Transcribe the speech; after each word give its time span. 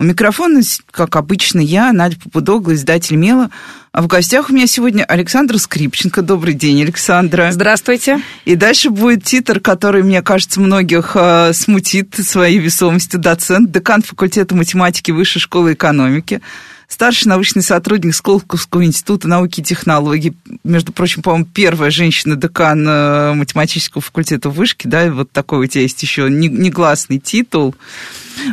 У 0.00 0.02
микрофона, 0.02 0.62
как 0.90 1.14
обычно, 1.16 1.60
я, 1.60 1.92
Надя 1.92 2.16
Попудогла, 2.18 2.72
издатель 2.72 3.16
«Мела». 3.16 3.50
А 3.92 4.00
в 4.00 4.06
гостях 4.06 4.48
у 4.48 4.54
меня 4.54 4.66
сегодня 4.66 5.04
Александра 5.04 5.58
Скрипченко. 5.58 6.22
Добрый 6.22 6.54
день, 6.54 6.80
Александра. 6.80 7.50
Здравствуйте. 7.52 8.22
И 8.46 8.56
дальше 8.56 8.88
будет 8.88 9.24
титр, 9.24 9.60
который, 9.60 10.02
мне 10.02 10.22
кажется, 10.22 10.58
многих 10.58 11.12
э, 11.16 11.52
смутит 11.52 12.14
своей 12.14 12.58
весомостью. 12.58 13.20
Доцент, 13.20 13.72
декан 13.72 14.00
факультета 14.00 14.54
математики 14.54 15.10
Высшей 15.10 15.42
школы 15.42 15.74
экономики 15.74 16.40
старший 16.88 17.28
научный 17.28 17.62
сотрудник 17.62 18.14
Сколковского 18.14 18.84
института 18.84 19.28
науки 19.28 19.60
и 19.60 19.62
технологий, 19.62 20.32
между 20.64 20.92
прочим, 20.92 21.22
по-моему, 21.22 21.46
первая 21.46 21.90
женщина-декан 21.90 22.88
э, 22.88 23.34
математического 23.34 24.02
факультета 24.02 24.50
вышки, 24.50 24.86
да, 24.86 25.10
вот 25.10 25.30
такой 25.30 25.60
у 25.60 25.66
тебя 25.66 25.82
есть 25.82 26.02
еще 26.02 26.28
негласный 26.28 27.18
титул. 27.18 27.76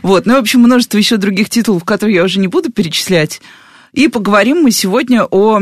Вот, 0.04 0.26
ну, 0.26 0.36
в 0.36 0.40
общем, 0.40 0.62
множество 0.62 0.98
еще 0.98 1.17
других 1.17 1.49
титулов, 1.49 1.84
которые 1.84 2.16
я 2.18 2.23
уже 2.23 2.40
не 2.40 2.48
буду 2.48 2.72
перечислять. 2.72 3.41
И 3.94 4.08
поговорим 4.08 4.62
мы 4.62 4.72
сегодня 4.72 5.23
о 5.23 5.62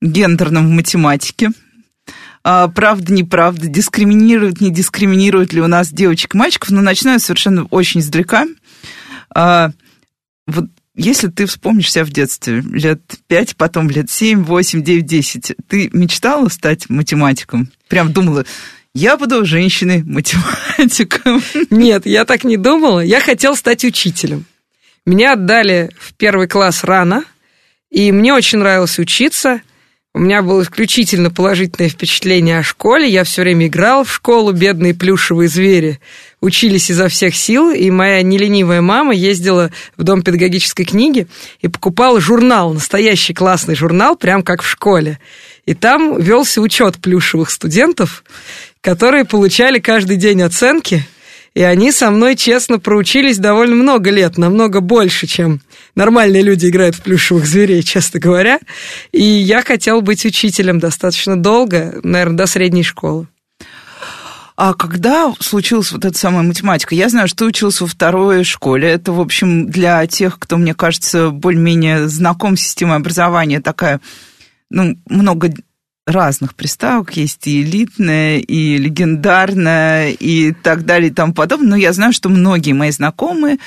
гендерном 0.00 0.68
в 0.68 0.70
математике. 0.70 1.50
А, 2.42 2.68
правда, 2.68 3.12
неправда, 3.12 3.66
дискриминируют, 3.66 4.60
не 4.60 4.70
дискриминируют 4.70 5.52
ли 5.52 5.62
у 5.62 5.66
нас 5.66 5.90
девочек 5.90 6.34
и 6.34 6.38
мальчиков, 6.38 6.70
но 6.70 6.82
начну 6.82 7.12
я 7.12 7.18
совершенно 7.18 7.64
очень 7.64 8.00
издалека. 8.00 8.46
А, 9.34 9.70
вот 10.46 10.66
если 10.94 11.28
ты 11.28 11.46
вспомнишь 11.46 11.90
себя 11.90 12.04
в 12.04 12.10
детстве, 12.10 12.60
лет 12.60 13.00
пять, 13.26 13.56
потом 13.56 13.90
лет 13.90 14.10
семь, 14.10 14.44
восемь, 14.44 14.82
девять, 14.82 15.06
десять, 15.06 15.52
ты 15.66 15.90
мечтала 15.92 16.48
стать 16.48 16.88
математиком? 16.88 17.68
Прям 17.88 18.12
думала, 18.12 18.44
я 18.94 19.16
буду 19.16 19.44
женщиной-математиком. 19.44 21.42
Нет, 21.70 22.06
я 22.06 22.24
так 22.24 22.44
не 22.44 22.56
думала. 22.56 23.00
Я 23.00 23.20
хотела 23.20 23.54
стать 23.54 23.84
учителем. 23.84 24.44
Меня 25.04 25.32
отдали 25.32 25.90
в 25.98 26.14
первый 26.14 26.48
класс 26.48 26.84
рано, 26.84 27.24
и 27.90 28.10
мне 28.12 28.32
очень 28.32 28.58
нравилось 28.58 28.98
учиться– 28.98 29.60
у 30.16 30.20
меня 30.20 30.42
было 30.42 30.62
исключительно 30.62 31.28
положительное 31.32 31.88
впечатление 31.88 32.60
о 32.60 32.62
школе. 32.62 33.08
Я 33.08 33.24
все 33.24 33.42
время 33.42 33.66
играл 33.66 34.04
в 34.04 34.14
школу, 34.14 34.52
бедные 34.52 34.94
плюшевые 34.94 35.48
звери 35.48 35.98
учились 36.40 36.88
изо 36.88 37.08
всех 37.08 37.34
сил, 37.34 37.70
и 37.70 37.90
моя 37.90 38.22
неленивая 38.22 38.80
мама 38.80 39.12
ездила 39.12 39.72
в 39.96 40.04
дом 40.04 40.22
педагогической 40.22 40.84
книги 40.84 41.26
и 41.62 41.66
покупала 41.68 42.20
журнал, 42.20 42.72
настоящий 42.74 43.34
классный 43.34 43.74
журнал, 43.74 44.14
прям 44.14 44.44
как 44.44 44.62
в 44.62 44.68
школе. 44.68 45.18
И 45.66 45.74
там 45.74 46.20
велся 46.20 46.60
учет 46.60 46.98
плюшевых 46.98 47.50
студентов, 47.50 48.22
которые 48.84 49.24
получали 49.24 49.80
каждый 49.80 50.16
день 50.16 50.42
оценки– 50.42 51.04
и 51.54 51.62
они 51.62 51.92
со 51.92 52.10
мной 52.10 52.34
честно 52.34 52.80
проучились 52.80 53.38
довольно 53.38 53.76
много 53.76 54.10
лет, 54.10 54.38
намного 54.38 54.80
больше, 54.80 55.28
чем 55.28 55.60
нормальные 55.94 56.42
люди 56.42 56.66
играют 56.66 56.96
в 56.96 57.02
плюшевых 57.02 57.46
зверей, 57.46 57.82
честно 57.84 58.18
говоря. 58.18 58.58
И 59.12 59.22
я 59.22 59.62
хотел 59.62 60.00
быть 60.00 60.24
учителем 60.24 60.80
достаточно 60.80 61.40
долго, 61.40 62.00
наверное, 62.02 62.38
до 62.38 62.46
средней 62.46 62.82
школы. 62.82 63.28
А 64.56 64.74
когда 64.74 65.32
случилась 65.40 65.92
вот 65.92 66.04
эта 66.04 66.16
самая 66.16 66.42
математика? 66.42 66.94
Я 66.94 67.08
знаю, 67.08 67.28
что 67.28 67.38
ты 67.38 67.44
учился 67.46 67.84
во 67.84 67.88
второй 67.88 68.44
школе. 68.44 68.88
Это, 68.88 69.12
в 69.12 69.20
общем, 69.20 69.68
для 69.68 70.04
тех, 70.06 70.38
кто, 70.38 70.56
мне 70.56 70.74
кажется, 70.74 71.30
более-менее 71.30 72.08
знаком 72.08 72.56
с 72.56 72.62
системой 72.62 72.96
образования, 72.96 73.60
такая, 73.60 74.00
ну, 74.70 74.96
много 75.08 75.52
разных 76.06 76.54
приставок, 76.54 77.16
есть 77.16 77.46
и 77.46 77.62
элитная, 77.62 78.38
и 78.38 78.76
легендарная, 78.76 80.10
и 80.10 80.52
так 80.52 80.84
далее, 80.84 81.10
и 81.10 81.14
тому 81.14 81.32
подобное. 81.32 81.70
Но 81.70 81.76
я 81.76 81.92
знаю, 81.92 82.12
что 82.12 82.28
многие 82.28 82.72
мои 82.72 82.90
знакомые, 82.90 83.58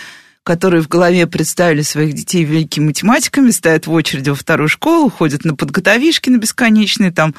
которые 0.43 0.81
в 0.81 0.87
голове 0.87 1.27
представили 1.27 1.81
своих 1.81 2.13
детей 2.13 2.43
великими 2.43 2.87
математиками, 2.87 3.49
стоят 3.49 3.87
в 3.87 3.91
очереди 3.91 4.29
во 4.29 4.35
вторую 4.35 4.69
школу, 4.69 5.09
ходят 5.09 5.45
на 5.45 5.55
подготовишки 5.55 6.29
на 6.29 6.37
бесконечные, 6.37 7.11
там, 7.11 7.33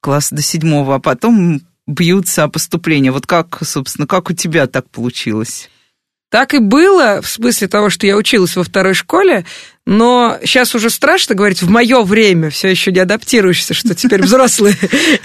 класс 0.00 0.30
до 0.30 0.42
седьмого, 0.42 0.96
а 0.96 0.98
потом 1.00 1.60
бьются 1.86 2.44
о 2.44 2.48
поступление. 2.48 3.12
Вот 3.12 3.26
как, 3.26 3.58
собственно, 3.62 4.06
как 4.06 4.30
у 4.30 4.34
тебя 4.34 4.66
так 4.66 4.88
получилось? 4.88 5.68
Так 6.34 6.52
и 6.52 6.58
было, 6.58 7.20
в 7.22 7.28
смысле 7.28 7.68
того, 7.68 7.90
что 7.90 8.08
я 8.08 8.16
училась 8.16 8.56
во 8.56 8.64
второй 8.64 8.94
школе, 8.94 9.44
но 9.86 10.36
сейчас 10.42 10.74
уже 10.74 10.90
страшно 10.90 11.36
говорить, 11.36 11.62
в 11.62 11.70
мое 11.70 12.02
время 12.02 12.50
все 12.50 12.66
еще 12.66 12.90
не 12.90 12.98
адаптируешься, 12.98 13.72
что 13.72 13.94
теперь 13.94 14.20
взрослые 14.24 14.76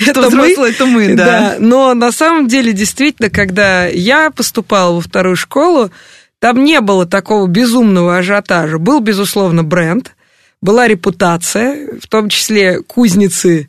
это 0.05 0.21
взрослые 0.21 0.71
это 0.71 0.85
мы, 0.85 1.15
да. 1.15 1.55
Но 1.57 1.95
на 1.95 2.11
самом 2.11 2.47
деле, 2.47 2.73
действительно, 2.73 3.31
когда 3.31 3.87
я 3.87 4.29
поступала 4.29 4.93
во 4.93 5.01
вторую 5.01 5.35
школу, 5.35 5.89
там 6.37 6.63
не 6.63 6.79
было 6.79 7.07
такого 7.07 7.47
безумного 7.47 8.19
ажиотажа. 8.19 8.77
Был, 8.77 8.99
безусловно, 8.99 9.63
бренд, 9.63 10.15
была 10.61 10.87
репутация, 10.87 11.87
в 11.99 12.07
том 12.07 12.29
числе 12.29 12.83
кузницы 12.83 13.67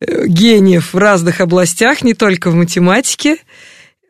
э, 0.00 0.26
гениев 0.26 0.94
в 0.94 0.98
разных 0.98 1.40
областях, 1.40 2.02
не 2.02 2.14
только 2.14 2.50
в 2.50 2.56
математике– 2.56 3.36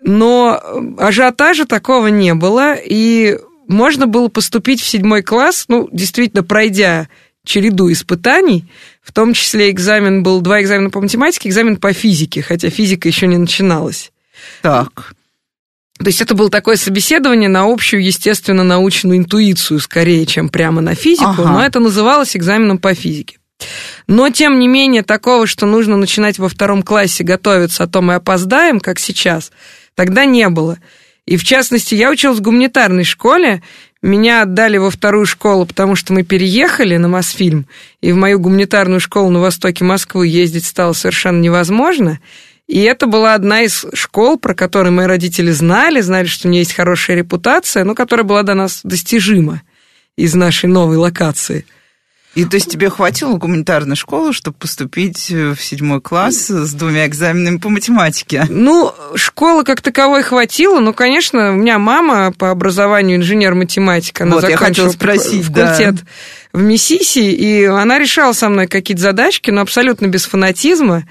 но 0.04 0.60
ажиотажа 0.98 1.64
такого 1.64 2.08
не 2.08 2.34
было, 2.34 2.74
и 2.74 3.38
можно 3.68 4.06
было 4.06 4.28
поступить 4.28 4.80
в 4.80 4.86
седьмой 4.86 5.22
класс, 5.22 5.66
ну, 5.68 5.88
действительно, 5.92 6.42
пройдя 6.42 7.08
череду 7.44 7.90
испытаний, 7.90 8.64
в 9.02 9.12
том 9.12 9.34
числе 9.34 9.70
экзамен 9.70 10.22
был, 10.22 10.40
два 10.40 10.60
экзамена 10.60 10.90
по 10.90 11.00
математике, 11.00 11.48
экзамен 11.48 11.76
по 11.76 11.92
физике, 11.92 12.42
хотя 12.42 12.70
физика 12.70 13.08
еще 13.08 13.26
не 13.26 13.36
начиналась. 13.36 14.12
Так. 14.62 15.14
То 15.98 16.06
есть 16.06 16.20
это 16.20 16.34
было 16.34 16.50
такое 16.50 16.76
собеседование 16.76 17.48
на 17.48 17.64
общую, 17.64 18.04
естественно, 18.04 18.64
научную 18.64 19.18
интуицию, 19.18 19.80
скорее, 19.80 20.26
чем 20.26 20.48
прямо 20.48 20.80
на 20.80 20.94
физику, 20.94 21.30
ага. 21.30 21.48
но 21.48 21.64
это 21.64 21.80
называлось 21.80 22.36
экзаменом 22.36 22.78
по 22.78 22.94
физике. 22.94 23.38
Но, 24.08 24.28
тем 24.30 24.58
не 24.58 24.66
менее, 24.66 25.04
такого, 25.04 25.46
что 25.46 25.66
нужно 25.66 25.96
начинать 25.96 26.38
во 26.40 26.48
втором 26.48 26.82
классе 26.82 27.22
готовиться, 27.22 27.84
а 27.84 27.86
то 27.86 28.02
мы 28.02 28.14
опоздаем, 28.14 28.80
как 28.80 28.98
сейчас– 28.98 29.52
Тогда 29.94 30.24
не 30.24 30.48
было. 30.48 30.78
И, 31.26 31.36
в 31.36 31.44
частности, 31.44 31.94
я 31.94 32.10
училась 32.10 32.38
в 32.38 32.42
гуманитарной 32.42 33.04
школе, 33.04 33.62
меня 34.02 34.42
отдали 34.42 34.78
во 34.78 34.90
вторую 34.90 35.26
школу, 35.26 35.64
потому 35.64 35.94
что 35.94 36.12
мы 36.12 36.24
переехали 36.24 36.96
на 36.96 37.06
Мосфильм, 37.06 37.66
и 38.00 38.10
в 38.10 38.16
мою 38.16 38.40
гуманитарную 38.40 38.98
школу 38.98 39.30
на 39.30 39.38
востоке 39.38 39.84
Москвы 39.84 40.26
ездить 40.26 40.66
стало 40.66 40.92
совершенно 40.92 41.40
невозможно. 41.40 42.18
И 42.66 42.80
это 42.80 43.06
была 43.06 43.34
одна 43.34 43.62
из 43.62 43.86
школ, 43.92 44.38
про 44.38 44.54
которую 44.54 44.92
мои 44.92 45.06
родители 45.06 45.52
знали, 45.52 46.00
знали, 46.00 46.26
что 46.26 46.48
у 46.48 46.50
нее 46.50 46.60
есть 46.60 46.74
хорошая 46.74 47.16
репутация, 47.16 47.84
но 47.84 47.94
которая 47.94 48.24
была 48.24 48.42
до 48.42 48.54
нас 48.54 48.80
достижима 48.82 49.62
из 50.16 50.34
нашей 50.34 50.66
новой 50.66 50.96
локации– 50.96 51.64
и 52.34 52.44
то 52.46 52.56
есть 52.56 52.70
тебе 52.70 52.88
хватило 52.88 53.36
гуманитарной 53.36 53.96
школы, 53.96 54.32
чтобы 54.32 54.56
поступить 54.56 55.30
в 55.30 55.56
седьмой 55.56 56.00
класс 56.00 56.48
с 56.48 56.72
двумя 56.72 57.06
экзаменами 57.06 57.58
по 57.58 57.68
математике? 57.68 58.46
Ну, 58.48 58.94
школы 59.14 59.64
как 59.64 59.82
таковой 59.82 60.22
хватило, 60.22 60.80
но, 60.80 60.94
конечно, 60.94 61.50
у 61.50 61.56
меня 61.56 61.78
мама 61.78 62.32
по 62.32 62.50
образованию 62.50 63.18
инженер-математик, 63.18 64.22
она 64.22 64.36
вот, 64.36 64.42
закончила 64.42 64.88
спросить, 64.88 65.44
факультет 65.44 65.96
да. 65.96 66.02
в 66.52 66.62
Миссиси, 66.62 67.18
и 67.18 67.64
она 67.64 67.98
решала 67.98 68.32
со 68.32 68.48
мной 68.48 68.66
какие-то 68.66 69.02
задачки, 69.02 69.50
но 69.50 69.60
абсолютно 69.60 70.06
без 70.06 70.24
фанатизма. 70.24 71.04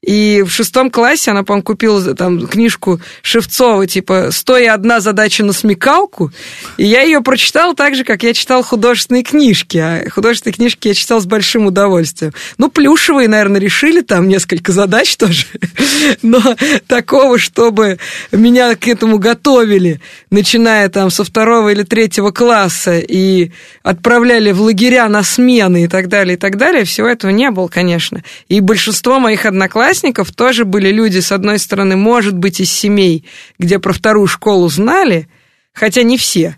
И 0.00 0.44
в 0.46 0.50
шестом 0.50 0.92
классе 0.92 1.32
она, 1.32 1.42
по-моему, 1.42 1.64
купила 1.64 2.14
там 2.14 2.46
книжку 2.46 3.00
Шевцова, 3.22 3.84
типа 3.88 4.28
«Сто 4.30 4.56
и 4.56 4.64
одна 4.64 5.00
задача 5.00 5.42
на 5.42 5.52
смекалку». 5.52 6.30
И 6.76 6.86
я 6.86 7.02
ее 7.02 7.20
прочитал 7.20 7.74
так 7.74 7.96
же, 7.96 8.04
как 8.04 8.22
я 8.22 8.32
читал 8.32 8.62
художественные 8.62 9.24
книжки. 9.24 9.76
А 9.76 10.08
художественные 10.08 10.54
книжки 10.54 10.86
я 10.86 10.94
читал 10.94 11.20
с 11.20 11.26
большим 11.26 11.66
удовольствием. 11.66 12.32
Ну, 12.58 12.70
плюшевые, 12.70 13.26
наверное, 13.26 13.60
решили 13.60 14.00
там 14.00 14.28
несколько 14.28 14.70
задач 14.70 15.16
тоже. 15.16 15.46
Но 16.22 16.40
такого, 16.86 17.36
чтобы 17.36 17.98
меня 18.30 18.76
к 18.76 18.86
этому 18.86 19.18
готовили, 19.18 20.00
начиная 20.30 20.88
там 20.90 21.10
со 21.10 21.24
второго 21.24 21.70
или 21.70 21.82
третьего 21.82 22.30
класса, 22.30 23.00
и 23.00 23.50
отправляли 23.82 24.52
в 24.52 24.60
лагеря 24.60 25.08
на 25.08 25.24
смены 25.24 25.84
и 25.84 25.88
так 25.88 26.06
далее, 26.06 26.36
и 26.36 26.38
так 26.38 26.56
далее, 26.56 26.84
всего 26.84 27.08
этого 27.08 27.32
не 27.32 27.50
было, 27.50 27.66
конечно. 27.66 28.22
И 28.48 28.60
большинство 28.60 29.18
моих 29.18 29.44
одноклассников 29.44 29.87
одноклассников 29.88 30.32
тоже 30.32 30.64
были 30.64 30.90
люди, 30.90 31.18
с 31.18 31.32
одной 31.32 31.58
стороны, 31.58 31.96
может 31.96 32.36
быть, 32.36 32.60
из 32.60 32.70
семей, 32.70 33.24
где 33.58 33.78
про 33.78 33.92
вторую 33.92 34.26
школу 34.26 34.68
знали, 34.68 35.28
хотя 35.72 36.02
не 36.02 36.18
все. 36.18 36.56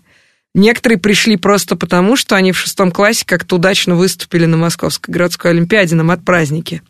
Некоторые 0.53 0.99
пришли 0.99 1.37
просто 1.37 1.77
потому, 1.77 2.17
что 2.17 2.35
они 2.35 2.51
в 2.51 2.59
шестом 2.59 2.91
классе 2.91 3.23
как-то 3.25 3.55
удачно 3.55 3.95
выступили 3.95 4.45
на 4.45 4.57
Московской 4.57 5.13
городской 5.13 5.51
олимпиаде 5.51 5.95
на 5.95 6.03
мат-празднике. 6.03 6.81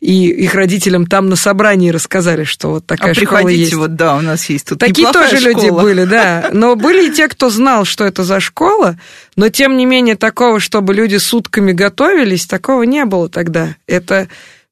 И 0.00 0.26
их 0.26 0.56
родителям 0.56 1.06
там 1.06 1.28
на 1.28 1.36
собрании 1.36 1.90
рассказали, 1.90 2.42
что 2.42 2.70
вот 2.70 2.86
такая 2.86 3.12
а 3.12 3.14
школа 3.14 3.46
есть. 3.46 3.72
вот, 3.74 3.94
да, 3.94 4.16
у 4.16 4.20
нас 4.20 4.48
есть 4.50 4.66
тут 4.66 4.80
Такие 4.80 5.12
тоже 5.12 5.36
школа. 5.36 5.52
люди 5.52 5.70
были, 5.70 6.04
да. 6.06 6.50
Но 6.52 6.74
были 6.74 7.08
и 7.08 7.12
те, 7.12 7.28
кто 7.28 7.50
знал, 7.50 7.84
что 7.84 8.04
это 8.04 8.24
за 8.24 8.40
школа, 8.40 8.98
но 9.36 9.48
тем 9.48 9.76
не 9.76 9.86
менее 9.86 10.16
такого, 10.16 10.58
чтобы 10.58 10.92
люди 10.92 11.16
сутками 11.16 11.70
готовились, 11.70 12.46
такого 12.46 12.82
не 12.82 13.04
было 13.04 13.28
тогда. 13.28 13.76
Это 13.86 14.26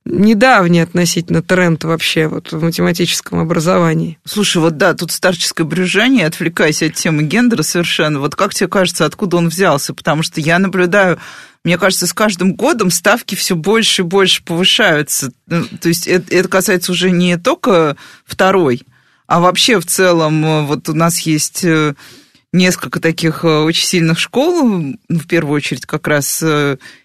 недавний 0.04 0.80
относительно 0.80 1.42
тренд 1.42 1.84
вообще 1.84 2.26
вот 2.26 2.52
в 2.52 2.62
математическом 2.62 3.38
образовании. 3.38 4.18
Слушай, 4.24 4.58
вот 4.58 4.76
да, 4.76 4.94
тут 4.94 5.12
старческое 5.12 5.66
брюжание, 5.66 6.26
отвлекаясь 6.26 6.82
от 6.82 6.94
темы 6.94 7.22
гендера 7.22 7.62
совершенно. 7.62 8.20
Вот 8.20 8.34
как 8.34 8.54
тебе 8.54 8.68
кажется, 8.68 9.04
откуда 9.04 9.36
он 9.36 9.48
взялся? 9.48 9.94
Потому 9.94 10.22
что 10.22 10.40
я 10.40 10.58
наблюдаю 10.58 11.18
мне 11.64 11.78
кажется, 11.78 12.08
с 12.08 12.12
каждым 12.12 12.54
годом 12.54 12.90
ставки 12.90 13.36
все 13.36 13.54
больше 13.54 14.02
и 14.02 14.04
больше 14.04 14.42
повышаются. 14.42 15.32
Ну, 15.46 15.64
то 15.80 15.88
есть 15.88 16.08
это, 16.08 16.34
это 16.34 16.48
касается 16.48 16.90
уже 16.90 17.10
не 17.12 17.38
только 17.38 17.96
второй, 18.24 18.82
а 19.26 19.40
вообще 19.40 19.78
в 19.78 19.86
целом 19.86 20.44
э, 20.44 20.62
вот 20.62 20.88
у 20.88 20.94
нас 20.94 21.20
есть 21.20 21.64
э, 21.64 21.94
несколько 22.52 22.98
таких 22.98 23.44
э, 23.44 23.48
очень 23.48 23.86
сильных 23.86 24.18
школ, 24.18 24.96
в 25.08 25.26
первую 25.28 25.56
очередь 25.56 25.86
как 25.86 26.08
раз 26.08 26.42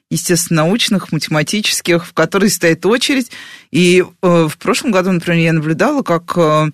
естественно-научных, 0.09 1.11
математических, 1.11 2.05
в 2.05 2.13
которые 2.13 2.49
стоит 2.49 2.85
очередь. 2.85 3.31
И 3.71 4.03
э, 4.21 4.47
в 4.49 4.57
прошлом 4.57 4.91
году, 4.91 5.11
например, 5.11 5.39
я 5.43 5.53
наблюдала, 5.53 6.01
как 6.01 6.33
э, 6.37 6.71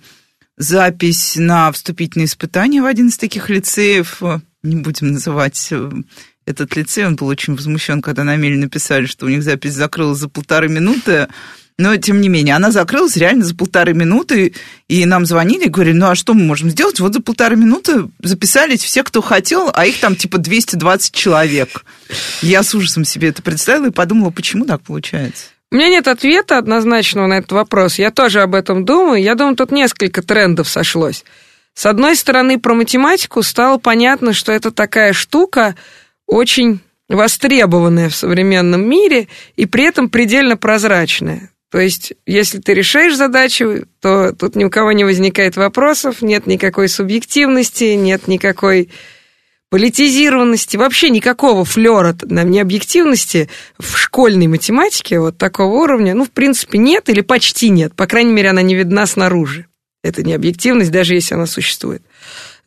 запись 0.57 1.35
на 1.37 1.71
вступительные 1.71 2.25
испытания 2.25 2.81
в 2.81 2.85
один 2.85 3.07
из 3.07 3.17
таких 3.17 3.49
лицеев, 3.49 4.21
э, 4.21 4.39
не 4.61 4.75
будем 4.77 5.11
называть 5.11 5.73
этот 6.45 6.75
лицей, 6.75 7.05
он 7.05 7.15
был 7.15 7.27
очень 7.27 7.55
возмущен, 7.55 8.01
когда 8.01 8.23
на 8.23 8.35
меле 8.35 8.57
написали, 8.57 9.05
что 9.05 9.25
у 9.25 9.29
них 9.29 9.43
запись 9.43 9.73
закрылась 9.73 10.19
за 10.19 10.29
полторы 10.29 10.69
минуты, 10.69 11.27
но, 11.83 11.97
тем 11.97 12.21
не 12.21 12.29
менее, 12.29 12.55
она 12.55 12.71
закрылась 12.71 13.17
реально 13.17 13.43
за 13.43 13.53
полторы 13.53 13.93
минуты, 13.93 14.53
и 14.87 15.05
нам 15.05 15.25
звонили 15.25 15.65
и 15.65 15.69
говорили, 15.69 15.97
ну, 15.97 16.07
а 16.07 16.15
что 16.15 16.33
мы 16.33 16.45
можем 16.45 16.69
сделать? 16.69 17.01
Вот 17.01 17.13
за 17.13 17.21
полторы 17.21 17.57
минуты 17.57 18.07
записались 18.21 18.81
все, 18.81 19.03
кто 19.03 19.21
хотел, 19.21 19.69
а 19.73 19.85
их 19.85 19.99
там 19.99 20.15
типа 20.15 20.37
220 20.37 21.13
человек. 21.13 21.83
Я 22.41 22.63
с 22.63 22.73
ужасом 22.73 23.03
себе 23.03 23.27
это 23.27 23.41
представила 23.41 23.87
и 23.87 23.91
подумала, 23.91 24.29
почему 24.29 24.63
так 24.63 24.81
получается? 24.81 25.47
У 25.71 25.75
меня 25.75 25.89
нет 25.89 26.07
ответа 26.07 26.57
однозначного 26.57 27.27
на 27.27 27.39
этот 27.39 27.51
вопрос. 27.51 27.99
Я 27.99 28.11
тоже 28.11 28.39
об 28.39 28.55
этом 28.55 28.85
думаю. 28.85 29.21
Я 29.21 29.35
думаю, 29.35 29.57
тут 29.57 29.73
несколько 29.73 30.21
трендов 30.21 30.69
сошлось. 30.69 31.25
С 31.73 31.85
одной 31.85 32.15
стороны, 32.15 32.61
про 32.61 32.75
математику 32.75 33.43
стало 33.43 33.77
понятно, 33.77 34.31
что 34.31 34.53
это 34.53 34.71
такая 34.71 35.11
штука 35.11 35.75
очень 36.27 36.79
востребованная 37.09 38.07
в 38.07 38.15
современном 38.15 38.87
мире 38.87 39.27
и 39.57 39.65
при 39.65 39.83
этом 39.83 40.09
предельно 40.09 40.55
прозрачная. 40.55 41.49
То 41.73 41.79
есть, 41.79 42.13
если 42.27 42.59
ты 42.59 42.75
решаешь 42.75 43.17
задачу, 43.17 43.87
то 43.99 44.31
тут 44.31 44.55
ни 44.55 44.63
у 44.63 44.69
кого 44.69 44.91
не 44.91 45.03
возникает 45.03 45.57
вопросов, 45.57 46.21
нет 46.21 46.45
никакой 46.45 46.87
субъективности, 46.87 47.95
нет 47.95 48.27
никакой 48.27 48.91
политизированности, 49.71 50.77
вообще 50.77 51.09
никакого 51.09 51.65
флера 51.65 52.15
необъективности 52.29 53.49
в 53.79 53.97
школьной 53.97 54.45
математике 54.45 55.19
вот 55.19 55.39
такого 55.39 55.73
уровня, 55.81 56.13
ну, 56.13 56.25
в 56.25 56.29
принципе, 56.29 56.77
нет 56.77 57.09
или 57.09 57.21
почти 57.21 57.69
нет. 57.69 57.95
По 57.95 58.05
крайней 58.05 58.33
мере, 58.33 58.51
она 58.51 58.61
не 58.61 58.75
видна 58.75 59.07
снаружи. 59.07 59.65
Это 60.03 60.21
необъективность, 60.21 60.91
даже 60.91 61.15
если 61.15 61.33
она 61.33 61.47
существует. 61.47 62.03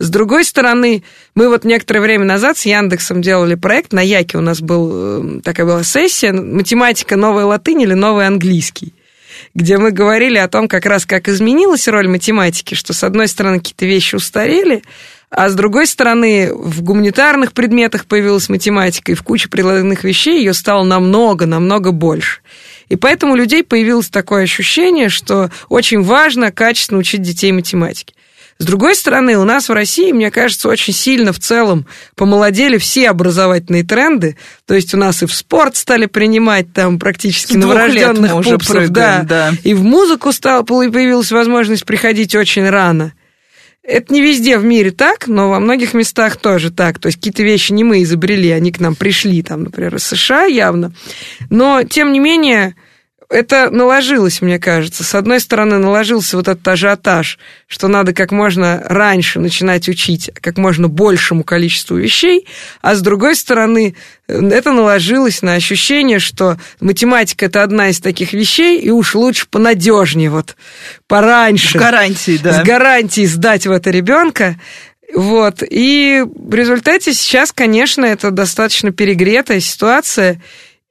С 0.01 0.11
другой 0.11 0.45
стороны, 0.45 1.05
мы 1.37 1.49
вот 1.49 1.63
некоторое 1.63 2.01
время 2.01 2.25
назад 2.25 2.59
с 2.59 2.67
Яндексом 2.67 3.23
делали 3.23 3.55
проект, 3.55 3.93
на 3.93 4.01
Яке 4.01 4.37
у 4.37 4.41
нас 4.41 4.61
был, 4.61 5.39
э, 5.39 5.41
такая 5.43 5.65
была 5.65 5.85
сессия, 5.85 6.33
математика, 6.33 7.15
новая 7.15 7.45
латынь 7.45 7.83
или 7.83 7.95
новый 7.95 8.27
английский 8.27 8.96
где 9.55 9.79
мы 9.79 9.91
говорили 9.91 10.39
о 10.39 10.49
том, 10.49 10.69
как 10.69 10.87
раз 10.87 11.07
как 11.07 11.29
изменилась 11.29 11.89
роль 11.89 12.09
математики, 12.09 12.75
что 12.75 12.93
с 12.93 13.05
одной 13.05 13.29
стороны 13.29 13.59
какие-то 13.59 13.87
вещи 13.87 14.15
устарели, 14.15 14.83
а 15.31 15.49
с 15.49 15.55
другой 15.55 15.87
стороны 15.87 16.53
в 16.55 16.83
гуманитарных 16.83 17.53
предметах 17.53 18.07
появилась 18.07 18.49
математика, 18.49 19.13
и 19.13 19.15
в 19.15 19.23
куче 19.23 19.49
прикладных 19.49 20.05
вещей 20.05 20.39
ее 20.39 20.55
стало 20.55 20.85
намного, 20.85 21.47
намного 21.47 21.93
больше. 21.93 22.41
И 22.89 22.97
поэтому 22.97 23.33
у 23.33 23.37
людей 23.37 23.65
появилось 23.65 24.09
такое 24.09 24.45
ощущение, 24.45 25.09
что 25.09 25.51
очень 25.69 26.03
важно 26.03 26.53
качественно 26.53 27.01
учить 27.01 27.23
детей 27.23 27.53
математике. 27.53 28.15
С 28.59 28.65
другой 28.65 28.95
стороны, 28.97 29.37
у 29.37 29.45
нас 29.45 29.69
в 29.69 29.73
России, 29.73 30.13
мне 30.13 30.31
кажется, 30.31 30.69
очень 30.69 30.95
сильно 30.95 31.33
в 31.33 31.39
целом 31.39 31.87
помолодели 32.15 32.79
все 32.79 33.11
образовательные 33.11 33.85
тренды. 33.85 34.37
То 34.67 34.75
есть 34.75 34.95
у 34.95 34.97
нас 34.97 35.23
и 35.23 35.27
в 35.27 35.35
спорт 35.35 35.77
стали 35.77 36.07
принимать 36.07 36.73
там 36.73 36.99
практически 36.99 37.53
С 37.53 37.57
новорожденных 37.57 38.33
пупсов, 38.33 38.67
прыгаем, 38.67 39.27
да, 39.27 39.51
да. 39.51 39.57
И 39.63 39.75
в 39.75 39.85
музыку 39.85 40.33
стал, 40.33 40.65
появилась 40.65 41.33
возможность 41.33 41.85
приходить 41.85 42.35
очень 42.35 42.69
рано. 42.69 43.13
Это 43.83 44.13
не 44.13 44.23
везде 44.23 44.59
в 44.59 44.65
мире 44.65 44.91
так, 44.91 45.29
но 45.29 45.51
во 45.51 45.61
многих 45.61 45.93
местах 45.95 46.37
тоже 46.37 46.73
так. 46.73 46.99
То 46.99 47.07
есть 47.07 47.19
какие-то 47.19 47.43
вещи 47.43 47.73
не 47.73 47.85
мы 47.85 48.03
изобрели, 48.03 48.51
они 48.51 48.73
к 48.73 48.81
нам 48.81 48.97
пришли, 48.97 49.43
там, 49.43 49.65
например, 49.65 49.95
из 49.95 50.05
США 50.05 50.45
явно. 50.47 50.93
Но, 51.51 51.83
тем 51.85 52.11
не 52.11 52.19
менее, 52.19 52.75
это 53.29 53.71
наложилось, 53.71 54.41
мне 54.41 54.59
кажется. 54.59 55.05
С 55.05 55.15
одной 55.15 55.41
стороны, 55.41 55.79
наложился 55.79 56.37
вот 56.37 56.49
этот 56.49 56.67
ажиотаж, 56.67 57.39
что 57.67 57.89
надо 57.89 58.13
как 58.13 58.31
можно 58.31 58.83
раньше 58.85 59.41
начинать 59.41 59.89
учить 59.89 60.31
как 60.41 60.59
можно 60.59 60.89
большему 60.89 61.43
количеству 61.45 61.97
вещей, 61.97 62.47
а 62.83 62.95
с 62.95 63.01
другой 63.01 63.37
стороны, 63.37 63.97
это 64.29 64.73
наложилось 64.73 65.43
на 65.43 65.55
ощущение, 65.55 66.19
что 66.19 66.57
математика 66.81 67.47
это 67.47 67.63
одна 67.63 67.89
из 67.89 68.01
таких 68.01 68.33
вещей, 68.33 68.81
и 68.81 68.91
уж 68.91 69.15
лучше 69.15 69.47
понадежнее, 69.49 70.31
вот 70.31 70.57
пораньше. 71.09 71.79
С 71.79 71.81
гарантией, 71.81 72.39
да. 72.39 72.61
С 72.61 72.65
гарантией 72.65 73.27
сдать 73.27 73.67
в 73.67 73.73
это 73.73 73.91
ребенка. 73.91 74.57
Вот. 75.15 75.63
И 75.69 76.25
в 76.27 76.55
результате 76.55 77.15
сейчас, 77.15 77.53
конечно, 77.53 78.05
это 78.05 78.31
достаточно 78.31 78.93
перегретая 78.93 79.61
ситуация, 79.61 80.41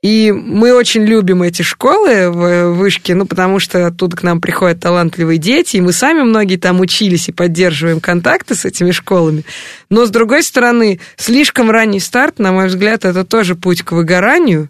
и 0.05 0.31
мы 0.31 0.71
очень 0.75 1.03
любим 1.03 1.41
эти 1.41 1.63
школы 1.63 2.29
в 2.29 2.73
вышке, 2.73 3.15
ну, 3.15 3.25
потому 3.25 3.57
что 3.57 3.87
оттуда 3.87 4.15
к 4.15 4.21
нам 4.21 4.39
приходят 4.39 4.79
талантливые 4.79 5.39
дети, 5.39 5.77
и 5.77 5.81
мы 5.81 5.93
сами 5.93 6.21
многие 6.21 6.57
там 6.57 6.79
учились 6.79 7.27
и 7.27 7.31
поддерживаем 7.31 7.99
контакты 7.99 8.53
с 8.53 8.65
этими 8.65 8.91
школами. 8.91 9.45
Но, 9.89 10.05
с 10.05 10.11
другой 10.11 10.43
стороны, 10.43 10.99
слишком 11.17 11.71
ранний 11.71 11.99
старт, 11.99 12.37
на 12.37 12.51
мой 12.51 12.67
взгляд, 12.67 13.03
это 13.03 13.23
тоже 13.23 13.55
путь 13.55 13.81
к 13.81 13.93
выгоранию. 13.93 14.69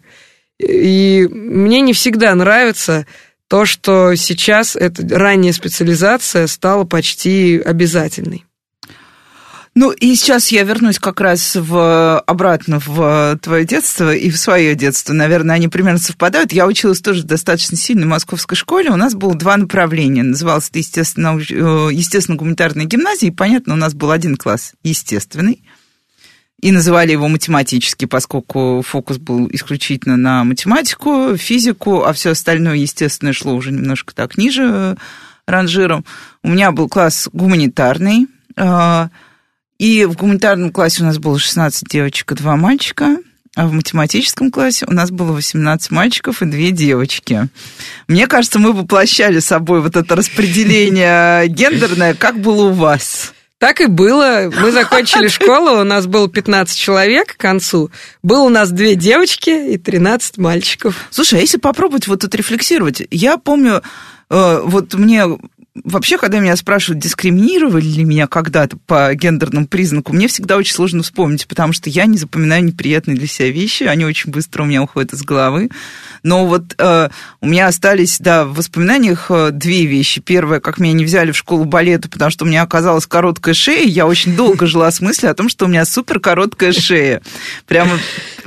И 0.57 1.27
мне 1.29 1.81
не 1.81 1.91
всегда 1.91 2.33
нравится 2.33 3.05
то, 3.49 3.65
что 3.65 4.15
сейчас 4.15 4.77
эта 4.77 5.05
ранняя 5.19 5.51
специализация 5.51 6.47
стала 6.47 6.85
почти 6.85 7.59
обязательной. 7.59 8.45
Ну, 9.77 9.91
и 9.91 10.15
сейчас 10.15 10.53
я 10.53 10.63
вернусь 10.63 10.99
как 10.99 11.19
раз 11.19 11.53
в, 11.53 12.19
обратно 12.19 12.79
в 12.79 13.37
твое 13.41 13.65
детство 13.65 14.15
и 14.15 14.29
в 14.29 14.37
свое 14.37 14.73
детство. 14.73 15.11
Наверное, 15.11 15.57
они 15.57 15.67
примерно 15.67 15.99
совпадают. 15.99 16.53
Я 16.53 16.65
училась 16.65 17.01
тоже 17.01 17.23
достаточно 17.23 17.75
сильной 17.75 18.05
московской 18.05 18.55
школе. 18.55 18.89
У 18.89 18.95
нас 18.95 19.15
было 19.15 19.35
два 19.35 19.57
направления. 19.57 20.23
Называлось 20.23 20.69
это, 20.69 20.79
естественно, 20.79 21.37
э, 21.37 21.89
естественно-гуманитарная 21.91 22.85
гимназия. 22.85 23.27
И, 23.27 23.33
понятно, 23.33 23.73
у 23.73 23.77
нас 23.77 23.93
был 23.93 24.11
один 24.11 24.37
класс 24.37 24.75
естественный. 24.83 25.61
И 26.61 26.71
называли 26.71 27.11
его 27.11 27.27
математический, 27.27 28.07
поскольку 28.07 28.81
фокус 28.81 29.17
был 29.17 29.49
исключительно 29.51 30.15
на 30.15 30.45
математику, 30.45 31.35
физику, 31.35 32.03
а 32.03 32.13
все 32.13 32.29
остальное, 32.29 32.75
естественно, 32.75 33.33
шло 33.33 33.53
уже 33.53 33.73
немножко 33.73 34.15
так 34.15 34.37
ниже 34.37 34.95
ранжиром. 35.45 36.05
У 36.43 36.49
меня 36.49 36.71
был 36.71 36.87
класс 36.87 37.27
гуманитарный, 37.33 38.27
э, 38.55 39.09
и 39.77 40.05
в 40.05 40.15
гуманитарном 40.15 40.71
классе 40.71 41.03
у 41.03 41.05
нас 41.05 41.17
было 41.17 41.37
16 41.37 41.87
девочек 41.89 42.31
и 42.31 42.35
2 42.35 42.55
мальчика, 42.55 43.17
а 43.55 43.67
в 43.67 43.73
математическом 43.73 44.51
классе 44.51 44.85
у 44.87 44.93
нас 44.93 45.11
было 45.11 45.31
18 45.31 45.91
мальчиков 45.91 46.41
и 46.41 46.45
2 46.45 46.71
девочки. 46.71 47.47
Мне 48.07 48.27
кажется, 48.27 48.59
мы 48.59 48.73
воплощали 48.73 49.39
собой 49.39 49.81
вот 49.81 49.95
это 49.95 50.15
распределение 50.15 51.47
гендерное, 51.47 52.13
как 52.13 52.39
было 52.39 52.67
у 52.67 52.73
вас. 52.73 53.33
Так 53.57 53.79
и 53.79 53.85
было. 53.85 54.51
Мы 54.61 54.71
закончили 54.71 55.27
школу, 55.29 55.79
у 55.79 55.83
нас 55.83 56.05
было 56.05 56.29
15 56.29 56.77
человек 56.77 57.35
к 57.35 57.37
концу. 57.37 57.89
Было 58.21 58.41
у 58.41 58.49
нас 58.49 58.71
две 58.71 58.95
девочки 58.95 59.73
и 59.73 59.77
13 59.77 60.37
мальчиков. 60.37 60.95
Слушай, 61.09 61.39
а 61.39 61.41
если 61.41 61.57
попробовать 61.57 62.07
вот 62.07 62.21
тут 62.21 62.35
рефлексировать? 62.35 63.03
Я 63.11 63.37
помню, 63.37 63.81
э, 64.29 64.61
вот 64.63 64.93
мне 64.95 65.25
вообще, 65.83 66.17
когда 66.17 66.39
меня 66.39 66.55
спрашивают, 66.55 67.03
дискриминировали 67.03 67.85
ли 67.85 68.03
меня 68.05 68.27
когда-то 68.27 68.77
по 68.77 69.13
гендерному 69.13 69.67
признаку, 69.67 70.13
мне 70.13 70.27
всегда 70.27 70.57
очень 70.57 70.73
сложно 70.73 71.03
вспомнить, 71.03 71.47
потому 71.47 71.73
что 71.73 71.89
я 71.89 72.05
не 72.05 72.17
запоминаю 72.17 72.63
неприятные 72.63 73.17
для 73.17 73.27
себя 73.27 73.51
вещи, 73.51 73.83
они 73.83 74.05
очень 74.05 74.31
быстро 74.31 74.63
у 74.63 74.65
меня 74.65 74.81
уходят 74.81 75.13
из 75.13 75.23
головы. 75.23 75.69
Но 76.23 76.45
вот 76.47 76.75
э, 76.77 77.09
у 77.41 77.47
меня 77.47 77.67
остались, 77.67 78.19
да, 78.19 78.45
в 78.45 78.55
воспоминаниях 78.55 79.27
э, 79.29 79.51
две 79.51 79.85
вещи. 79.85 80.21
Первое, 80.21 80.59
как 80.59 80.79
меня 80.79 80.93
не 80.93 81.05
взяли 81.05 81.31
в 81.31 81.37
школу 81.37 81.65
балета, 81.65 82.09
потому 82.09 82.31
что 82.31 82.45
у 82.45 82.47
меня 82.47 82.61
оказалась 82.61 83.05
короткая 83.05 83.53
шея, 83.53 83.85
я 83.85 84.07
очень 84.07 84.35
долго 84.35 84.65
жила 84.65 84.89
с 84.89 85.01
мыслью 85.01 85.31
о 85.31 85.35
том, 85.35 85.49
что 85.49 85.65
у 85.65 85.67
меня 85.67 85.85
супер 85.85 86.19
короткая 86.19 86.71
шея. 86.71 87.21
Прямо, 87.67 87.99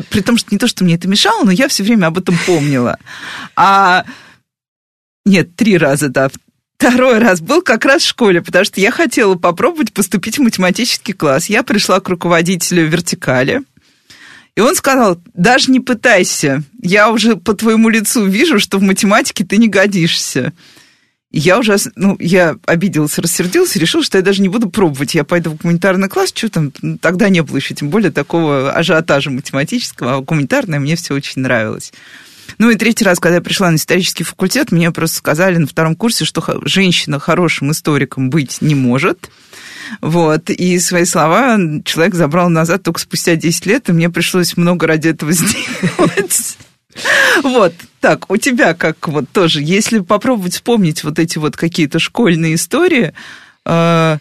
при 0.08 0.22
том, 0.22 0.38
что 0.38 0.48
не 0.50 0.58
то, 0.58 0.66
что 0.66 0.82
мне 0.82 0.94
это 0.94 1.06
мешало, 1.06 1.44
но 1.44 1.50
я 1.50 1.68
все 1.68 1.82
время 1.82 2.06
об 2.06 2.18
этом 2.18 2.36
помнила. 2.46 2.98
А 3.54 4.04
нет, 5.24 5.54
три 5.56 5.76
раза, 5.76 6.08
да. 6.08 6.30
Второй 6.78 7.18
раз 7.18 7.40
был 7.40 7.60
как 7.60 7.84
раз 7.84 8.02
в 8.02 8.06
школе, 8.06 8.40
потому 8.40 8.64
что 8.64 8.80
я 8.80 8.92
хотела 8.92 9.34
попробовать 9.34 9.92
поступить 9.92 10.38
в 10.38 10.42
математический 10.42 11.12
класс. 11.12 11.46
Я 11.46 11.64
пришла 11.64 11.98
к 11.98 12.08
руководителю 12.08 12.86
вертикали, 12.86 13.62
и 14.54 14.60
он 14.60 14.76
сказал, 14.76 15.20
даже 15.34 15.72
не 15.72 15.80
пытайся, 15.80 16.62
я 16.80 17.10
уже 17.10 17.34
по 17.34 17.54
твоему 17.54 17.88
лицу 17.88 18.26
вижу, 18.26 18.60
что 18.60 18.78
в 18.78 18.82
математике 18.82 19.44
ты 19.44 19.56
не 19.56 19.66
годишься. 19.66 20.52
Я 21.32 21.58
уже, 21.58 21.76
ну, 21.96 22.16
я 22.20 22.56
обиделась, 22.64 23.18
рассердилась 23.18 23.74
решила, 23.74 24.04
что 24.04 24.18
я 24.18 24.22
даже 24.22 24.40
не 24.40 24.48
буду 24.48 24.70
пробовать. 24.70 25.16
Я 25.16 25.24
пойду 25.24 25.50
в 25.50 25.56
гуманитарный 25.56 26.08
класс, 26.08 26.32
что 26.32 26.48
там, 26.48 26.70
тогда 27.00 27.28
не 27.28 27.42
было 27.42 27.56
еще, 27.56 27.74
тем 27.74 27.90
более 27.90 28.12
такого 28.12 28.72
ажиотажа 28.72 29.30
математического, 29.30 30.14
а 30.14 30.20
гуманитарное 30.20 30.78
мне 30.78 30.94
все 30.94 31.14
очень 31.14 31.42
нравилось. 31.42 31.92
Ну 32.56 32.70
и 32.70 32.76
третий 32.76 33.04
раз, 33.04 33.18
когда 33.20 33.36
я 33.36 33.40
пришла 33.42 33.70
на 33.70 33.76
исторический 33.76 34.24
факультет, 34.24 34.72
мне 34.72 34.90
просто 34.90 35.18
сказали 35.18 35.58
на 35.58 35.66
втором 35.66 35.94
курсе, 35.94 36.24
что 36.24 36.42
женщина 36.62 37.18
хорошим 37.18 37.72
историком 37.72 38.30
быть 38.30 38.62
не 38.62 38.74
может. 38.74 39.30
Вот, 40.00 40.50
и 40.50 40.78
свои 40.78 41.04
слова 41.04 41.58
человек 41.84 42.14
забрал 42.14 42.50
назад 42.50 42.82
только 42.82 43.00
спустя 43.00 43.36
10 43.36 43.66
лет, 43.66 43.88
и 43.88 43.92
мне 43.92 44.10
пришлось 44.10 44.56
много 44.56 44.86
ради 44.86 45.08
этого 45.08 45.32
сделать. 45.32 46.58
Вот, 47.42 47.74
так, 48.00 48.30
у 48.30 48.36
тебя 48.36 48.74
как 48.74 49.08
вот 49.08 49.28
тоже, 49.30 49.60
если 49.62 50.00
попробовать 50.00 50.54
вспомнить 50.54 51.04
вот 51.04 51.18
эти 51.18 51.38
вот 51.38 51.56
какие-то 51.56 51.98
школьные 51.98 52.54
истории, 52.54 53.12
э, 53.64 54.18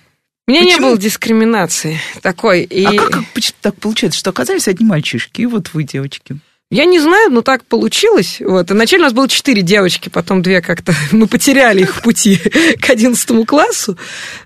у 0.48 0.52
меня 0.52 0.62
Почему? 0.62 0.80
не 0.80 0.86
было 0.86 0.98
дискриминации 0.98 2.00
такой. 2.22 2.64
И... 2.64 2.86
А 2.86 2.92
как, 2.94 3.10
как 3.12 3.26
так 3.62 3.76
получается, 3.76 4.20
что 4.20 4.30
оказались 4.30 4.68
одни 4.68 4.86
мальчишки, 4.86 5.42
и 5.42 5.46
вот 5.46 5.74
вы, 5.74 5.84
девочки? 5.84 6.40
Я 6.70 6.84
не 6.84 7.00
знаю, 7.00 7.32
но 7.32 7.42
так 7.42 7.64
получилось. 7.64 8.42
Вот. 8.42 8.70
Вначале 8.70 9.02
у 9.02 9.06
нас 9.06 9.14
было 9.14 9.30
четыре 9.30 9.62
девочки, 9.62 10.10
потом 10.10 10.42
две 10.42 10.62
как-то 10.62 10.94
мы 11.12 11.28
потеряли 11.28 11.82
их 11.82 11.96
в 11.96 12.02
пути 12.02 12.38
к 12.82 12.90
одиннадцатому 12.90 13.46
классу. 13.46 13.98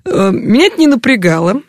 Э, 0.06 0.30
меня 0.32 0.68
это 0.68 0.80
не 0.80 0.88
напрягало. 0.88 1.64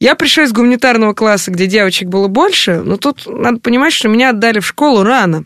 Я 0.00 0.14
пришла 0.16 0.44
из 0.44 0.52
гуманитарного 0.52 1.14
класса, 1.14 1.50
где 1.50 1.66
девочек 1.66 2.08
было 2.08 2.28
больше, 2.28 2.82
но 2.82 2.98
тут 2.98 3.22
надо 3.26 3.60
понимать, 3.60 3.92
что 3.92 4.08
меня 4.08 4.30
отдали 4.30 4.58
в 4.60 4.66
школу 4.66 5.02
рано. 5.02 5.44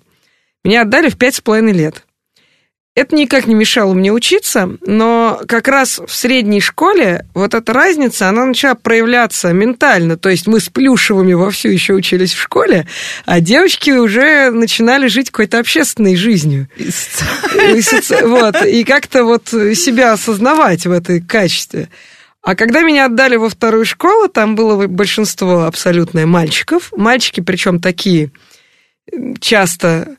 Меня 0.65 0.83
отдали 0.83 1.09
в 1.09 1.17
пять 1.17 1.37
с 1.37 1.41
половиной 1.41 1.73
лет. 1.73 2.05
Это 2.99 3.15
никак 3.15 3.47
не 3.47 3.55
мешало 3.55 3.95
мне 3.95 4.11
учиться, 4.11 4.77
но 4.81 5.41
как 5.47 5.69
раз 5.69 6.01
в 6.05 6.13
средней 6.13 6.61
школе 6.61 7.27
вот 7.33 7.55
эта 7.55 7.73
разница, 7.73 8.29
она 8.29 8.45
начала 8.45 8.75
проявляться 8.75 9.53
ментально. 9.53 10.17
То 10.17 10.29
есть 10.29 10.49
мы 10.49 10.59
с 10.59 10.69
Плюшевыми 10.69 11.33
вовсю 11.33 11.69
еще 11.69 11.93
учились 11.95 12.33
в 12.33 12.41
школе, 12.41 12.89
а 13.25 13.39
девочки 13.39 13.93
уже 13.93 14.51
начинали 14.51 15.07
жить 15.07 15.31
какой-то 15.31 15.61
общественной 15.61 16.17
жизнью. 16.17 16.69
Вот, 18.23 18.67
и 18.67 18.83
как-то 18.83 19.23
вот 19.23 19.47
себя 19.47 20.15
осознавать 20.15 20.85
в 20.85 20.91
этой 20.91 21.21
качестве. 21.21 21.91
А 22.43 22.57
когда 22.57 22.83
меня 22.83 23.07
отдали 23.07 23.37
во 23.37 23.49
вторую 23.49 23.85
школу, 23.85 24.27
там 24.27 24.57
было 24.57 24.89
большинство 24.89 25.67
абсолютное 25.67 26.27
мальчиков. 26.27 26.93
Мальчики, 26.97 27.43
причем 27.43 27.79
такие 27.79 28.33
часто 29.39 30.17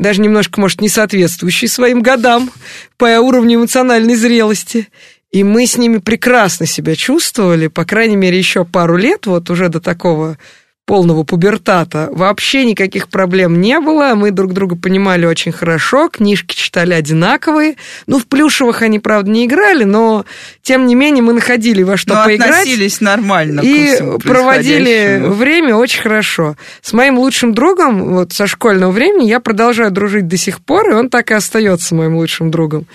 даже 0.00 0.22
немножко, 0.22 0.60
может, 0.60 0.80
не 0.80 0.88
соответствующие 0.88 1.68
своим 1.68 2.00
годам 2.02 2.50
по 2.96 3.04
уровню 3.20 3.58
эмоциональной 3.58 4.14
зрелости. 4.14 4.88
И 5.30 5.44
мы 5.44 5.66
с 5.66 5.76
ними 5.76 5.98
прекрасно 5.98 6.66
себя 6.66 6.96
чувствовали, 6.96 7.68
по 7.68 7.84
крайней 7.84 8.16
мере, 8.16 8.36
еще 8.36 8.64
пару 8.64 8.96
лет, 8.96 9.26
вот 9.26 9.48
уже 9.50 9.68
до 9.68 9.80
такого 9.80 10.38
полного 10.86 11.22
пубертата 11.22 12.08
вообще 12.10 12.64
никаких 12.64 13.08
проблем 13.08 13.60
не 13.60 13.78
было. 13.78 14.14
Мы 14.16 14.32
друг 14.32 14.52
друга 14.52 14.74
понимали 14.74 15.24
очень 15.24 15.52
хорошо, 15.52 16.08
книжки 16.08 16.54
читали 16.54 16.94
одинаковые. 16.94 17.76
Ну, 18.06 18.18
в 18.18 18.26
плюшевых 18.26 18.82
они, 18.82 18.98
правда, 18.98 19.30
не 19.30 19.46
играли, 19.46 19.84
но, 19.84 20.24
тем 20.62 20.86
не 20.86 20.96
менее, 20.96 21.22
мы 21.22 21.32
находили 21.32 21.84
во 21.84 21.96
что 21.96 22.14
но 22.14 22.24
поиграть. 22.24 22.62
относились 22.62 23.00
нормально 23.00 23.60
И 23.60 23.98
проводили 24.24 25.22
время 25.24 25.76
очень 25.76 26.02
хорошо. 26.02 26.56
С 26.82 26.92
моим 26.92 27.18
лучшим 27.18 27.54
другом 27.54 28.14
вот 28.14 28.32
со 28.32 28.48
школьного 28.48 28.90
времени 28.90 29.28
я 29.28 29.38
продолжаю 29.38 29.92
дружить 29.92 30.26
до 30.26 30.36
сих 30.36 30.60
пор, 30.60 30.90
и 30.90 30.94
он 30.94 31.08
так 31.08 31.30
и 31.30 31.34
остается 31.34 31.94
моим 31.94 32.16
лучшим 32.16 32.50
другом. 32.50 32.86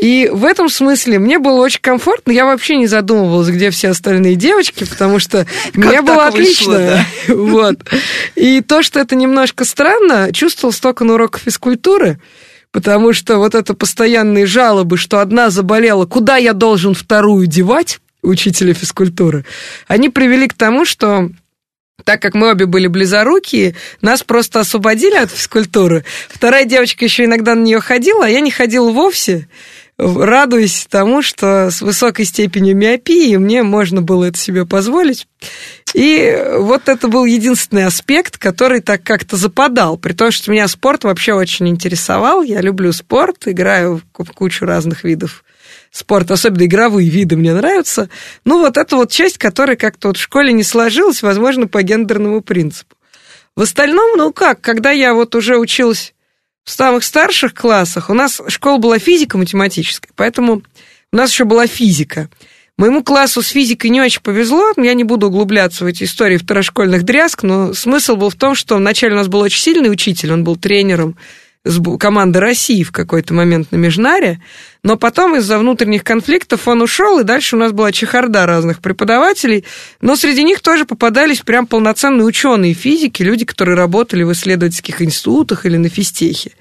И 0.00 0.30
в 0.32 0.46
этом 0.46 0.70
смысле 0.70 1.18
мне 1.18 1.38
было 1.38 1.60
очень 1.60 1.82
комфортно. 1.82 2.32
Я 2.32 2.46
вообще 2.46 2.76
не 2.76 2.86
задумывалась, 2.86 3.48
где 3.48 3.70
все 3.70 3.88
остальные 3.88 4.36
девочки, 4.36 4.84
потому 4.84 5.18
что 5.18 5.46
мне 5.74 6.00
было 6.00 6.26
отлично. 6.26 7.04
Вот. 7.50 7.78
И 8.34 8.60
то, 8.60 8.82
что 8.82 9.00
это 9.00 9.14
немножко 9.14 9.64
странно, 9.64 10.32
чувствовал 10.32 10.74
только 10.74 11.04
на 11.04 11.14
уроках 11.14 11.42
физкультуры, 11.42 12.20
потому 12.72 13.12
что 13.12 13.38
вот 13.38 13.54
это 13.54 13.74
постоянные 13.74 14.46
жалобы, 14.46 14.96
что 14.96 15.20
одна 15.20 15.50
заболела, 15.50 16.06
куда 16.06 16.36
я 16.36 16.52
должен 16.52 16.94
вторую 16.94 17.46
девать, 17.46 18.00
учителя 18.22 18.74
физкультуры, 18.74 19.44
они 19.86 20.08
привели 20.08 20.46
к 20.46 20.54
тому, 20.54 20.84
что 20.84 21.30
так 22.04 22.22
как 22.22 22.34
мы 22.34 22.50
обе 22.50 22.66
были 22.66 22.86
близорукие, 22.86 23.74
нас 24.00 24.22
просто 24.22 24.60
освободили 24.60 25.16
от 25.16 25.30
физкультуры. 25.30 26.04
Вторая 26.28 26.64
девочка 26.64 27.04
еще 27.04 27.24
иногда 27.24 27.54
на 27.54 27.62
нее 27.62 27.80
ходила, 27.80 28.24
а 28.24 28.28
я 28.28 28.40
не 28.40 28.50
ходила 28.50 28.90
вовсе 28.90 29.48
радуюсь 30.00 30.86
тому, 30.88 31.22
что 31.22 31.70
с 31.70 31.80
высокой 31.80 32.24
степенью 32.24 32.76
миопии 32.76 33.36
мне 33.36 33.62
можно 33.62 34.02
было 34.02 34.24
это 34.24 34.38
себе 34.38 34.64
позволить. 34.66 35.26
И 35.94 36.42
вот 36.56 36.88
это 36.88 37.08
был 37.08 37.24
единственный 37.24 37.84
аспект, 37.84 38.38
который 38.38 38.80
так 38.80 39.02
как-то 39.02 39.36
западал, 39.36 39.96
при 39.96 40.12
том, 40.12 40.30
что 40.30 40.50
меня 40.50 40.68
спорт 40.68 41.04
вообще 41.04 41.32
очень 41.34 41.68
интересовал. 41.68 42.42
Я 42.42 42.60
люблю 42.60 42.92
спорт, 42.92 43.46
играю 43.46 44.00
в 44.16 44.32
кучу 44.32 44.64
разных 44.64 45.04
видов 45.04 45.44
спорта, 45.90 46.34
особенно 46.34 46.64
игровые 46.64 47.08
виды 47.08 47.36
мне 47.36 47.52
нравятся. 47.52 48.08
Ну, 48.44 48.60
вот 48.60 48.76
это 48.76 48.96
вот 48.96 49.10
часть, 49.10 49.38
которая 49.38 49.76
как-то 49.76 50.08
вот 50.08 50.16
в 50.16 50.22
школе 50.22 50.52
не 50.52 50.62
сложилась, 50.62 51.22
возможно, 51.22 51.66
по 51.66 51.82
гендерному 51.82 52.40
принципу. 52.40 52.96
В 53.56 53.62
остальном, 53.62 54.16
ну 54.16 54.32
как, 54.32 54.60
когда 54.60 54.90
я 54.90 55.12
вот 55.12 55.34
уже 55.34 55.58
училась 55.58 56.14
в 56.64 56.70
самых 56.70 57.04
старших 57.04 57.54
классах 57.54 58.10
у 58.10 58.14
нас 58.14 58.40
школа 58.48 58.78
была 58.78 58.98
физико-математическая, 58.98 60.10
поэтому 60.14 60.62
у 61.12 61.16
нас 61.16 61.30
еще 61.32 61.44
была 61.44 61.66
физика. 61.66 62.28
Моему 62.76 63.02
классу 63.02 63.42
с 63.42 63.48
физикой 63.48 63.90
не 63.90 64.00
очень 64.00 64.22
повезло, 64.22 64.72
я 64.76 64.94
не 64.94 65.04
буду 65.04 65.26
углубляться 65.26 65.84
в 65.84 65.86
эти 65.86 66.04
истории 66.04 66.38
второшкольных 66.38 67.02
дрязг, 67.02 67.42
но 67.42 67.74
смысл 67.74 68.16
был 68.16 68.30
в 68.30 68.36
том, 68.36 68.54
что 68.54 68.76
вначале 68.76 69.12
у 69.12 69.16
нас 69.16 69.28
был 69.28 69.40
очень 69.40 69.60
сильный 69.60 69.90
учитель, 69.90 70.32
он 70.32 70.44
был 70.44 70.56
тренером 70.56 71.16
команды 71.98 72.40
России 72.40 72.82
в 72.82 72.90
какой-то 72.90 73.34
момент 73.34 73.70
на 73.70 73.76
Межнаре, 73.76 74.40
но 74.82 74.96
потом 74.96 75.36
из-за 75.36 75.58
внутренних 75.58 76.04
конфликтов 76.04 76.66
он 76.66 76.80
ушел, 76.80 77.18
и 77.18 77.24
дальше 77.24 77.56
у 77.56 77.58
нас 77.58 77.72
была 77.72 77.92
чехарда 77.92 78.46
разных 78.46 78.80
преподавателей, 78.80 79.64
но 80.00 80.16
среди 80.16 80.42
них 80.42 80.60
тоже 80.60 80.86
попадались 80.86 81.42
прям 81.42 81.66
полноценные 81.66 82.24
ученые 82.24 82.72
физики, 82.72 83.22
люди, 83.22 83.44
которые 83.44 83.76
работали 83.76 84.22
в 84.22 84.32
исследовательских 84.32 85.02
институтах 85.02 85.66
или 85.66 85.76
на 85.76 85.90
физтехе. 85.90 86.52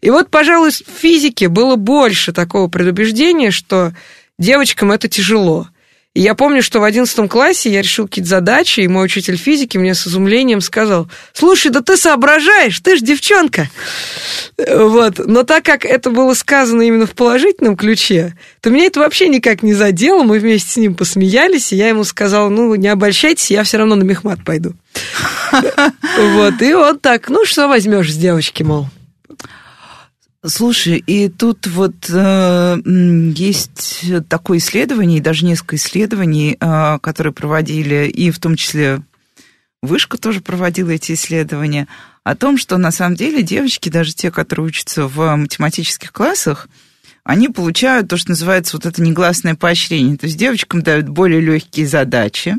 И 0.00 0.10
вот, 0.10 0.30
пожалуй, 0.30 0.70
в 0.70 1.00
физике 1.00 1.48
было 1.48 1.74
больше 1.74 2.32
такого 2.32 2.68
предубеждения, 2.68 3.50
что 3.50 3.92
девочкам 4.38 4.92
это 4.92 5.08
тяжело– 5.08 5.68
и 6.14 6.20
я 6.20 6.34
помню, 6.34 6.62
что 6.62 6.80
в 6.80 6.84
одиннадцатом 6.84 7.28
классе 7.28 7.70
я 7.70 7.80
решил 7.80 8.08
какие-то 8.08 8.30
задачи, 8.30 8.80
и 8.80 8.88
мой 8.88 9.04
учитель 9.04 9.36
физики 9.36 9.78
мне 9.78 9.94
с 9.94 10.06
изумлением 10.06 10.60
сказал, 10.60 11.08
слушай, 11.32 11.70
да 11.70 11.80
ты 11.80 11.96
соображаешь, 11.96 12.80
ты 12.80 12.96
ж 12.96 13.00
девчонка. 13.00 13.68
Вот. 14.56 15.18
Но 15.18 15.44
так 15.44 15.64
как 15.64 15.84
это 15.84 16.10
было 16.10 16.34
сказано 16.34 16.82
именно 16.82 17.06
в 17.06 17.12
положительном 17.12 17.76
ключе, 17.76 18.34
то 18.60 18.70
меня 18.70 18.86
это 18.86 19.00
вообще 19.00 19.28
никак 19.28 19.62
не 19.62 19.74
задело, 19.74 20.24
мы 20.24 20.40
вместе 20.40 20.70
с 20.70 20.76
ним 20.76 20.94
посмеялись, 20.96 21.72
и 21.72 21.76
я 21.76 21.88
ему 21.88 22.02
сказал, 22.04 22.50
ну, 22.50 22.74
не 22.74 22.88
обольщайтесь, 22.88 23.50
я 23.50 23.62
все 23.62 23.76
равно 23.78 23.94
на 23.94 24.02
мехмат 24.02 24.44
пойду. 24.44 24.72
Вот, 26.18 26.60
и 26.62 26.74
вот 26.74 27.00
так, 27.00 27.28
ну, 27.28 27.44
что 27.44 27.68
возьмешь 27.68 28.12
с 28.12 28.16
девочки, 28.16 28.62
мол. 28.62 28.88
Слушай, 30.46 31.02
и 31.04 31.28
тут 31.28 31.66
вот 31.66 32.08
э, 32.08 32.76
есть 33.34 34.04
такое 34.28 34.58
исследование, 34.58 35.18
и 35.18 35.22
даже 35.22 35.44
несколько 35.44 35.74
исследований, 35.76 36.56
э, 36.60 36.98
которые 37.00 37.32
проводили, 37.32 38.06
и 38.06 38.30
в 38.30 38.38
том 38.38 38.54
числе 38.54 39.02
Вышка 39.82 40.16
тоже 40.16 40.40
проводила 40.40 40.90
эти 40.90 41.12
исследования, 41.12 41.88
о 42.22 42.36
том, 42.36 42.56
что 42.56 42.76
на 42.78 42.92
самом 42.92 43.16
деле 43.16 43.42
девочки, 43.42 43.88
даже 43.88 44.14
те, 44.14 44.30
которые 44.30 44.66
учатся 44.66 45.08
в 45.08 45.34
математических 45.34 46.12
классах, 46.12 46.68
они 47.24 47.48
получают 47.48 48.08
то, 48.08 48.16
что 48.16 48.30
называется 48.30 48.76
вот 48.76 48.86
это 48.86 49.02
негласное 49.02 49.56
поощрение. 49.56 50.16
То 50.16 50.26
есть 50.26 50.38
девочкам 50.38 50.82
дают 50.82 51.08
более 51.08 51.40
легкие 51.40 51.86
задачи, 51.86 52.56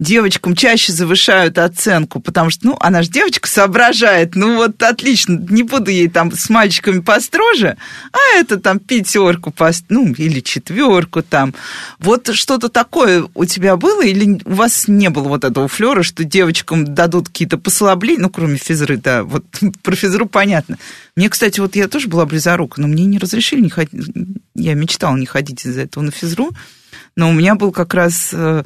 девочкам 0.00 0.56
чаще 0.56 0.92
завышают 0.92 1.58
оценку, 1.58 2.20
потому 2.20 2.50
что, 2.50 2.66
ну, 2.66 2.76
она 2.80 3.02
же 3.02 3.10
девочка 3.10 3.46
соображает, 3.46 4.34
ну 4.34 4.56
вот 4.56 4.82
отлично, 4.82 5.38
не 5.50 5.62
буду 5.62 5.90
ей 5.90 6.08
там 6.08 6.32
с 6.32 6.48
мальчиками 6.48 7.00
построже, 7.00 7.76
а 8.12 8.38
это 8.38 8.58
там 8.58 8.78
пятерку, 8.78 9.50
пост... 9.50 9.84
ну, 9.90 10.12
или 10.14 10.40
четверку 10.40 11.22
там. 11.22 11.54
Вот 11.98 12.34
что-то 12.34 12.70
такое 12.70 13.28
у 13.34 13.44
тебя 13.44 13.76
было 13.76 14.02
или 14.02 14.40
у 14.46 14.54
вас 14.54 14.88
не 14.88 15.10
было 15.10 15.28
вот 15.28 15.44
этого 15.44 15.68
флера, 15.68 16.02
что 16.02 16.24
девочкам 16.24 16.94
дадут 16.94 17.28
какие-то 17.28 17.58
послабления, 17.58 18.22
ну, 18.22 18.30
кроме 18.30 18.56
физры, 18.56 18.96
да, 18.96 19.22
вот 19.22 19.44
про 19.82 19.94
физру 19.94 20.26
понятно. 20.26 20.78
Мне, 21.14 21.28
кстати, 21.28 21.60
вот 21.60 21.76
я 21.76 21.88
тоже 21.88 22.08
была 22.08 22.24
близорука, 22.24 22.80
но 22.80 22.88
мне 22.88 23.04
не 23.04 23.18
разрешили 23.18 23.60
не 23.60 23.70
ходить, 23.70 23.92
я 24.54 24.72
мечтала 24.72 25.16
не 25.16 25.26
ходить 25.26 25.66
из-за 25.66 25.82
этого 25.82 26.04
на 26.04 26.10
физру, 26.10 26.52
но 27.16 27.28
у 27.28 27.32
меня 27.34 27.54
был 27.54 27.70
как 27.70 27.92
раз 27.92 28.30
э, 28.32 28.64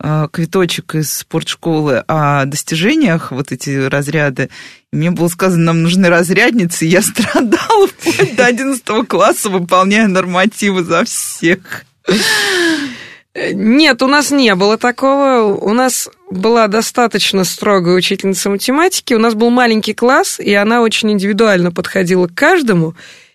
квиточек 0.00 0.94
из 0.96 1.12
спортшколы 1.12 2.04
о 2.08 2.44
достижениях, 2.44 3.32
вот 3.32 3.52
эти 3.52 3.86
разряды. 3.86 4.50
Мне 4.92 5.10
было 5.10 5.28
сказано, 5.28 5.64
нам 5.64 5.82
нужны 5.82 6.08
разрядницы, 6.08 6.84
я 6.84 7.02
страдала 7.02 7.88
вплоть 7.88 8.36
до 8.36 8.46
11 8.46 9.08
класса, 9.08 9.48
выполняя 9.48 10.06
нормативы 10.06 10.84
за 10.84 11.04
всех. 11.04 11.84
Нет, 13.34 14.00
у 14.02 14.06
нас 14.06 14.30
не 14.30 14.54
было 14.54 14.78
такого. 14.78 15.54
У 15.54 15.72
нас 15.72 16.08
была 16.30 16.68
достаточно 16.68 17.42
строгая 17.42 17.96
учительница 17.96 18.48
математики. 18.48 19.12
У 19.12 19.18
нас 19.18 19.34
был 19.34 19.50
маленький 19.50 19.92
класс, 19.92 20.38
и 20.38 20.54
она 20.54 20.82
очень 20.82 21.10
индивидуально 21.10 21.72
подходила 21.72 22.28
к 22.28 22.34
каждому. 22.34 22.94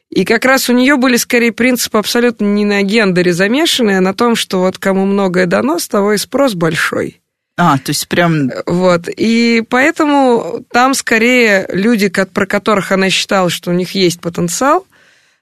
И 0.10 0.26
как 0.26 0.46
раз 0.46 0.70
у 0.70 0.74
нее 0.74 0.98
были 0.98 1.18
скорее 1.18 1.52
принципы 1.52 1.98
абсолютно 2.00 2.46
не 2.46 2.66
на 2.66 2.82
гендере 2.82 3.32
замешанные, 3.32 4.00
а 4.00 4.02
на 4.02 4.14
том, 4.14 4.36
что 4.36 4.60
вот 4.62 4.78
кому 4.78 5.06
многое 5.06 5.46
дано, 5.46 5.78
с 5.78 5.88
того 5.88 6.14
и 6.14 6.18
спрос 6.18 6.56
большой. 6.56 7.22
А, 7.58 7.78
то 7.78 7.90
есть 7.92 8.08
прям... 8.08 8.50
Вот, 8.66 9.08
и 9.08 9.64
поэтому 9.70 10.66
там 10.72 10.94
скорее 10.94 11.68
люди, 11.70 12.10
про 12.10 12.46
которых 12.46 12.92
она 12.92 13.10
считала, 13.10 13.50
что 13.50 13.70
у 13.70 13.74
них 13.74 13.92
есть 13.92 14.20
потенциал, 14.22 14.88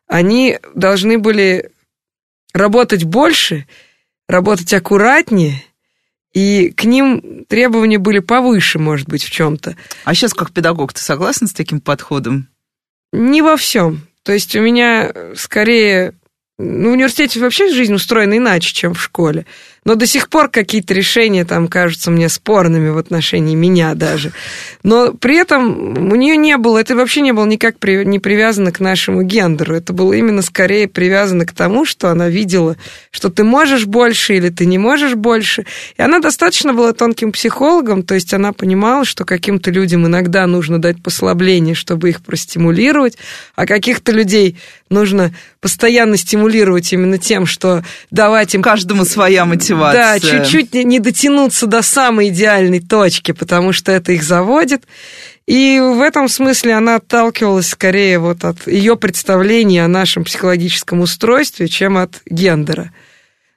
они 0.08 0.60
должны 0.74 1.18
были 1.18 1.70
работать 2.54 3.04
больше, 3.04 3.68
работать 4.28 4.74
аккуратнее, 4.74 5.64
и 6.34 6.72
к 6.72 6.84
ним 6.84 7.46
требования 7.48 8.00
были 8.00 8.20
повыше, 8.20 8.80
может 8.80 9.08
быть, 9.08 9.24
в 9.24 9.30
чем-то. 9.30 9.76
А 10.04 10.14
сейчас 10.14 10.34
как 10.34 10.52
педагог 10.52 10.94
ты 10.94 11.02
согласна 11.02 11.48
с 11.48 11.54
таким 11.54 11.80
подходом? 11.80 12.48
Не 13.14 13.42
во 13.42 13.58
всем. 13.58 14.08
То 14.28 14.34
есть 14.34 14.58
у 14.58 14.62
меня 14.62 15.14
скорее... 15.36 16.14
Ну, 16.60 16.90
в 16.90 16.94
университете 16.94 17.40
вообще 17.40 17.70
жизнь 17.70 17.94
устроена 17.94 18.36
иначе, 18.36 18.74
чем 18.74 18.94
в 18.94 19.02
школе 19.02 19.46
но 19.88 19.96
до 19.96 20.06
сих 20.06 20.28
пор 20.28 20.50
какие-то 20.50 20.94
решения 20.94 21.46
там 21.46 21.70
кажутся 21.70 22.12
мне 22.12 22.28
спорными 22.28 22.90
в 22.90 22.98
отношении 22.98 23.56
меня 23.56 23.96
даже. 23.96 24.34
Но 24.84 25.14
при 25.14 25.38
этом 25.38 26.12
у 26.12 26.16
нее 26.16 26.36
не 26.36 26.58
было, 26.58 26.80
это 26.80 26.94
вообще 26.94 27.22
не 27.22 27.32
было 27.32 27.46
никак 27.46 27.80
при, 27.80 28.04
не 28.04 28.20
привязано 28.20 28.74
к 28.74 28.82
нашему 28.82 29.22
гендеру. 29.22 29.76
Это 29.76 29.94
было 29.94 30.12
именно 30.12 30.42
скорее 30.42 30.90
привязано 30.90 31.46
к 31.46 31.54
тому, 31.54 31.86
что 31.86 32.10
она 32.10 32.28
видела, 32.28 32.76
что 33.12 33.30
ты 33.30 33.46
можешь 33.46 33.86
больше 33.86 34.36
или 34.36 34.50
ты 34.50 34.66
не 34.66 34.78
можешь 34.78 35.16
больше. 35.16 35.66
И 35.96 36.02
она 36.02 36.20
достаточно 36.20 36.74
была 36.74 36.92
тонким 36.92 37.32
психологом, 37.32 38.04
то 38.04 38.14
есть 38.14 38.34
она 38.34 38.52
понимала, 38.52 39.06
что 39.06 39.24
каким-то 39.24 39.72
людям 39.72 40.06
иногда 40.06 40.46
нужно 40.48 40.82
дать 40.82 41.02
послабление, 41.02 41.76
чтобы 41.76 42.10
их 42.10 42.22
простимулировать, 42.22 43.18
а 43.56 43.66
каких-то 43.66 44.12
людей 44.12 44.58
нужно 44.90 45.34
постоянно 45.62 46.18
стимулировать 46.18 46.92
именно 46.92 47.18
тем, 47.18 47.46
что 47.46 47.86
давать 48.12 48.54
им... 48.54 48.62
Каждому 48.62 49.06
своя 49.06 49.46
мотивация 49.46 49.77
мотивация. 49.78 50.40
Да, 50.40 50.44
чуть-чуть 50.44 50.74
не 50.74 51.00
дотянуться 51.00 51.68
до 51.68 51.82
самой 51.82 52.30
идеальной 52.30 52.80
точки, 52.80 53.32
потому 53.32 53.72
что 53.74 53.92
это 53.92 54.12
их 54.12 54.24
заводит. 54.24 54.84
И 55.48 55.80
в 55.82 56.02
этом 56.02 56.28
смысле 56.28 56.74
она 56.74 56.96
отталкивалась 56.96 57.70
скорее 57.70 58.20
вот 58.20 58.44
от 58.44 58.68
ее 58.68 58.98
представления 58.98 59.86
о 59.86 59.88
нашем 59.88 60.26
психологическом 60.26 61.00
устройстве, 61.00 61.68
чем 61.70 61.98
от 61.98 62.22
гендера. 62.26 62.92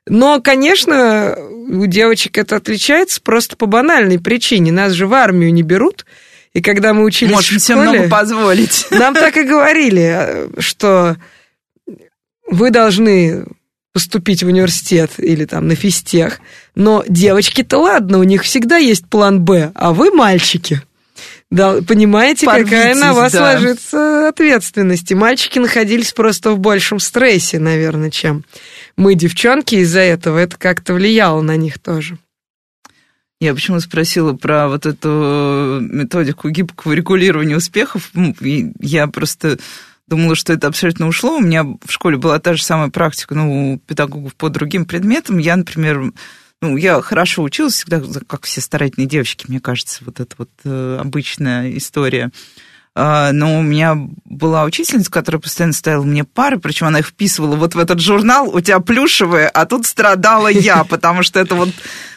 Но, 0.07 0.41
конечно, 0.41 1.37
у 1.39 1.87
девочек 1.87 2.39
это 2.39 2.57
отличается 2.57 3.21
просто 3.21 3.57
по 3.57 3.67
банальной 3.67 4.19
причине. 4.19 4.73
Нас 4.73 4.93
же 4.93 5.07
в 5.07 5.15
армию 5.15 5.53
не 5.53 5.62
берут. 5.62 6.07
И 6.53 6.62
когда 6.62 6.95
мы 6.95 7.05
учились 7.05 7.33
Можем 7.33 7.59
в 7.59 7.62
школе... 7.62 7.81
много 7.81 8.09
позволить. 8.09 8.87
Нам 8.91 9.15
так 9.15 9.37
и 9.37 9.43
говорили, 9.43 10.49
что 10.59 11.17
вы 12.49 12.71
должны 12.71 13.45
поступить 14.00 14.43
в 14.43 14.47
университет 14.47 15.10
или 15.19 15.45
там 15.45 15.69
на 15.69 15.75
физтех. 15.75 16.41
Но 16.75 17.04
девочки-то 17.06 17.76
ладно, 17.76 18.19
у 18.19 18.23
них 18.23 18.45
всегда 18.45 18.78
есть 18.78 19.06
план 19.06 19.43
«Б», 19.43 19.73
а 19.75 19.93
вы 19.93 20.10
мальчики. 20.10 20.80
Да, 21.50 21.82
понимаете, 21.82 22.47
Порвитесь, 22.47 22.71
какая 22.71 22.95
на 22.95 23.13
вас 23.13 23.32
да. 23.32 23.43
ложится 23.43 24.28
ответственность. 24.28 25.10
И 25.10 25.15
мальчики 25.15 25.58
находились 25.58 26.13
просто 26.13 26.52
в 26.52 26.60
большем 26.60 26.99
стрессе, 26.99 27.58
наверное, 27.58 28.10
чем 28.10 28.45
мы, 28.97 29.15
девчонки, 29.15 29.75
из-за 29.75 30.00
этого. 30.00 30.39
Это 30.39 30.56
как-то 30.56 30.95
влияло 30.95 31.43
на 31.43 31.56
них 31.56 31.78
тоже. 31.78 32.17
Я 33.39 33.52
почему 33.52 33.80
спросила 33.80 34.32
про 34.32 34.69
вот 34.69 34.86
эту 34.86 35.78
методику 35.82 36.49
гибкого 36.49 36.93
регулирования 36.93 37.56
успехов. 37.56 38.10
Я 38.80 39.08
просто 39.08 39.58
думала, 40.10 40.34
что 40.34 40.52
это 40.52 40.66
абсолютно 40.66 41.06
ушло. 41.06 41.36
У 41.36 41.40
меня 41.40 41.64
в 41.64 41.90
школе 41.90 42.18
была 42.18 42.38
та 42.40 42.54
же 42.54 42.62
самая 42.62 42.90
практика, 42.90 43.34
ну, 43.34 43.75
у 43.75 43.78
педагогов 43.78 44.34
по 44.34 44.50
другим 44.50 44.84
предметам. 44.84 45.38
Я, 45.38 45.56
например, 45.56 46.12
ну, 46.60 46.76
я 46.76 47.00
хорошо 47.00 47.42
училась 47.42 47.75
всегда, 47.75 48.02
как 48.26 48.44
все 48.44 48.60
старательные 48.60 49.08
девочки, 49.08 49.46
мне 49.49 49.60
кажется, 49.60 50.02
вот 50.04 50.20
это 50.20 50.34
вот 50.36 50.50
э, 50.64 50.99
обычная 51.00 51.76
история. 51.76 52.30
А, 52.96 53.30
но 53.32 53.60
у 53.60 53.62
меня 53.62 53.96
была 54.25 54.64
учительница, 54.64 55.12
которая 55.12 55.40
постоянно 55.40 55.73
ставила 55.73 56.02
мне 56.02 56.25
пары, 56.25 56.58
причем 56.58 56.88
она 56.88 56.99
их 56.99 57.06
вписывала 57.06 57.54
вот 57.54 57.76
в 57.76 57.78
этот 57.78 58.00
журнал, 58.00 58.49
у 58.49 58.60
тебя 58.60 58.80
плюшевые, 58.80 59.49
а 59.49 59.64
тут 59.64 59.86
страдала 59.86 60.49
я, 60.49 60.82
потому 60.88 61.23
что 61.23 61.38
это 61.38 61.54
вот 61.54 61.70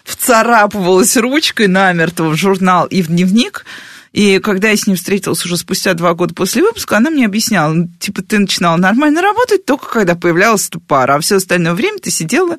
вцарапывалась 0.03 1.15
ручкой 1.15 1.67
намертво 1.67 2.29
в 2.29 2.35
журнал 2.35 2.87
и 2.87 3.03
в 3.03 3.07
дневник. 3.07 3.65
И 4.13 4.39
когда 4.39 4.69
я 4.69 4.77
с 4.77 4.87
ним 4.87 4.95
встретилась 4.95 5.43
уже 5.43 5.57
спустя 5.57 5.93
два 5.95 6.13
года 6.13 6.33
после 6.33 6.61
выпуска, 6.61 6.97
она 6.97 7.09
мне 7.09 7.25
объясняла, 7.25 7.73
ну, 7.73 7.89
типа, 7.99 8.21
ты 8.21 8.39
начинала 8.39 8.77
нормально 8.77 9.21
работать 9.21 9.65
только 9.65 9.87
когда 9.87 10.15
появлялась 10.15 10.67
эта 10.69 10.79
пара, 10.79 11.15
а 11.15 11.19
все 11.19 11.37
остальное 11.37 11.73
время 11.73 11.97
ты 11.99 12.11
сидела 12.11 12.57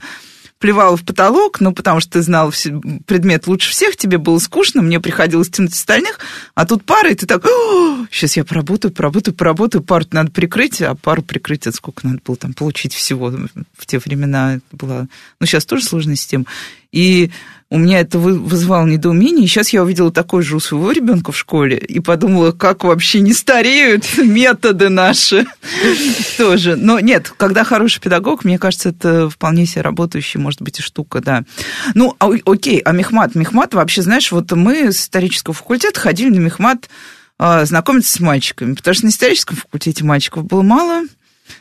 плевала 0.65 0.97
в 0.97 1.05
потолок, 1.05 1.61
ну, 1.61 1.73
потому 1.75 2.01
что 2.01 2.13
ты 2.13 2.23
знал 2.23 2.51
предмет 3.07 3.47
лучше 3.47 3.71
всех, 3.71 3.97
тебе 3.97 4.17
было 4.17 4.39
скучно, 4.39 4.81
мне 4.81 4.99
приходилось 4.99 5.51
тянуть 5.51 5.75
остальных, 5.75 6.21
а 6.55 6.65
тут 6.65 6.87
пара, 6.87 7.11
и 7.11 7.15
ты 7.15 7.27
так, 7.27 7.45
сейчас 8.11 8.37
я 8.39 8.45
поработаю, 8.45 8.91
поработаю, 8.91 9.35
поработаю, 9.35 9.83
пару 9.83 10.07
надо 10.13 10.31
прикрыть, 10.31 10.81
а 10.81 10.95
пару 10.95 11.21
прикрыть, 11.21 11.67
это 11.67 11.77
сколько 11.77 12.07
надо 12.07 12.21
было 12.25 12.37
там 12.37 12.55
получить 12.55 12.95
всего 12.95 13.31
в 13.77 13.87
те 13.87 13.99
времена 13.99 14.61
была, 14.73 15.07
ну, 15.39 15.47
сейчас 15.47 15.67
тоже 15.67 15.85
сложная 15.85 16.17
система. 16.17 16.47
И 16.93 17.31
у 17.71 17.79
меня 17.79 18.01
это 18.01 18.19
вызывало 18.19 18.87
недоумение. 18.87 19.45
И 19.45 19.49
сейчас 19.49 19.71
я 19.71 19.83
увидела 19.83 20.13
такой 20.13 20.43
же 20.43 20.57
у 20.57 20.61
своего 20.61 20.93
ребенка 20.93 21.33
в 21.33 21.37
школе 21.37 21.77
и 21.77 22.01
подумала, 22.01 22.53
как 22.53 22.85
вообще 22.85 23.21
не 23.21 23.33
стареют 23.33 24.05
методы 24.19 24.89
наши 24.89 25.47
тоже. 26.39 26.77
Но 26.77 27.01
нет, 27.01 27.33
когда 27.37 27.65
хороший 27.65 28.01
педагог, 28.01 28.45
мне 28.45 28.59
кажется, 28.59 28.91
это 28.91 29.29
вполне 29.29 29.67
себе 29.67 29.83
работающая, 29.83 30.41
может 30.41 30.63
быть, 30.63 30.79
и 30.79 30.83
штука, 30.83 31.21
да. 31.21 31.45
Ну, 31.95 32.15
а, 32.19 32.31
окей, 32.45 32.79
а 32.81 32.93
мехмат? 32.93 33.35
Мехмат 33.35 33.75
вообще, 33.75 34.03
знаешь, 34.03 34.31
вот 34.31 34.53
мы 34.53 34.93
с 34.93 35.03
исторического 35.03 35.55
факультета 35.55 35.99
ходили 35.99 36.31
на 36.31 36.41
мехмат 36.41 36.89
а, 37.39 37.65
знакомиться 37.65 38.13
с 38.13 38.21
мальчиками, 38.21 38.75
потому 38.75 38.95
что 38.95 39.07
на 39.07 39.11
историческом 39.11 39.57
факультете 39.57 40.05
мальчиков 40.05 40.45
было 40.45 40.63
мало, 40.63 41.03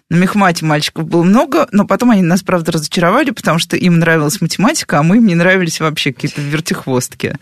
на 0.09 0.15
мехмате 0.15 0.65
мальчиков 0.65 1.07
было 1.07 1.23
много, 1.23 1.67
но 1.71 1.85
потом 1.85 2.11
они 2.11 2.21
нас, 2.21 2.43
правда, 2.43 2.73
разочаровали, 2.73 3.31
потому 3.31 3.59
что 3.59 3.75
им 3.75 3.99
нравилась 3.99 4.41
математика, 4.41 4.99
а 4.99 5.03
мы 5.03 5.17
им 5.17 5.27
не 5.27 5.35
нравились 5.35 5.79
вообще 5.79 6.13
какие-то 6.13 6.41
вертихвостки 6.41 7.35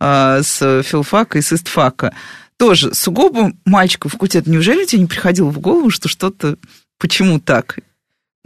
э, 0.00 0.40
с 0.42 0.82
филфака 0.82 1.38
и 1.38 1.42
с 1.42 1.52
истфака. 1.52 2.14
Тоже 2.58 2.94
сугубо 2.94 3.52
мальчиков 3.64 4.12
факультет. 4.12 4.46
Неужели 4.46 4.86
тебе 4.86 5.02
не 5.02 5.06
приходило 5.06 5.50
в 5.50 5.58
голову, 5.58 5.90
что 5.90 6.08
что-то... 6.08 6.56
Почему 6.98 7.38
так? 7.38 7.78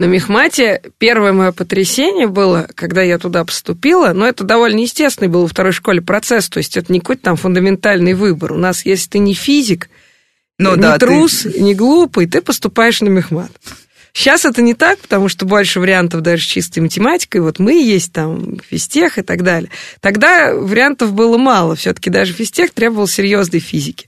На 0.01 0.05
мехмате 0.05 0.81
первое 0.97 1.31
мое 1.31 1.51
потрясение 1.51 2.25
было, 2.25 2.67
когда 2.73 3.03
я 3.03 3.19
туда 3.19 3.45
поступила, 3.45 4.13
но 4.13 4.27
это 4.27 4.43
довольно 4.43 4.79
естественный 4.79 5.29
был 5.29 5.43
во 5.43 5.47
второй 5.47 5.73
школе 5.73 6.01
процесс, 6.01 6.49
то 6.49 6.57
есть 6.57 6.75
это 6.75 6.91
не 6.91 6.99
какой-то 6.99 7.21
там 7.21 7.35
фундаментальный 7.35 8.15
выбор. 8.15 8.53
У 8.53 8.57
нас, 8.57 8.83
если 8.83 9.11
ты 9.11 9.19
не 9.19 9.35
физик, 9.35 9.91
ну, 10.61 10.75
не 10.75 10.81
да, 10.81 10.97
трус, 10.97 11.41
ты... 11.41 11.61
не 11.61 11.75
глупый, 11.75 12.27
ты 12.27 12.41
поступаешь 12.41 13.01
на 13.01 13.09
мехмат. 13.09 13.51
Сейчас 14.13 14.43
это 14.43 14.61
не 14.61 14.73
так, 14.73 14.99
потому 14.99 15.29
что 15.29 15.45
больше 15.45 15.79
вариантов 15.79 16.21
даже 16.21 16.45
чистой 16.45 16.79
математикой. 16.79 17.41
Вот 17.41 17.59
мы 17.59 17.81
есть 17.81 18.11
там, 18.11 18.59
физтех 18.59 19.17
и 19.17 19.21
так 19.21 19.41
далее. 19.43 19.69
Тогда 20.01 20.53
вариантов 20.53 21.13
было 21.13 21.37
мало. 21.37 21.75
Все-таки 21.75 22.09
даже 22.09 22.33
физтех 22.33 22.71
требовал 22.71 23.07
серьезной 23.07 23.61
физики. 23.61 24.07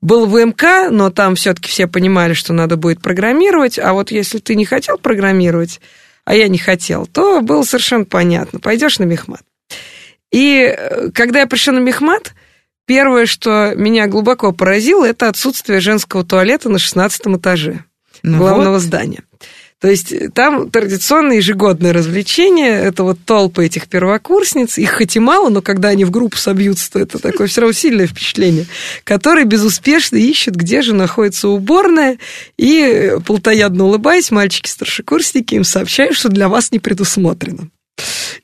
был 0.00 0.26
ВМК, 0.26 0.90
но 0.90 1.10
там 1.10 1.34
все-таки 1.34 1.68
все 1.68 1.86
понимали, 1.86 2.32
что 2.32 2.52
надо 2.52 2.76
будет 2.76 3.02
программировать, 3.02 3.78
а 3.78 3.92
вот 3.92 4.10
если 4.10 4.38
ты 4.38 4.54
не 4.54 4.64
хотел 4.64 4.98
программировать, 4.98 5.80
а 6.24 6.34
я 6.34 6.48
не 6.48 6.58
хотел, 6.58 7.06
то 7.06 7.40
было 7.40 7.62
совершенно 7.62 8.04
понятно, 8.04 8.60
пойдешь 8.60 8.98
на 8.98 9.04
мехмат. 9.04 9.42
И 10.30 10.74
э, 10.76 11.10
когда 11.14 11.40
я 11.40 11.46
пришла 11.46 11.74
на 11.74 11.78
мехмат, 11.78 12.34
первое, 12.86 13.26
что 13.26 13.72
меня 13.74 14.06
глубоко 14.06 14.52
поразило, 14.52 15.04
это 15.04 15.28
отсутствие 15.28 15.80
женского 15.80 16.24
туалета 16.24 16.68
на 16.68 16.78
16 16.78 17.26
этаже 17.28 17.84
ну 18.22 18.38
главного 18.38 18.74
вот. 18.74 18.82
здания. 18.82 19.22
То 19.84 19.90
есть 19.90 20.12
э, 20.12 20.30
там 20.30 20.70
традиционное 20.70 21.36
ежегодное 21.36 21.92
развлечение, 21.92 22.72
это 22.72 23.02
вот 23.02 23.18
толпы 23.26 23.66
этих 23.66 23.86
первокурсниц, 23.86 24.78
их 24.78 24.96
хоть 24.96 25.14
и 25.14 25.20
мало, 25.20 25.50
но 25.50 25.60
когда 25.60 25.88
они 25.88 26.06
в 26.06 26.10
группу 26.10 26.38
собьются, 26.38 26.90
то 26.92 27.00
это 27.00 27.18
такое 27.18 27.48
все 27.48 27.60
равно 27.60 27.74
сильное 27.74 28.06
впечатление, 28.06 28.66
которые 29.04 29.44
безуспешно 29.44 30.16
ищут, 30.16 30.54
где 30.54 30.80
же 30.80 30.94
находится 30.94 31.48
уборная, 31.48 32.16
и, 32.56 32.80
э, 32.80 33.20
плотоядно 33.20 33.84
улыбаясь, 33.84 34.30
мальчики-старшекурсники 34.30 35.54
им 35.54 35.64
сообщают, 35.64 36.16
что 36.16 36.30
для 36.30 36.48
вас 36.48 36.72
не 36.72 36.78
предусмотрено 36.78 37.68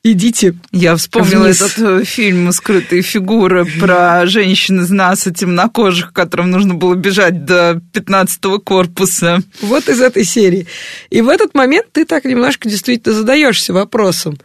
идите. 0.03 0.55
Я 0.73 0.97
вспомнила 0.97 1.45
вниз. 1.45 1.61
этот 1.61 1.79
э, 1.79 2.05
фильм 2.05 2.51
«Скрытые 2.53 3.03
фигуры» 3.03 3.67
про 3.81 4.27
женщин 4.27 4.81
из 4.81 4.91
НАСА 4.91 5.33
темнокожих, 5.33 6.13
которым 6.13 6.51
нужно 6.51 6.75
было 6.75 6.95
бежать 6.95 7.45
до 7.45 7.81
15-го 7.93 8.59
корпуса. 8.61 9.43
Вот 9.61 9.89
из 9.89 10.01
этой 10.01 10.25
серии. 10.25 10.67
И 11.11 11.21
в 11.21 11.29
этот 11.29 11.55
момент 11.55 11.87
ты 11.93 12.05
так 12.05 12.25
немножко 12.25 12.69
действительно 12.69 13.15
задаешься 13.15 13.73
вопросом, 13.73 14.39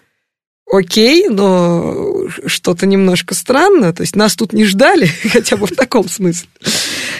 окей, 0.71 1.27
но 1.29 2.27
что-то 2.45 2.85
немножко 2.85 3.33
странно, 3.33 3.93
то 3.93 4.01
есть 4.01 4.15
нас 4.15 4.35
тут 4.35 4.53
не 4.53 4.65
ждали, 4.65 5.05
хотя 5.31 5.57
бы 5.57 5.67
в 5.67 5.75
таком 5.75 6.09
смысле. 6.09 6.47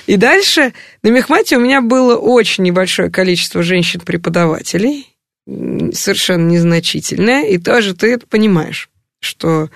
И 0.08 0.17
дальше 0.17 0.74
на 1.04 1.10
Мехмате 1.10 1.58
у 1.58 1.60
меня 1.60 1.82
было 1.82 2.15
очень 2.15 2.63
небольшое 2.63 3.10
количество 3.10 3.63
женщин-преподавателей, 3.63 5.14
совершенно 5.48 6.48
незначительная, 6.50 7.44
и 7.48 7.58
тоже 7.58 7.96
ты 7.96 8.14
это 8.14 8.26
понимаешь, 8.28 8.90
что 9.20 9.70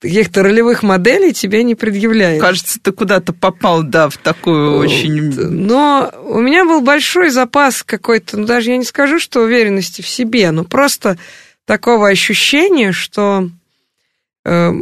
каких-то 0.00 0.42
ролевых 0.42 0.82
моделей 0.82 1.32
тебе 1.32 1.62
не 1.62 1.74
предъявляют. 1.74 2.42
Кажется, 2.42 2.78
ты 2.80 2.92
куда-то 2.92 3.32
попал, 3.32 3.82
да, 3.82 4.10
в 4.10 4.18
такую 4.18 4.76
очень... 4.76 5.32
Но 5.32 6.12
у 6.24 6.40
меня 6.40 6.64
был 6.64 6.82
большой 6.82 7.30
запас 7.30 7.82
какой-то, 7.82 8.36
ну, 8.36 8.44
даже 8.44 8.70
я 8.70 8.76
не 8.76 8.84
скажу, 8.84 9.18
что 9.18 9.40
уверенности 9.40 10.02
в 10.02 10.08
себе, 10.08 10.50
но 10.50 10.64
просто 10.64 11.16
такого 11.64 12.08
ощущения, 12.08 12.92
что... 12.92 13.48
Э, 14.44 14.72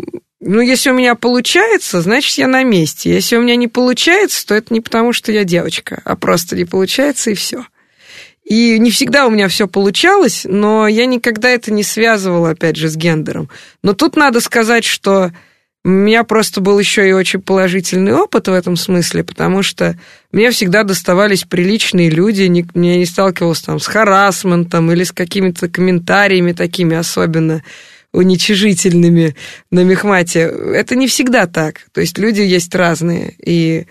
ну, 0.41 0.61
если 0.61 0.91
у 0.91 0.95
меня 0.95 1.15
получается, 1.15 2.01
значит, 2.01 2.37
я 2.37 2.49
на 2.49 2.65
месте. 2.65 3.13
Если 3.13 3.37
у 3.37 3.43
меня 3.43 3.55
не 3.55 3.69
получается, 3.69 4.45
то 4.45 4.57
это 4.57 4.75
не 4.75 4.81
потому, 4.81 5.13
что 5.13 5.31
я 5.31 5.45
девочка, 5.45 6.03
а 6.05 6.17
просто 6.17 6.57
не 6.57 6.65
получается, 6.65 7.31
и 7.31 7.35
все. 7.35 7.65
И 8.45 8.79
не 8.79 8.91
всегда 8.91 9.27
у 9.27 9.31
меня 9.31 9.49
все 9.49 9.69
получалось, 9.69 10.43
но 10.45 10.89
я 10.89 11.07
никогда 11.07 11.49
это 11.49 11.73
не 11.73 11.83
связывала, 11.83 12.51
опять 12.51 12.77
же, 12.77 12.89
с 12.89 12.97
гендером. 12.97 13.49
Но 13.83 13.93
тут 13.93 14.17
надо 14.17 14.41
сказать, 14.41 14.85
что 14.85 15.31
у 15.85 15.89
меня 15.89 16.23
просто 16.23 16.61
был 16.61 16.79
еще 16.79 17.09
и 17.09 17.13
очень 17.13 17.41
положительный 17.41 18.15
опыт 18.15 18.47
в 18.47 18.53
этом 18.53 18.77
смысле, 18.77 19.25
потому 19.25 19.63
что 19.63 19.99
мне 20.31 20.51
всегда 20.53 20.85
доставались 20.85 21.43
приличные 21.43 22.09
люди, 22.09 22.43
не, 22.43 22.61
я 22.75 22.97
не 22.97 23.07
сталкивалась 23.07 23.63
там 23.63 23.81
с 23.81 23.87
харасментом 23.87 24.93
или 24.93 25.03
с 25.03 25.13
какими-то 25.13 25.69
комментариями 25.69 26.53
такими 26.53 26.97
особенно 26.97 27.63
уничижительными 28.13 29.35
на 29.71 29.83
мехмате. 29.85 30.41
Это 30.41 30.95
не 30.95 31.09
всегда 31.09 31.47
так. 31.47 31.81
То 31.93 32.01
есть 32.01 32.19
люди 32.19 32.43
есть 32.43 32.75
разные, 32.75 33.35
и 33.45 33.87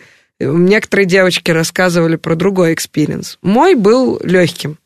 Некоторые 0.45 1.05
девочки 1.05 1.51
рассказывали 1.51 2.15
про 2.15 2.35
другой 2.35 2.73
experience. 2.73 3.37
Мой 3.41 3.75
был 3.75 4.19
легким. 4.23 4.77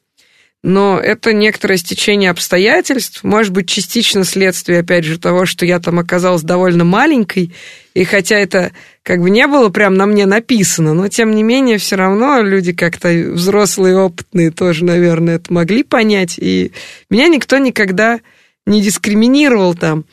Но 0.65 0.99
это 0.99 1.31
некоторое 1.31 1.77
стечение 1.77 2.31
обстоятельств, 2.31 3.23
может 3.23 3.53
быть, 3.53 3.69
частично 3.69 4.23
следствие, 4.23 4.79
опять 4.79 5.03
же, 5.03 5.19
того, 5.19 5.45
что 5.45 5.63
я 5.63 5.79
там 5.79 5.99
оказалась 5.99 6.41
довольно 6.41 6.83
маленькой, 6.83 7.53
и 7.93 8.03
хотя 8.03 8.39
это 8.39 8.71
как 9.03 9.21
бы 9.21 9.29
не 9.29 9.45
было 9.45 9.69
прям 9.69 9.93
на 9.93 10.07
мне 10.07 10.25
написано, 10.25 10.95
но 10.95 11.07
тем 11.07 11.35
не 11.35 11.43
менее 11.43 11.77
все 11.77 11.97
равно 11.97 12.41
люди 12.41 12.73
как-то 12.73 13.09
взрослые, 13.09 13.95
опытные 13.95 14.49
тоже, 14.49 14.85
наверное, 14.85 15.35
это 15.35 15.53
могли 15.53 15.83
понять, 15.83 16.39
и 16.39 16.71
меня 17.11 17.27
никто 17.27 17.59
никогда 17.59 18.19
не 18.65 18.81
дискриминировал 18.81 19.75
там. 19.75 20.05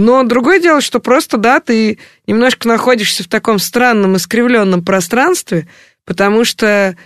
Но 0.00 0.22
другое 0.22 0.60
дело, 0.60 0.80
что 0.80 0.98
просто, 0.98 1.36
да, 1.36 1.60
ты 1.60 1.98
немножко 2.26 2.66
находишься 2.66 3.22
в 3.22 3.28
таком 3.28 3.58
странном, 3.58 4.16
искривленном 4.16 4.82
пространстве, 4.82 5.68
потому 6.06 6.46
что 6.46 6.96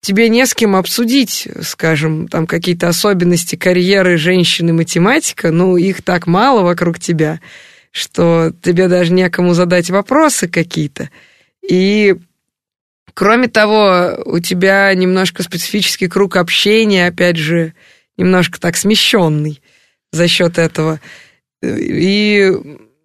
тебе 0.00 0.28
не 0.28 0.44
с 0.44 0.52
кем 0.52 0.74
обсудить, 0.74 1.46
скажем, 1.62 2.26
там 2.26 2.48
какие-то 2.48 2.88
особенности 2.88 3.54
карьеры 3.54 4.16
женщины-математика, 4.16 5.52
ну, 5.52 5.76
их 5.76 6.02
так 6.02 6.26
мало 6.26 6.62
вокруг 6.62 6.98
тебя, 6.98 7.38
что 7.92 8.52
тебе 8.60 8.88
даже 8.88 9.12
некому 9.12 9.54
задать 9.54 9.90
вопросы 9.90 10.48
какие-то. 10.48 11.10
И 11.62 12.16
кроме 13.14 13.46
того, 13.46 14.20
у 14.24 14.40
тебя 14.40 14.92
немножко 14.94 15.44
специфический 15.44 16.08
круг 16.08 16.34
общения, 16.34 17.06
опять 17.06 17.36
же, 17.36 17.74
немножко 18.16 18.60
так 18.60 18.76
смещенный 18.76 19.62
за 20.10 20.26
счет 20.26 20.58
этого. 20.58 20.98
И 21.62 22.52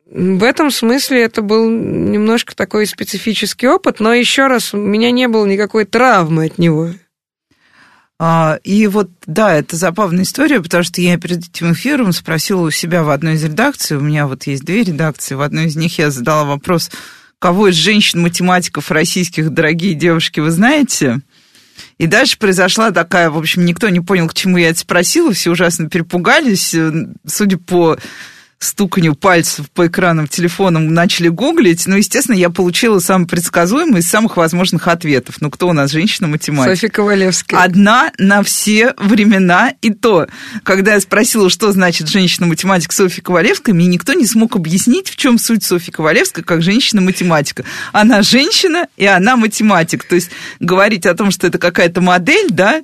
в 0.10 0.44
этом 0.44 0.72
смысле 0.72 1.24
это 1.24 1.42
был 1.42 1.70
немножко 1.70 2.56
такой 2.56 2.88
специфический 2.88 3.68
опыт, 3.68 4.00
но 4.00 4.14
еще 4.14 4.48
раз, 4.48 4.74
у 4.74 4.78
меня 4.78 5.12
не 5.12 5.28
было 5.28 5.46
никакой 5.46 5.86
травмы 5.86 6.46
от 6.46 6.58
него. 6.58 6.92
А, 8.20 8.60
и 8.64 8.88
вот, 8.88 9.12
да, 9.28 9.54
это 9.54 9.76
забавная 9.76 10.24
история, 10.24 10.60
потому 10.60 10.84
что 10.84 11.02
я 11.02 11.18
перед 11.18 11.48
этим 11.50 11.74
эфиром 11.74 12.14
спросила 12.14 12.62
у 12.62 12.72
себя 12.72 13.04
в 13.04 13.12
одной 13.12 13.36
из 13.36 13.44
редакций, 13.44 13.98
у 13.98 14.02
меня 14.02 14.26
вот 14.26 14.48
есть 14.48 14.64
две 14.64 14.84
редакции, 14.84 15.36
в 15.36 15.42
одной 15.42 15.66
из 15.66 15.76
них 15.76 16.00
я 16.00 16.10
задала 16.10 16.46
вопрос, 16.46 16.90
кого 17.38 17.68
из 17.68 17.76
женщин-математиков 17.76 18.90
российских, 18.90 19.52
дорогие 19.52 19.94
девушки, 19.94 20.40
вы 20.40 20.50
знаете? 20.50 21.22
И 22.00 22.08
дальше 22.08 22.40
произошла 22.40 22.90
такая, 22.90 23.30
в 23.30 23.38
общем, 23.38 23.66
никто 23.66 23.90
не 23.90 24.00
понял, 24.00 24.28
к 24.28 24.34
чему 24.34 24.58
я 24.58 24.70
это 24.70 24.80
спросила, 24.80 25.32
все 25.34 25.52
ужасно 25.52 25.88
перепугались, 25.88 26.76
судя 27.28 27.58
по 27.58 28.00
стуканью 28.60 29.14
пальцев 29.16 29.70
по 29.72 29.88
экранам 29.88 30.28
телефоном 30.28 30.94
начали 30.94 31.28
гуглить, 31.28 31.86
ну, 31.86 31.96
естественно, 31.96 32.36
я 32.36 32.50
получила 32.50 33.00
самый 33.00 33.28
предсказуемый 33.28 34.02
из 34.02 34.10
самых 34.10 34.38
возможных 34.38 34.88
ответов. 34.88 35.36
Ну, 35.42 35.52
кто 35.52 35.68
у 35.68 35.74
нас 35.74 35.92
женщина-математик? 35.92 36.72
Софья 36.72 36.90
Ковалевская. 36.90 37.62
Одна 37.62 38.12
на 38.18 38.42
все 38.42 38.94
времена 38.98 39.74
и 39.82 39.94
то. 39.94 40.28
Когда 40.64 40.96
я 40.96 41.00
спросила, 41.00 41.50
что 41.50 41.72
значит 41.72 42.08
женщина-математик 42.08 42.92
Софья 42.92 43.22
Ковалевская, 43.22 43.76
мне 43.76 43.86
никто 43.86 44.14
не 44.14 44.26
смог 44.26 44.56
объяснить, 44.56 45.10
в 45.10 45.16
чем 45.16 45.38
суть 45.38 45.64
Софьи 45.64 45.94
Ковалевской 45.94 46.44
как 46.44 46.64
женщина-математика. 46.64 47.64
Она 47.92 48.24
женщина, 48.24 48.88
и 48.98 49.06
она 49.06 49.36
математик. 49.36 50.04
То 50.04 50.16
есть 50.16 50.32
говорить 50.60 51.06
о 51.06 51.14
том, 51.14 51.30
что 51.30 51.46
это 51.46 51.60
какая-то 51.60 52.02
модель, 52.02 52.48
да, 52.50 52.82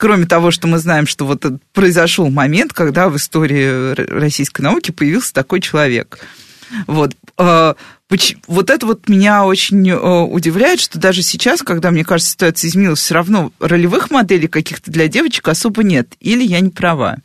Кроме 0.00 0.24
того, 0.24 0.50
что 0.50 0.66
мы 0.66 0.78
знаем, 0.78 1.06
что 1.06 1.26
вот 1.26 1.44
произошел 1.74 2.30
момент, 2.30 2.72
когда 2.72 3.10
в 3.10 3.18
истории 3.18 3.92
российской 4.18 4.62
науки 4.62 4.92
появился 4.92 5.34
такой 5.34 5.60
человек. 5.60 6.20
Вот. 6.86 7.14
А, 7.36 7.76
вот 8.46 8.70
это 8.70 8.86
вот 8.86 9.10
меня 9.10 9.44
очень 9.44 9.90
а, 9.90 10.22
удивляет, 10.22 10.80
что 10.80 10.98
даже 10.98 11.20
сейчас, 11.20 11.60
когда, 11.60 11.90
мне 11.90 12.02
кажется, 12.02 12.32
ситуация 12.32 12.68
изменилась, 12.68 13.00
все 13.00 13.12
равно 13.12 13.52
ролевых 13.60 14.10
моделей 14.10 14.48
каких-то 14.48 14.90
для 14.90 15.06
девочек 15.06 15.46
особо 15.48 15.82
нет. 15.82 16.14
Или 16.18 16.44
я 16.44 16.60
не 16.60 16.70
права? 16.70 17.18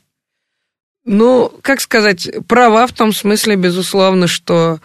Ну, 1.05 1.53
как 1.61 1.79
сказать, 1.79 2.29
права 2.45 2.87
в 2.87 2.91
том 2.91 3.13
смысле, 3.13 3.55
безусловно, 3.55 4.27
что 4.27 4.81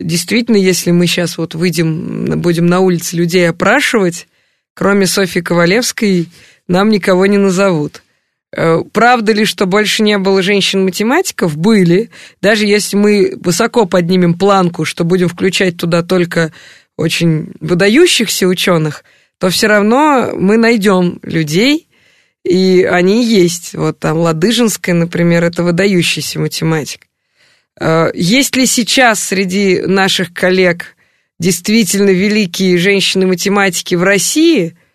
действительно, 0.00 0.56
если 0.56 0.90
мы 0.90 1.06
сейчас 1.06 1.38
вот 1.38 1.54
выйдем, 1.54 2.40
будем 2.40 2.66
на 2.66 2.80
улице 2.80 3.14
людей 3.14 3.48
опрашивать, 3.48 4.26
кроме 4.74 5.06
Софьи 5.06 5.40
Ковалевской, 5.40 6.28
нам 6.68 6.90
никого 6.90 7.26
не 7.26 7.38
назовут. 7.38 8.02
Э, 8.56 8.82
правда 8.92 9.32
ли, 9.32 9.44
что 9.44 9.66
больше 9.66 10.02
не 10.02 10.18
было 10.18 10.42
женщин-математиков? 10.42 11.56
Были. 11.56 12.10
Даже 12.40 12.66
если 12.66 12.96
мы 12.96 13.34
высоко 13.42 13.86
поднимем 13.86 14.34
планку, 14.34 14.84
что 14.84 15.04
будем 15.04 15.28
включать 15.28 15.76
туда 15.76 16.02
только 16.02 16.52
очень 16.96 17.52
выдающихся 17.60 18.46
ученых, 18.46 19.04
то 19.38 19.50
все 19.50 19.66
равно 19.66 20.30
мы 20.34 20.56
найдем 20.56 21.20
людей, 21.22 21.88
и 22.44 22.86
они 22.90 23.24
есть. 23.24 23.74
Вот 23.74 23.98
там 23.98 24.18
Ладыжинская, 24.18 24.94
например, 24.94 25.44
это 25.44 25.62
выдающийся 25.62 26.38
математик. 26.38 27.06
Э, 27.78 28.10
есть 28.14 28.56
ли 28.56 28.66
сейчас 28.66 29.22
среди 29.22 29.82
наших 29.82 30.32
коллег 30.32 30.96
действительно 31.38 32.10
великие 32.10 32.78
женщины-математики 32.78 33.94
в 33.94 34.02
России– 34.02 34.76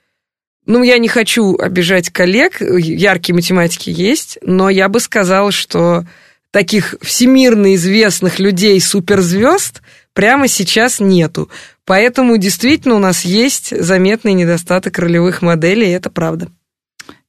ну, 0.65 0.83
я 0.83 0.97
не 0.97 1.07
хочу 1.07 1.57
обижать 1.57 2.09
коллег, 2.09 2.61
яркие 2.61 3.35
математики 3.35 3.89
есть, 3.89 4.37
но 4.41 4.69
я 4.69 4.87
бы 4.87 4.99
сказала, 4.99 5.51
что 5.51 6.05
таких 6.51 6.95
всемирно 7.01 7.75
известных 7.75 8.39
людей, 8.39 8.79
суперзвезд, 8.79 9.81
прямо 10.13 10.47
сейчас 10.47 10.99
нету. 10.99 11.49
Поэтому 11.85 12.37
действительно 12.37 12.95
у 12.95 12.99
нас 12.99 13.25
есть 13.25 13.77
заметный 13.77 14.33
недостаток 14.33 14.97
ролевых 14.99 15.41
моделей, 15.41 15.87
и 15.87 15.93
это 15.93 16.09
правда. 16.09 16.49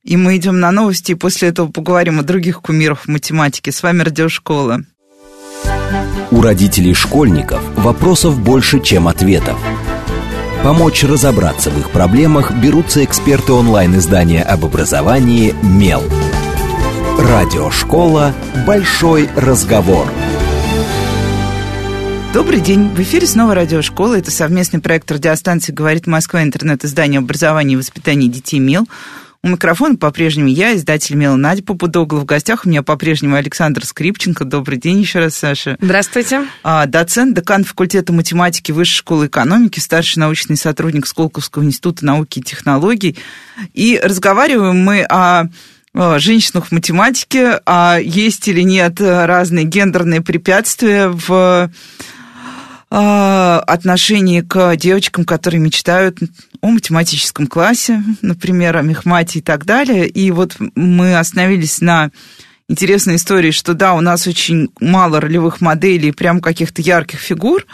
И 0.05 0.17
мы 0.17 0.37
идем 0.37 0.61
на 0.61 0.71
новости, 0.71 1.13
и 1.13 1.17
после 1.17 1.49
этого 1.49 1.69
поговорим 1.71 2.21
о 2.21 2.23
других 2.23 2.61
кумирах 2.61 3.07
в 3.07 3.09
математике. 3.09 3.73
С 3.73 3.83
вами 3.83 4.03
Радиошкола. 4.03 4.83
У 6.31 6.43
родителей 6.43 6.95
школьников 6.95 7.63
вопросов 7.77 8.39
больше, 8.39 8.81
чем 8.81 9.09
ответов. 9.09 9.59
Помочь 10.65 11.05
разобраться 11.05 11.69
в 11.69 11.79
их 11.79 11.91
проблемах 11.91 12.51
берутся 12.51 13.05
эксперты 13.05 13.53
онлайн-издания 13.53 14.43
об 14.43 14.65
образовании 14.65 15.55
«Мел». 15.63 16.03
Радиошкола 17.19 18.33
«Большой 18.67 19.29
разговор». 19.37 20.11
Добрый 22.33 22.61
день. 22.61 22.89
В 22.89 22.99
эфире 23.01 23.27
снова 23.27 23.55
радиошкола. 23.55 24.15
Это 24.15 24.31
совместный 24.31 24.81
проект 24.81 25.13
радиостанции 25.13 25.71
«Говорит 25.71 26.07
Москва», 26.07 26.43
интернет-издание 26.43 27.19
образования 27.19 27.75
и 27.75 27.77
воспитания 27.77 28.29
детей 28.29 28.59
«Мел». 28.59 28.87
У 29.45 29.49
микрофона 29.49 29.97
по-прежнему 29.97 30.49
я, 30.49 30.75
издатель 30.75 31.17
Мела 31.17 31.37
Надя 31.37 31.63
Попудогла. 31.63 32.21
В 32.21 32.25
гостях 32.25 32.65
у 32.65 32.69
меня 32.71 32.83
по-прежнему 32.83 33.37
Александр 33.37 33.85
Скрипченко. 33.85 34.47
Добрый 34.47 34.79
день 34.79 35.03
еще 35.03 35.19
раз, 35.19 35.35
Саша. 35.35 35.77
Здравствуйте. 35.83 36.47
А, 36.63 36.87
доцент, 36.87 37.37
декан 37.37 37.63
факультета 37.63 38.15
математики 38.15 38.73
Высшей 38.73 38.97
школы 38.97 39.27
экономики, 39.27 39.81
старший 39.81 40.21
научный 40.21 40.57
сотрудник 40.57 41.07
Сколковского 41.07 41.63
института 41.63 42.07
науки 42.07 42.39
и 42.39 42.43
технологий. 42.43 43.19
И 43.75 44.01
разговариваем 44.03 44.83
мы 44.83 45.03
о 45.03 45.49
женщинах 45.93 46.69
в 46.69 46.73
математике, 46.73 47.61
а 47.67 47.99
есть 48.03 48.49
или 48.49 48.63
нет 48.63 48.99
разные 48.99 49.67
гендерные 49.67 50.23
препятствия 50.23 51.09
в 51.09 51.71
а, 52.97 53.59
отношении 53.67 54.41
к 54.41 54.77
девочкам, 54.77 55.25
которые 55.25 55.61
мечтают 55.61 56.21
о 56.65 56.69
математическом 56.69 57.47
классе, 57.47 58.03
например, 58.23 58.79
о 58.79 58.81
мехмате 58.81 59.41
и 59.41 59.43
так 59.43 59.67
далее. 59.67 60.09
И 60.09 60.31
вот 60.31 60.57
мы 60.75 61.15
остановились 61.15 61.83
на 61.83 62.11
интересной 62.71 63.17
истории, 63.17 63.51
что 63.51 63.75
да, 63.75 63.93
у 63.93 64.01
нас 64.01 64.27
очень 64.27 64.71
мало 64.81 65.21
ролевых 65.21 65.61
моделей, 65.61 66.11
прям 66.11 66.41
каких-то 66.41 66.81
ярких 66.81 67.21
фигур, 67.21 67.67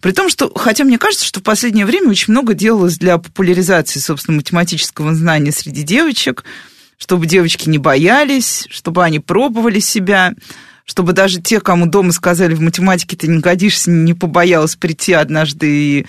при 0.00 0.10
том, 0.10 0.28
что, 0.28 0.52
хотя 0.56 0.82
мне 0.82 0.98
кажется, 0.98 1.24
что 1.24 1.38
в 1.38 1.44
последнее 1.44 1.86
время 1.86 2.10
очень 2.10 2.32
много 2.32 2.52
делалось 2.52 2.98
для 2.98 3.16
популяризации, 3.18 4.00
собственно, 4.00 4.38
математического 4.38 5.14
знания 5.14 5.52
среди 5.52 5.84
девочек, 5.84 6.42
чтобы 6.98 7.26
девочки 7.26 7.68
не 7.68 7.78
боялись, 7.78 8.66
чтобы 8.70 9.04
они 9.04 9.20
пробовали 9.20 9.78
себя 9.78 10.34
чтобы 10.84 11.12
даже 11.12 11.40
те, 11.40 11.60
кому 11.60 11.86
дома 11.86 12.10
сказали, 12.10 12.54
в 12.54 12.60
математике 12.60 13.16
ты 13.16 13.28
не 13.28 13.38
годишься, 13.38 13.88
не 13.88 14.14
побоялась 14.14 14.74
прийти 14.74 15.12
однажды 15.12 15.68
и 15.68 16.06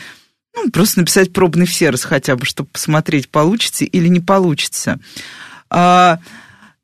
ну, 0.55 0.69
просто 0.71 0.99
написать 0.99 1.33
пробный 1.33 1.65
всерос 1.65 2.03
хотя 2.03 2.35
бы, 2.35 2.45
чтобы 2.45 2.69
посмотреть, 2.69 3.29
получится 3.29 3.85
или 3.85 4.07
не 4.07 4.19
получится. 4.19 4.99
А, 5.69 6.19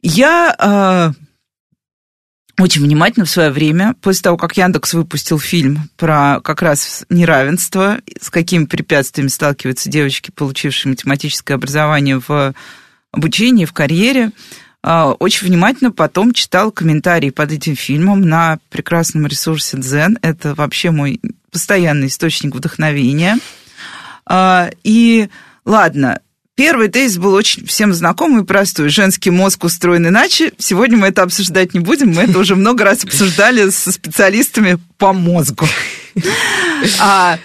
я 0.01 0.55
а, 0.57 1.13
очень 2.57 2.81
внимательно 2.81 3.25
в 3.25 3.29
свое 3.29 3.51
время, 3.51 3.95
после 4.01 4.23
того, 4.23 4.37
как 4.37 4.57
Яндекс 4.57 4.93
выпустил 4.93 5.39
фильм 5.39 5.89
про 5.97 6.41
как 6.41 6.61
раз 6.61 7.05
неравенство, 7.09 7.99
с 8.19 8.29
какими 8.29 8.65
препятствиями 8.65 9.29
сталкиваются 9.29 9.89
девочки, 9.89 10.31
получившие 10.31 10.91
математическое 10.91 11.53
образование 11.53 12.21
в 12.27 12.53
обучении, 13.11 13.65
в 13.65 13.73
карьере, 13.73 14.31
а, 14.81 15.11
очень 15.11 15.47
внимательно 15.47 15.91
потом 15.91 16.33
читал 16.33 16.71
комментарии 16.71 17.29
под 17.29 17.51
этим 17.51 17.75
фильмом 17.75 18.21
на 18.21 18.59
прекрасном 18.69 19.27
ресурсе 19.27 19.77
Дзен. 19.77 20.17
Это 20.21 20.55
вообще 20.55 20.91
мой 20.91 21.19
постоянный 21.51 22.07
источник 22.07 22.55
вдохновения. 22.55 23.37
А, 24.29 24.69
и 24.83 25.29
ладно, 25.65 26.21
Первый 26.59 26.89
тезис 26.89 27.17
был 27.17 27.35
очень 27.35 27.65
всем 27.65 27.93
знакомый 27.93 28.43
и 28.43 28.45
простой. 28.45 28.89
Женский 28.89 29.29
мозг 29.29 29.63
устроен 29.63 30.05
иначе. 30.09 30.51
Сегодня 30.57 30.97
мы 30.97 31.07
это 31.07 31.23
обсуждать 31.23 31.73
не 31.73 31.79
будем. 31.79 32.13
Мы 32.13 32.23
это 32.23 32.37
уже 32.37 32.57
много 32.57 32.83
раз 32.83 33.05
обсуждали 33.05 33.69
со 33.69 33.93
специалистами 33.93 34.77
по 34.97 35.13
мозгу. 35.13 35.65
А 36.99 37.39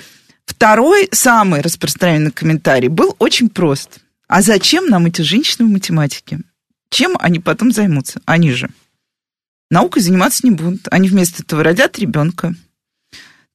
второй, 0.45 1.09
самый 1.13 1.61
распространенный 1.61 2.33
комментарий 2.33 2.89
был 2.89 3.15
очень 3.21 3.49
прост. 3.51 4.01
А 4.27 4.43
зачем 4.43 4.89
нам 4.89 5.07
эти 5.07 5.23
женщины 5.23 5.69
в 5.69 5.71
математике? 5.71 6.41
Чем 6.91 7.17
они 7.21 7.39
потом 7.39 7.71
займутся? 7.71 8.21
Они 8.25 8.51
же 8.51 8.69
наукой 9.71 10.03
заниматься 10.03 10.41
не 10.43 10.51
будут. 10.51 10.89
Они 10.91 11.09
вместо 11.09 11.45
этого 11.45 11.63
родят 11.63 12.01
ребенка. 12.01 12.57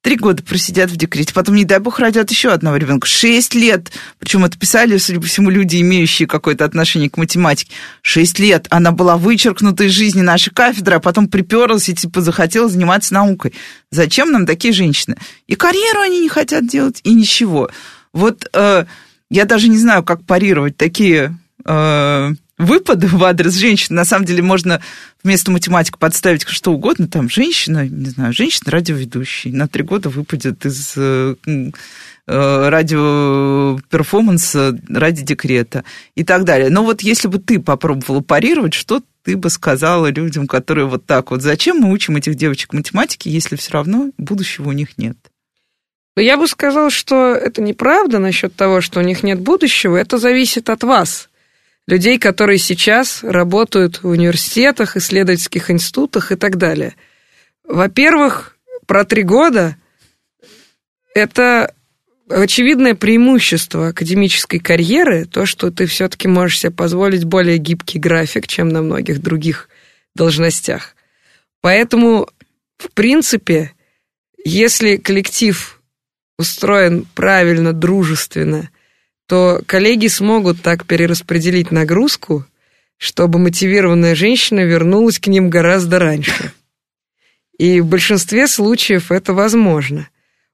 Три 0.02 0.16
года 0.16 0.42
просидят 0.42 0.90
в 0.90 0.96
декрете, 0.96 1.34
потом, 1.34 1.56
не 1.56 1.66
дай 1.66 1.80
бог, 1.80 2.00
родят 2.00 2.32
еще 2.32 2.52
одного 2.52 2.78
ребенка. 2.78 3.06
Шесть 3.06 3.54
лет, 3.54 3.92
причем 4.18 4.46
это 4.46 4.58
писали, 4.58 4.98
судя 4.98 5.20
по 5.20 5.28
всему, 5.28 5.50
люди, 5.50 5.82
имеющие 5.82 6.26
какое-то 6.26 6.64
отношение 6.64 7.10
к 7.10 7.18
математике. 7.18 7.74
Шесть 8.02 8.40
лет 8.40 8.66
она 8.70 8.94
была 8.94 9.18
вычеркнута 9.18 9.84
из 9.84 9.92
жизни 9.92 10.22
нашей 10.22 10.54
кафедры, 10.54 10.96
а 10.96 11.00
потом 11.02 11.28
приперлась 11.28 11.90
и 11.90 11.96
типа 11.96 12.22
захотела 12.22 12.70
заниматься 12.70 13.14
наукой. 13.14 13.54
Зачем 13.92 14.32
нам 14.32 14.46
такие 14.46 14.74
женщины? 14.74 15.18
И 15.48 15.56
карьеру 15.56 16.00
они 16.00 16.22
не 16.22 16.30
хотят 16.30 16.66
делать, 16.66 17.02
и 17.04 17.14
ничего. 17.14 17.70
Вот 18.14 18.48
э, 18.54 18.86
я 19.30 19.46
даже 19.46 19.68
не 19.68 19.78
знаю, 19.78 20.04
как 20.04 20.24
парировать 20.24 20.78
такие... 20.78 21.38
Э, 21.66 22.32
выпады 22.60 23.08
в 23.08 23.24
адрес 23.24 23.56
женщин. 23.56 23.96
На 23.96 24.06
самом 24.06 24.26
деле 24.26 24.44
можно 24.44 24.80
вместо 25.24 25.50
математика 25.50 25.98
подставить 25.98 26.48
что 26.48 26.74
угодно. 26.74 27.08
Там 27.08 27.28
женщина, 27.30 27.88
не 27.88 28.12
знаю, 28.12 28.34
женщина-радиоведущий 28.34 29.52
на 29.52 29.68
три 29.68 29.82
года 29.84 30.10
выпадет 30.10 30.64
из 30.66 30.94
э, 30.98 31.36
э, 31.48 32.70
радиоперформанса 32.70 34.78
ради 34.90 35.24
декрета 35.24 35.84
и 36.16 36.24
так 36.24 36.44
далее. 36.44 36.70
Но 36.70 36.84
вот 36.84 37.02
если 37.02 37.28
бы 37.30 37.40
ты 37.40 37.60
попробовала 37.60 38.22
парировать, 38.22 38.76
что 38.76 39.02
ты 39.24 39.36
бы 39.38 39.50
сказала 39.50 40.12
людям, 40.12 40.46
которые 40.46 40.86
вот 40.86 41.06
так 41.06 41.32
вот, 41.32 41.42
зачем 41.42 41.78
мы 41.78 41.90
учим 41.92 42.18
этих 42.18 42.36
девочек 42.36 42.74
математике, 42.74 43.30
если 43.30 43.56
все 43.56 43.72
равно 43.72 44.12
будущего 44.18 44.68
у 44.70 44.74
них 44.74 44.98
нет? 44.98 45.18
Я 46.18 46.36
бы 46.36 46.48
сказала, 46.48 46.90
что 46.90 47.34
это 47.34 47.62
неправда 47.62 48.20
насчет 48.20 48.54
того, 48.54 48.82
что 48.82 49.00
у 49.00 49.04
них 49.04 49.24
нет 49.24 49.40
будущего. 49.40 49.96
Это 49.96 50.18
зависит 50.18 50.70
от 50.70 50.84
вас 50.84 51.29
людей, 51.90 52.20
которые 52.20 52.60
сейчас 52.60 53.24
работают 53.24 54.04
в 54.04 54.08
университетах, 54.08 54.96
исследовательских 54.96 55.72
институтах 55.72 56.32
и 56.32 56.36
так 56.36 56.58
далее. 56.58 56.96
Во-первых, 57.64 58.58
про 58.86 59.06
три 59.06 59.24
года 59.24 59.76
это 61.16 61.74
очевидное 62.30 62.94
преимущество 62.94 63.88
академической 63.88 64.60
карьеры, 64.60 65.26
то, 65.26 65.48
что 65.48 65.72
ты 65.72 65.88
все-таки 65.88 66.28
можешь 66.28 66.60
себе 66.60 66.72
позволить 66.72 67.24
более 67.24 67.58
гибкий 67.58 67.98
график, 67.98 68.46
чем 68.46 68.70
на 68.70 68.84
многих 68.84 69.20
других 69.20 69.68
должностях. 70.16 70.96
Поэтому, 71.62 72.30
в 72.78 72.92
принципе, 72.92 73.74
если 74.46 74.98
коллектив 74.98 75.82
устроен 76.38 77.08
правильно, 77.16 77.74
дружественно– 77.74 78.70
то 79.30 79.62
коллеги 79.68 80.08
смогут 80.08 80.64
так 80.64 80.88
перераспределить 80.88 81.70
нагрузку, 81.70 82.48
чтобы 82.98 83.38
мотивированная 83.38 84.16
женщина 84.16 84.62
вернулась 84.62 85.20
к 85.20 85.28
ним 85.28 85.52
гораздо 85.52 86.00
раньше. 86.00 86.52
И 87.60 87.80
в 87.80 87.86
большинстве 87.86 88.48
случаев 88.48 89.12
это 89.12 89.34
возможно. 89.34 90.10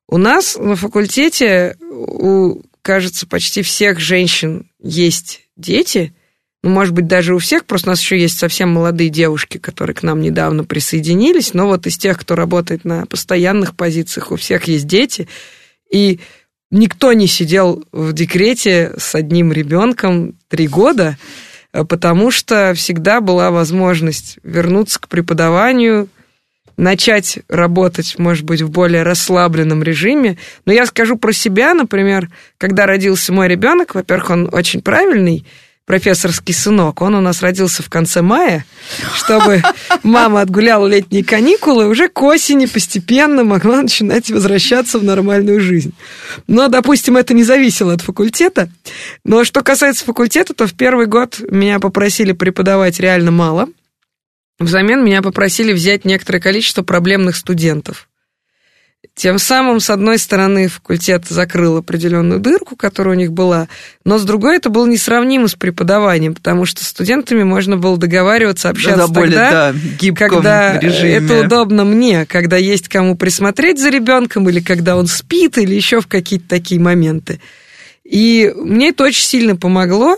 У 0.10 0.18
нас 0.18 0.58
на 0.58 0.76
факультете, 0.76 1.78
у, 1.90 2.62
кажется, 2.82 3.26
почти 3.26 3.62
всех 3.62 4.02
женщин 4.02 4.70
есть 4.84 5.44
дети, 5.56 6.14
ну, 6.62 6.70
может 6.70 6.94
быть, 6.94 7.08
даже 7.08 7.34
у 7.34 7.38
всех, 7.38 7.64
просто 7.66 7.90
у 7.90 7.92
нас 7.92 8.02
еще 8.02 8.20
есть 8.20 8.38
совсем 8.38 8.70
молодые 8.70 9.10
девушки, 9.10 9.58
которые 9.58 9.96
к 9.96 10.04
нам 10.04 10.20
недавно 10.20 10.66
присоединились, 10.66 11.54
но 11.54 11.68
вот 11.68 11.88
из 11.88 11.98
тех, 11.98 12.20
кто 12.20 12.36
работает 12.36 12.84
на 12.84 13.06
постоянных 13.06 13.76
позициях, 13.76 14.32
у 14.32 14.36
всех 14.36 14.68
есть 14.68 14.88
дети, 14.88 15.30
и 15.90 16.20
никто 16.72 17.14
не 17.14 17.28
сидел 17.28 17.84
в 17.92 18.14
декрете 18.14 18.94
с 18.98 19.16
одним 19.16 19.52
ребенком 19.52 20.36
три 20.48 20.68
года, 20.68 21.18
э, 21.74 21.84
потому 21.84 22.32
что 22.32 22.74
всегда 22.76 23.22
была 23.22 23.52
возможность 23.52 24.40
вернуться 24.44 25.00
к 25.00 25.08
преподаванию, 25.08 26.10
начать 26.78 27.40
работать, 27.48 28.18
может 28.18 28.44
быть, 28.44 28.62
в 28.62 28.70
более 28.70 29.04
расслабленном 29.04 29.82
режиме. 29.82 30.38
Но 30.66 30.74
я 30.74 30.86
скажу 30.86 31.18
про 31.18 31.32
себя, 31.32 31.74
например, 31.74 32.30
когда 32.58 32.86
родился 32.86 33.32
мой 33.32 33.48
ребенок, 33.48 33.96
во-первых, 33.96 34.30
он 34.30 34.50
очень 34.52 34.82
правильный, 34.82 35.46
профессорский 35.86 36.54
сынок, 36.54 37.02
он 37.02 37.16
у 37.16 37.22
нас 37.22 37.42
родился 37.42 37.84
в 37.84 37.90
конце 37.90 38.22
мая, 38.22 38.66
чтобы 39.16 39.62
мама 40.04 40.42
отгуляла 40.42 40.88
летние 40.88 41.24
каникулы, 41.24 41.88
уже 41.88 42.10
к 42.10 42.22
осени 42.24 42.66
постепенно 42.66 43.44
могла 43.44 43.82
начинать 43.82 44.30
возвращаться 44.30 44.98
в 45.00 45.04
нормальную 45.04 45.62
жизнь. 45.62 45.94
Но, 46.48 46.68
допустим, 46.68 47.18
это 47.18 47.34
не 47.34 47.44
зависело 47.44 47.94
от 47.94 48.02
факультета. 48.02 48.70
Но 49.24 49.44
что 49.44 49.62
касается 49.62 50.06
факультета, 50.06 50.54
то 50.54 50.68
в 50.68 50.74
первый 50.74 51.06
год 51.06 51.40
меня 51.50 51.80
попросили 51.80 52.32
преподавать 52.32 53.00
реально 53.00 53.32
мало. 53.32 53.70
Взамен 54.58 55.04
меня 55.04 55.22
попросили 55.22 55.74
взять 55.74 56.06
некоторое 56.06 56.40
количество 56.40 56.82
проблемных 56.82 57.36
студентов. 57.36 58.08
Тем 59.14 59.40
самым, 59.40 59.80
с 59.80 59.90
одной 59.90 60.18
стороны, 60.18 60.68
факультет 60.68 61.26
закрыл 61.28 61.78
определенную 61.78 62.40
дырку, 62.40 62.76
которая 62.76 63.16
у 63.16 63.18
них 63.18 63.32
была, 63.32 63.68
но 64.04 64.18
с 64.18 64.24
другой 64.24 64.58
это 64.58 64.70
было 64.70 64.88
несравнимо 64.88 65.48
с 65.48 65.56
преподаванием, 65.56 66.34
потому 66.34 66.66
что 66.66 66.84
с 66.84 66.88
студентами 66.88 67.44
можно 67.44 67.78
было 67.78 67.98
договариваться, 67.98 68.70
общаться 68.70 69.08
да, 69.08 69.14
более, 69.14 69.38
тогда, 69.38 69.74
да, 69.74 70.12
когда 70.16 70.80
режиме. 70.80 71.12
это 71.12 71.42
удобно 71.42 71.86
мне, 71.86 72.26
когда 72.26 72.58
есть 72.58 72.88
кому 72.88 73.16
присмотреть 73.16 73.80
за 73.80 73.90
ребенком, 73.90 74.50
или 74.50 74.60
когда 74.60 74.98
он 74.98 75.08
спит, 75.08 75.58
или 75.58 75.76
еще 75.76 76.02
в 76.02 76.08
какие-то 76.08 76.48
такие 76.48 76.80
моменты. 76.80 77.40
И 78.04 78.54
мне 78.56 78.90
это 78.90 79.04
очень 79.04 79.24
сильно 79.24 79.56
помогло, 79.56 80.18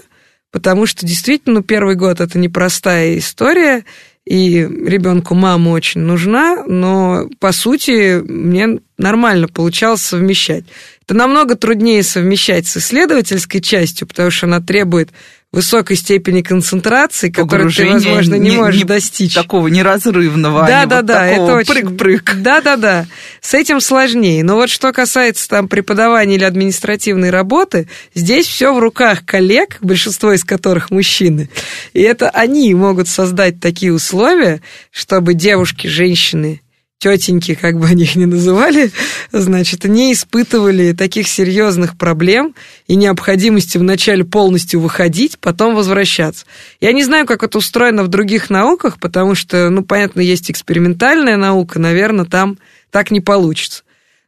потому 0.51 0.85
что 0.85 1.05
действительно 1.05 1.59
ну, 1.59 1.63
первый 1.63 1.95
год 1.95 2.19
это 2.19 2.37
непростая 2.37 3.17
история, 3.17 3.83
и 4.27 4.59
ребенку 4.59 5.35
мама 5.35 5.69
очень 5.69 6.01
нужна, 6.01 6.65
но 6.67 7.29
по 7.39 7.53
сути 7.53 8.19
мне 8.21 8.79
нормально 8.97 9.47
получалось 9.47 10.01
совмещать. 10.01 10.65
Это 11.05 11.13
намного 11.13 11.55
труднее 11.55 12.03
совмещать 12.03 12.67
с 12.67 12.75
исследовательской 12.75 13.61
частью, 13.61 14.05
потому 14.05 14.29
что 14.29 14.47
она 14.47 14.59
требует 14.59 15.11
высокой 15.53 15.95
степени 15.95 16.41
концентрации, 16.41 17.29
которую 17.29 17.71
ты, 17.71 17.89
возможно, 17.89 18.35
не, 18.35 18.51
не 18.51 18.57
можешь 18.57 18.81
не 18.81 18.83
достичь. 18.83 19.33
Такого 19.33 19.67
неразрывного, 19.69 20.67
да, 20.67 20.81
а 20.81 20.85
да, 20.85 20.95
вот 20.97 21.05
да, 21.05 21.25
это 21.25 21.55
очень... 21.55 21.73
прыг-прыг. 21.73 22.35
Да, 22.41 22.61
да, 22.61 22.75
да. 22.75 23.05
С 23.41 23.53
этим 23.53 23.79
сложнее. 23.79 24.43
Но 24.43 24.55
вот 24.55 24.69
что 24.69 24.91
касается 24.91 25.47
там 25.47 25.67
преподавания 25.67 26.35
или 26.35 26.43
административной 26.43 27.29
работы, 27.29 27.87
здесь 28.13 28.45
все 28.45 28.73
в 28.73 28.79
руках 28.79 29.25
коллег, 29.25 29.77
большинство 29.81 30.33
из 30.33 30.43
которых 30.43 30.91
мужчины. 30.91 31.49
И 31.93 32.01
это 32.01 32.29
они 32.29 32.73
могут 32.73 33.07
создать 33.07 33.59
такие 33.59 33.93
условия, 33.93 34.61
чтобы 34.91 35.33
девушки, 35.33 35.87
женщины 35.87 36.61
тетеньки, 36.99 37.53
как 37.53 37.77
бы 37.77 37.87
они 37.87 38.03
их 38.03 38.15
ни 38.15 38.25
называли, 38.25 38.91
значит, 39.31 39.83
не 39.85 40.13
испытывали 40.13 40.93
таких 40.93 41.27
серьезных 41.27 41.97
проблем 41.97 42.55
и 42.87 42.95
необходимости 42.95 43.77
вначале 43.77 44.23
полностью 44.23 44.79
выходить, 44.79 45.37
потом 45.39 45.75
возвращаться. 45.75 46.45
Я 46.81 46.93
не 46.93 47.03
знаю, 47.03 47.25
как 47.25 47.43
это 47.43 47.59
устроено 47.59 48.03
в 48.03 48.07
других 48.07 48.49
науках, 48.49 48.99
потому 48.99 49.35
что, 49.35 49.69
ну, 49.69 49.83
понятно, 49.83 50.21
есть 50.21 50.49
экспериментальная 50.49 51.37
наука, 51.37 51.79
наверное, 51.79 52.25
там 52.25 52.57
так 52.89 53.11
не 53.11 53.21
получится. 53.21 53.83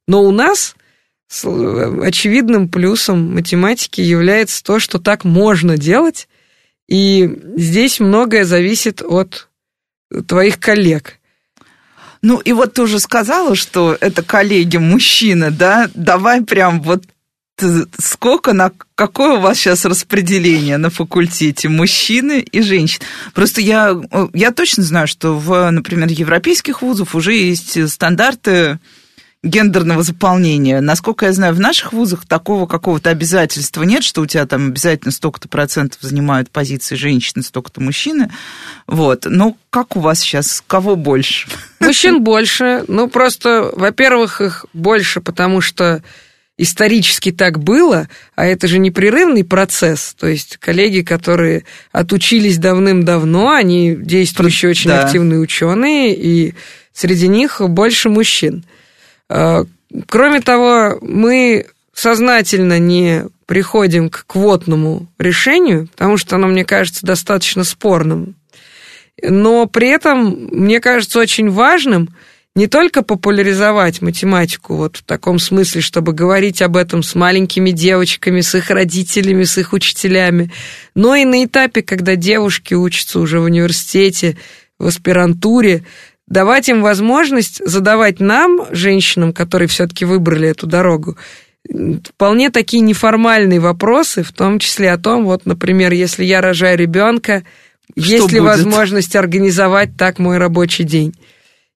Но 0.07 0.23
у 0.23 0.31
нас 0.31 0.75
очевидным 1.31 2.69
плюсом 2.69 3.35
математики 3.35 4.01
является 4.01 4.63
то, 4.63 4.79
что 4.79 4.99
так 4.99 5.23
можно 5.23 5.77
делать, 5.77 6.27
и 6.87 7.39
здесь 7.55 7.99
многое 7.99 8.45
зависит 8.45 9.01
от 9.01 9.47
твоих 10.27 10.59
коллег– 10.59 11.15
ну, 12.21 12.39
и 12.39 12.51
вот 12.51 12.73
ты 12.73 12.81
уже 12.81 12.99
сказала, 12.99 13.55
что 13.55 13.97
это 13.99 14.23
коллеги 14.23 14.77
мужчины, 14.77 15.51
да? 15.51 15.89
Давай 15.93 16.41
прям 16.41 16.81
вот 16.81 17.03
сколько, 17.97 18.53
на 18.53 18.71
какое 18.95 19.37
у 19.37 19.41
вас 19.41 19.57
сейчас 19.57 19.85
распределение 19.85 20.77
на 20.77 20.89
факультете 20.89 21.67
мужчины 21.67 22.39
и 22.39 22.61
женщин? 22.61 23.01
Просто 23.33 23.61
я, 23.61 23.99
я 24.33 24.51
точно 24.51 24.83
знаю, 24.83 25.07
что 25.07 25.37
в, 25.37 25.69
например, 25.69 26.09
европейских 26.09 26.81
вузах 26.81 27.15
уже 27.15 27.33
есть 27.33 27.89
стандарты 27.89 28.79
гендерного 29.41 30.03
заполнения. 30.03 30.81
Насколько 30.81 31.27
я 31.27 31.33
знаю, 31.33 31.53
в 31.53 31.59
наших 31.59 31.93
вузах 31.93 32.25
такого 32.25 32.67
какого-то 32.67 33.09
обязательства 33.09 33.83
нет, 33.83 34.03
что 34.03 34.21
у 34.21 34.25
тебя 34.25 34.45
там 34.45 34.67
обязательно 34.67 35.11
столько-то 35.11 35.47
процентов 35.47 36.01
занимают 36.01 36.49
позиции 36.49 36.95
женщины, 36.95 37.41
столько-то 37.41 37.81
мужчины. 37.81 38.29
Вот. 38.85 39.25
Но 39.25 39.55
как 39.69 39.95
у 39.95 40.01
вас 40.01 40.19
сейчас? 40.19 40.61
Кого 40.67 40.97
больше? 40.97 41.47
Мужчин 41.79 42.21
больше. 42.21 42.83
Ну, 42.89 43.07
просто, 43.07 43.71
во-первых, 43.73 44.41
их 44.41 44.65
больше, 44.73 45.21
потому 45.21 45.61
что 45.61 46.03
исторически 46.57 47.31
так 47.31 47.59
было, 47.59 48.09
а 48.35 48.45
это 48.45 48.67
же 48.67 48.79
непрерывный 48.79 49.45
процесс. 49.45 50.13
То 50.19 50.27
есть 50.27 50.57
коллеги, 50.57 50.99
которые 50.99 51.63
отучились 51.93 52.57
давным-давно, 52.57 53.51
они 53.51 53.95
действующие 53.95 54.71
очень 54.71 54.89
да. 54.89 55.05
активные 55.05 55.39
ученые, 55.39 56.13
и 56.13 56.53
среди 56.91 57.29
них 57.29 57.61
больше 57.61 58.09
мужчин. 58.09 58.65
Э, 59.29 59.65
кроме 60.07 60.41
того, 60.41 60.97
мы 61.01 61.65
сознательно 61.93 62.79
не 62.79 63.25
приходим 63.45 64.09
к 64.09 64.25
квотному 64.27 65.07
решению, 65.17 65.87
потому 65.87 66.17
что 66.17 66.35
оно, 66.35 66.47
мне 66.47 66.65
кажется, 66.65 67.05
достаточно 67.05 67.63
спорным. 67.63 68.35
Но 69.21 69.65
при 69.65 69.89
этом, 69.89 70.49
мне 70.51 70.79
кажется, 70.79 71.19
очень 71.19 71.49
важным 71.49 72.09
не 72.55 72.67
только 72.67 73.03
популяризовать 73.03 74.01
математику 74.01 74.75
вот 74.75 74.97
в 74.97 75.03
таком 75.03 75.39
смысле, 75.39 75.81
чтобы 75.81 76.13
говорить 76.13 76.61
об 76.61 76.77
этом 76.77 77.03
с 77.03 77.15
маленькими 77.15 77.71
девочками, 77.71 78.41
с 78.41 78.55
их 78.55 78.69
родителями, 78.69 79.43
с 79.43 79.57
их 79.57 79.73
учителями, 79.73 80.51
но 80.95 81.15
и 81.15 81.25
на 81.25 81.45
этапе, 81.45 81.81
когда 81.81 82.15
девушки 82.15 82.73
учатся 82.73 83.19
уже 83.19 83.39
в 83.39 83.43
университете, 83.43 84.37
в 84.77 84.87
аспирантуре, 84.87 85.83
давать 86.29 86.69
им 86.69 86.81
возможность 86.81 87.61
задавать 87.65 88.19
нам, 88.19 88.65
женщинам, 88.71 89.33
которые 89.33 89.67
все-таки 89.67 90.05
выбрали 90.05 90.47
эту 90.47 90.67
дорогу, 90.67 91.17
вполне 91.67 92.49
такие 92.51 92.81
неформальные 92.81 93.59
вопросы, 93.59 94.23
в 94.23 94.31
том 94.31 94.59
числе 94.59 94.91
о 94.91 94.97
том, 94.97 95.25
вот, 95.25 95.45
например, 95.45 95.91
если 95.91 96.23
я 96.23 96.41
рожаю 96.41 96.77
ребенка, 96.77 97.43
есть 97.95 98.31
ли 98.31 98.39
возможность 98.39 99.15
организовать 99.15 99.97
так 99.97 100.19
мой 100.19 100.37
рабочий 100.37 100.83
день? 100.83 101.13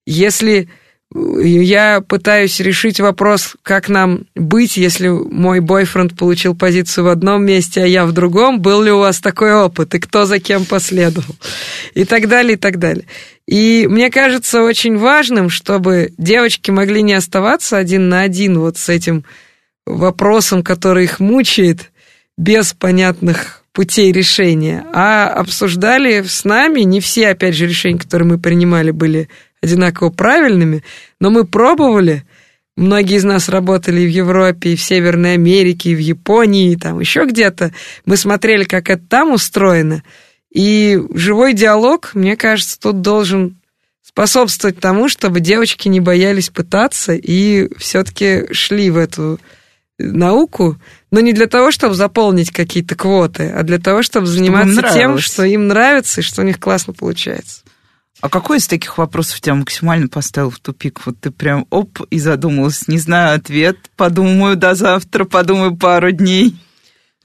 Если 0.06 0.70
я 1.14 2.02
пытаюсь 2.02 2.60
решить 2.60 3.00
вопрос, 3.00 3.56
как 3.62 3.90
нам 3.90 4.26
быть, 4.36 4.78
если 4.78 5.08
мой 5.08 5.60
бойфренд 5.60 6.18
получил 6.18 6.56
позицию 6.56 7.06
в 7.06 7.08
одном 7.10 7.46
месте, 7.46 7.84
а 7.84 7.88
я 7.88 8.06
в 8.06 8.12
другом, 8.12 8.62
был 8.62 8.82
ли 8.82 8.92
у 8.92 9.00
вас 9.00 9.20
такой 9.20 9.54
опыт, 9.54 9.94
и 9.96 10.00
кто 10.00 10.26
за 10.26 10.40
кем 10.40 10.66
последовал, 10.66 11.36
и 11.94 12.06
так 12.06 12.28
далее, 12.28 12.54
и 12.54 12.58
так 12.58 12.80
далее. 12.80 13.06
И 13.48 13.88
мне 13.90 14.10
кажется 14.10 14.64
очень 14.64 14.98
важным, 14.98 15.50
чтобы 15.50 16.14
девочки 16.18 16.72
могли 16.72 17.02
не 17.02 17.14
оставаться 17.14 17.78
один 17.78 18.10
на 18.10 18.22
один 18.22 18.60
вот 18.60 18.78
с 18.78 18.90
этим 18.90 19.26
вопросом, 19.86 20.64
который 20.64 21.04
их 21.04 21.20
мучает, 21.20 21.92
без 22.38 22.74
понятных 22.74 23.64
путей 23.74 24.12
решения, 24.12 24.86
а 24.94 25.28
обсуждали 25.28 26.24
с 26.24 26.46
нами, 26.46 26.82
не 26.82 27.00
все, 27.00 27.30
опять 27.30 27.56
же, 27.56 27.68
решения, 27.68 28.00
которые 28.00 28.28
мы 28.28 28.40
принимали, 28.40 28.92
были 28.92 29.30
одинаково 29.64 30.10
правильными, 30.10 30.84
но 31.20 31.30
мы 31.30 31.46
пробовали, 31.46 32.26
многие 32.76 33.16
из 33.16 33.24
нас 33.24 33.48
работали 33.48 34.02
и 34.02 34.06
в 34.06 34.10
Европе, 34.10 34.74
и 34.74 34.76
в 34.76 34.84
Северной 34.84 35.36
Америке, 35.36 35.92
и 35.92 35.96
в 35.96 36.00
Японии, 36.00 36.74
и 36.74 36.76
там 36.76 37.00
еще 37.00 37.26
где-то, 37.26 37.72
мы 38.06 38.18
смотрели, 38.18 38.66
как 38.66 38.90
это 38.90 39.04
там 39.08 39.32
устроено, 39.32 40.04
и 40.54 41.02
живой 41.14 41.54
диалог, 41.54 42.12
мне 42.14 42.36
кажется, 42.36 42.80
тут 42.80 43.02
должен 43.02 43.58
способствовать 44.06 44.80
тому, 44.80 45.08
чтобы 45.08 45.40
девочки 45.40 45.88
не 45.88 46.02
боялись 46.02 46.50
пытаться 46.50 47.14
и 47.14 47.70
все-таки 47.78 48.54
шли 48.54 48.92
в 48.92 48.98
эту 48.98 49.40
науку, 49.98 50.78
но 51.10 51.22
не 51.22 51.32
для 51.32 51.48
того, 51.48 51.72
чтобы 51.72 51.96
заполнить 51.96 52.52
какие-то 52.52 52.96
квоты, 52.96 53.50
а 53.50 53.64
для 53.64 53.80
того, 53.80 54.04
чтобы 54.04 54.28
заниматься 54.28 54.82
чтобы 54.82 54.94
тем, 54.94 55.18
что 55.20 55.44
им 55.44 55.68
нравится 55.68 56.20
и 56.20 56.24
что 56.24 56.42
у 56.42 56.46
них 56.46 56.60
классно 56.60 56.94
получается. 56.94 57.63
А 58.24 58.30
какой 58.30 58.60
из 58.60 58.68
таких 58.68 58.98
вопросов 58.98 59.42
тебя 59.42 59.54
максимально 59.54 60.08
поставил 60.08 60.50
в 60.50 60.58
тупик? 60.58 61.02
Вот 61.06 61.20
ты 61.20 61.30
прям 61.30 61.68
оп 61.70 62.00
и 62.10 62.20
задумалась, 62.20 62.88
не 62.88 62.98
знаю 62.98 63.36
ответ, 63.36 63.76
подумаю 63.98 64.56
до 64.56 64.76
завтра, 64.76 65.26
подумаю 65.26 65.76
пару 65.76 66.10
дней. 66.14 66.56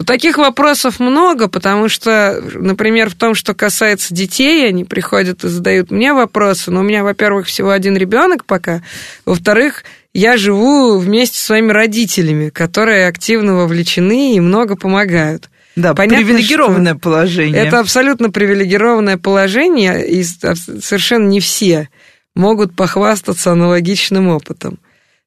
Таких 0.05 0.39
вопросов 0.39 0.99
много, 0.99 1.47
потому 1.47 1.89
что, 1.89 2.43
например, 2.53 3.11
в 3.11 3.15
том, 3.15 3.37
что 3.37 3.55
касается 3.55 4.13
детей, 4.13 4.69
они 4.69 4.85
приходят 4.85 5.45
и 5.45 5.49
задают 5.49 5.93
мне 5.93 6.13
вопросы, 6.13 6.73
но 6.73 6.81
у 6.81 6.83
меня, 6.83 7.05
во-первых, 7.05 7.47
всего 7.47 7.71
один 7.71 7.97
ребенок 7.97 8.45
пока, 8.45 8.83
во-вторых, 9.25 9.85
я 10.15 10.37
живу 10.37 10.99
вместе 10.99 11.39
с 11.39 11.43
своими 11.43 11.71
родителями, 11.71 12.49
которые 12.49 13.07
активно 13.07 13.55
вовлечены 13.55 14.35
и 14.35 14.41
много 14.41 14.75
помогают. 14.75 15.49
Да, 15.79 15.95
Понятно, 15.95 16.27
привилегированное 16.27 16.95
положение. 16.97 17.65
Это 17.65 17.79
абсолютно 17.79 18.31
привилегированное 18.31 19.17
положение, 19.17 20.05
и 20.09 20.25
совершенно 20.25 21.29
не 21.29 21.39
все 21.39 21.89
могут 22.35 22.75
похвастаться 22.75 23.53
аналогичным 23.53 24.27
опытом. 24.29 24.81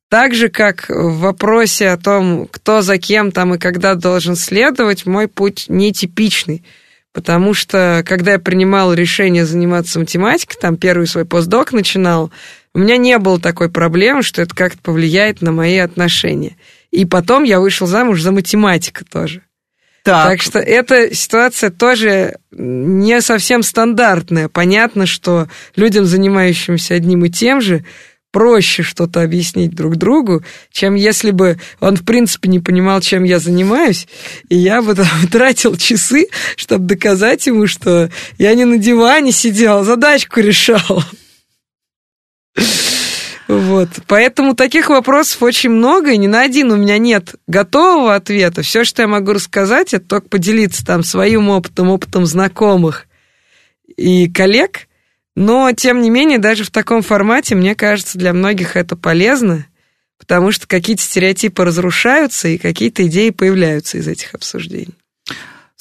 Так 0.09 0.35
же, 0.35 0.49
как 0.49 0.89
в 0.89 1.19
вопросе 1.19 1.87
о 1.87 1.97
том, 1.97 2.49
кто 2.51 2.81
за 2.81 2.97
кем 2.97 3.31
там 3.31 3.55
и 3.55 3.57
когда 3.57 3.95
должен 3.95 4.35
следовать, 4.35 5.05
мой 5.05 5.29
путь 5.29 5.65
нетипичный. 5.69 6.65
Потому 7.13 7.53
что, 7.53 8.03
когда 8.05 8.33
я 8.33 8.39
принимал 8.39 8.93
решение 8.93 9.45
заниматься 9.45 9.99
математикой, 9.99 10.57
там 10.59 10.75
первый 10.75 11.07
свой 11.07 11.23
постдок 11.23 11.71
начинал, 11.71 12.29
у 12.73 12.79
меня 12.79 12.97
не 12.97 13.17
было 13.19 13.39
такой 13.39 13.69
проблемы, 13.69 14.21
что 14.21 14.41
это 14.41 14.53
как-то 14.53 14.79
повлияет 14.81 15.41
на 15.41 15.53
мои 15.53 15.78
отношения. 15.78 16.57
И 16.91 17.05
потом 17.05 17.43
я 17.43 17.61
вышел 17.61 17.88
замуж 17.88 18.21
за 18.21 18.34
математика 18.34 19.05
тоже. 19.05 19.43
Так. 20.04 20.30
так 20.30 20.41
что 20.41 20.60
эта 20.60 21.14
ситуация 21.14 21.70
тоже 21.70 22.38
не 22.52 23.22
совсем 23.22 23.62
стандартная. 23.62 24.49
Понятно, 24.49 25.06
что 25.06 25.47
людям, 25.76 26.06
занимающимся 26.06 26.95
одним 26.95 27.26
и 27.26 27.30
тем 27.30 27.62
же, 27.62 27.86
проще 28.32 28.82
что-то 28.82 29.22
объяснить 29.22 29.76
друг 29.76 29.97
другу, 29.97 30.43
чем 30.72 30.95
если 30.95 31.32
бы 31.32 31.60
он, 31.80 31.97
в 31.97 32.06
принципе, 32.06 32.49
не 32.49 32.60
понимал, 32.60 33.02
чем 33.02 33.24
я 33.24 33.39
занимаюсь, 33.39 34.08
и 34.49 34.56
я 34.56 34.82
бы 34.82 34.95
там 34.95 35.08
тратил 35.32 35.76
часы, 35.76 36.28
чтобы 36.56 36.86
доказать 36.86 37.45
ему, 37.47 37.68
что 37.68 38.10
я 38.38 38.56
не 38.56 38.66
на 38.66 38.78
диване 38.78 39.32
сидел, 39.32 39.80
а 39.80 39.84
задачку 39.84 40.39
решал. 40.39 41.04
Вот. 43.60 43.89
Поэтому 44.08 44.56
таких 44.56 44.89
вопросов 44.89 45.43
очень 45.43 45.70
много, 45.70 46.12
и 46.12 46.18
ни 46.18 46.28
на 46.28 46.41
один 46.41 46.72
у 46.72 46.78
меня 46.78 46.97
нет 46.97 47.36
готового 47.47 48.16
ответа. 48.16 48.62
Все, 48.62 48.84
что 48.84 49.02
я 49.02 49.08
могу 49.08 49.34
рассказать, 49.34 49.93
это 49.93 50.06
только 50.06 50.30
поделиться 50.30 50.86
там 50.86 51.04
своим 51.04 51.49
опытом, 51.49 51.89
опытом 51.89 52.26
знакомых 52.26 53.08
и 53.97 54.30
коллег. 54.30 54.88
Но, 55.36 55.72
тем 55.72 56.02
не 56.02 56.10
менее, 56.10 56.39
даже 56.39 56.64
в 56.64 56.72
таком 56.72 57.02
формате, 57.02 57.56
мне 57.56 57.76
кажется, 57.76 58.18
для 58.18 58.34
многих 58.34 58.76
это 58.76 58.95
полезно, 58.95 59.66
потому 60.18 60.52
что 60.52 60.68
какие-то 60.68 61.04
стереотипы 61.04 61.64
разрушаются, 61.64 62.47
и 62.49 62.58
какие-то 62.58 63.08
идеи 63.08 63.30
появляются 63.30 63.97
из 63.97 64.08
этих 64.08 64.34
обсуждений. 64.34 64.95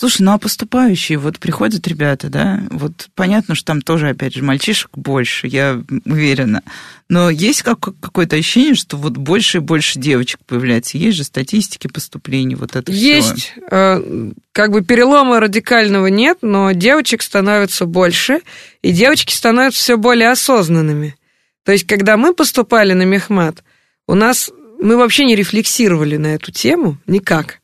Слушай, 0.00 0.22
ну 0.22 0.32
а 0.32 0.38
поступающие, 0.38 1.18
вот 1.18 1.38
приходят 1.38 1.86
ребята, 1.86 2.30
да, 2.30 2.62
вот 2.70 3.10
понятно, 3.14 3.54
что 3.54 3.66
там 3.66 3.82
тоже, 3.82 4.08
опять 4.08 4.32
же, 4.32 4.42
мальчишек 4.42 4.88
больше, 4.96 5.46
я 5.46 5.78
уверена, 6.06 6.62
но 7.10 7.28
есть 7.28 7.60
как, 7.60 7.80
какое-то 8.00 8.36
ощущение, 8.36 8.74
что 8.74 8.96
вот 8.96 9.18
больше 9.18 9.58
и 9.58 9.60
больше 9.60 9.98
девочек 9.98 10.40
появляется, 10.46 10.96
есть 10.96 11.18
же 11.18 11.24
статистики 11.24 11.86
поступлений, 11.86 12.54
вот 12.54 12.76
это 12.76 12.90
Есть, 12.90 13.52
все. 13.52 13.60
Э, 13.70 14.30
как 14.52 14.72
бы 14.72 14.82
перелома 14.82 15.38
радикального 15.38 16.06
нет, 16.06 16.38
но 16.40 16.72
девочек 16.72 17.20
становится 17.20 17.84
больше, 17.84 18.40
и 18.80 18.92
девочки 18.92 19.34
становятся 19.34 19.80
все 19.80 19.96
более 19.98 20.30
осознанными. 20.30 21.14
То 21.62 21.72
есть, 21.72 21.86
когда 21.86 22.16
мы 22.16 22.32
поступали 22.32 22.94
на 22.94 23.02
мехмат, 23.02 23.62
у 24.08 24.14
нас, 24.14 24.50
мы 24.80 24.96
вообще 24.96 25.26
не 25.26 25.36
рефлексировали 25.36 26.16
на 26.16 26.28
эту 26.28 26.52
тему 26.52 26.96
никак. 27.06 27.60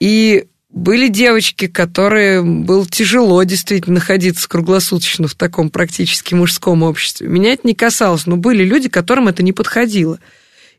И 0.00 0.46
были 0.72 1.08
девочки, 1.08 1.66
которые 1.66 2.42
было 2.42 2.86
тяжело 2.86 3.42
действительно 3.42 3.96
находиться 3.96 4.48
круглосуточно 4.48 5.28
в 5.28 5.34
таком 5.34 5.70
практически 5.70 6.34
мужском 6.34 6.82
обществе. 6.82 7.28
Меня 7.28 7.52
это 7.52 7.66
не 7.66 7.74
касалось, 7.74 8.26
но 8.26 8.36
были 8.36 8.64
люди, 8.64 8.88
которым 8.88 9.28
это 9.28 9.42
не 9.42 9.52
подходило. 9.52 10.18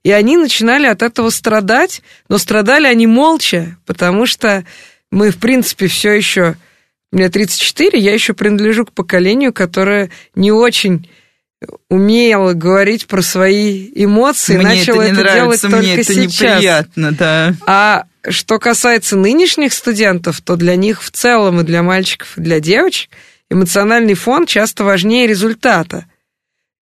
И 0.03 0.11
они 0.11 0.35
начинали 0.35 0.87
от 0.87 1.01
этого 1.01 1.29
страдать, 1.29 2.01
но 2.27 2.37
страдали 2.37 2.87
они 2.87 3.07
молча, 3.07 3.77
потому 3.85 4.25
что 4.25 4.65
мы, 5.11 5.29
в 5.29 5.37
принципе, 5.37 5.87
все 5.87 6.11
еще... 6.11 6.55
Мне 7.11 7.29
34, 7.29 7.99
я 7.99 8.11
еще 8.11 8.33
принадлежу 8.33 8.85
к 8.85 8.91
поколению, 8.91 9.53
которое 9.53 10.09
не 10.33 10.51
очень 10.51 11.07
умела 11.87 12.53
говорить 12.53 13.05
про 13.05 13.21
свои 13.21 13.89
эмоции, 13.93 14.57
мне 14.57 14.65
начала 14.65 15.03
это, 15.03 15.13
не 15.13 15.21
это 15.21 15.33
делать 15.33 15.61
только 15.61 15.77
мне 15.77 15.93
это 15.93 16.03
сейчас. 16.03 16.55
неприятно, 16.57 17.11
да. 17.11 17.53
А 17.67 18.05
что 18.27 18.59
касается 18.59 19.17
нынешних 19.17 19.73
студентов, 19.73 20.41
то 20.41 20.55
для 20.55 20.75
них 20.75 21.03
в 21.03 21.11
целом 21.11 21.59
и 21.59 21.63
для 21.63 21.83
мальчиков, 21.83 22.37
и 22.37 22.41
для 22.41 22.59
девочек 22.59 23.09
эмоциональный 23.49 24.15
фон 24.15 24.45
часто 24.45 24.83
важнее 24.83 25.27
результата. 25.27 26.05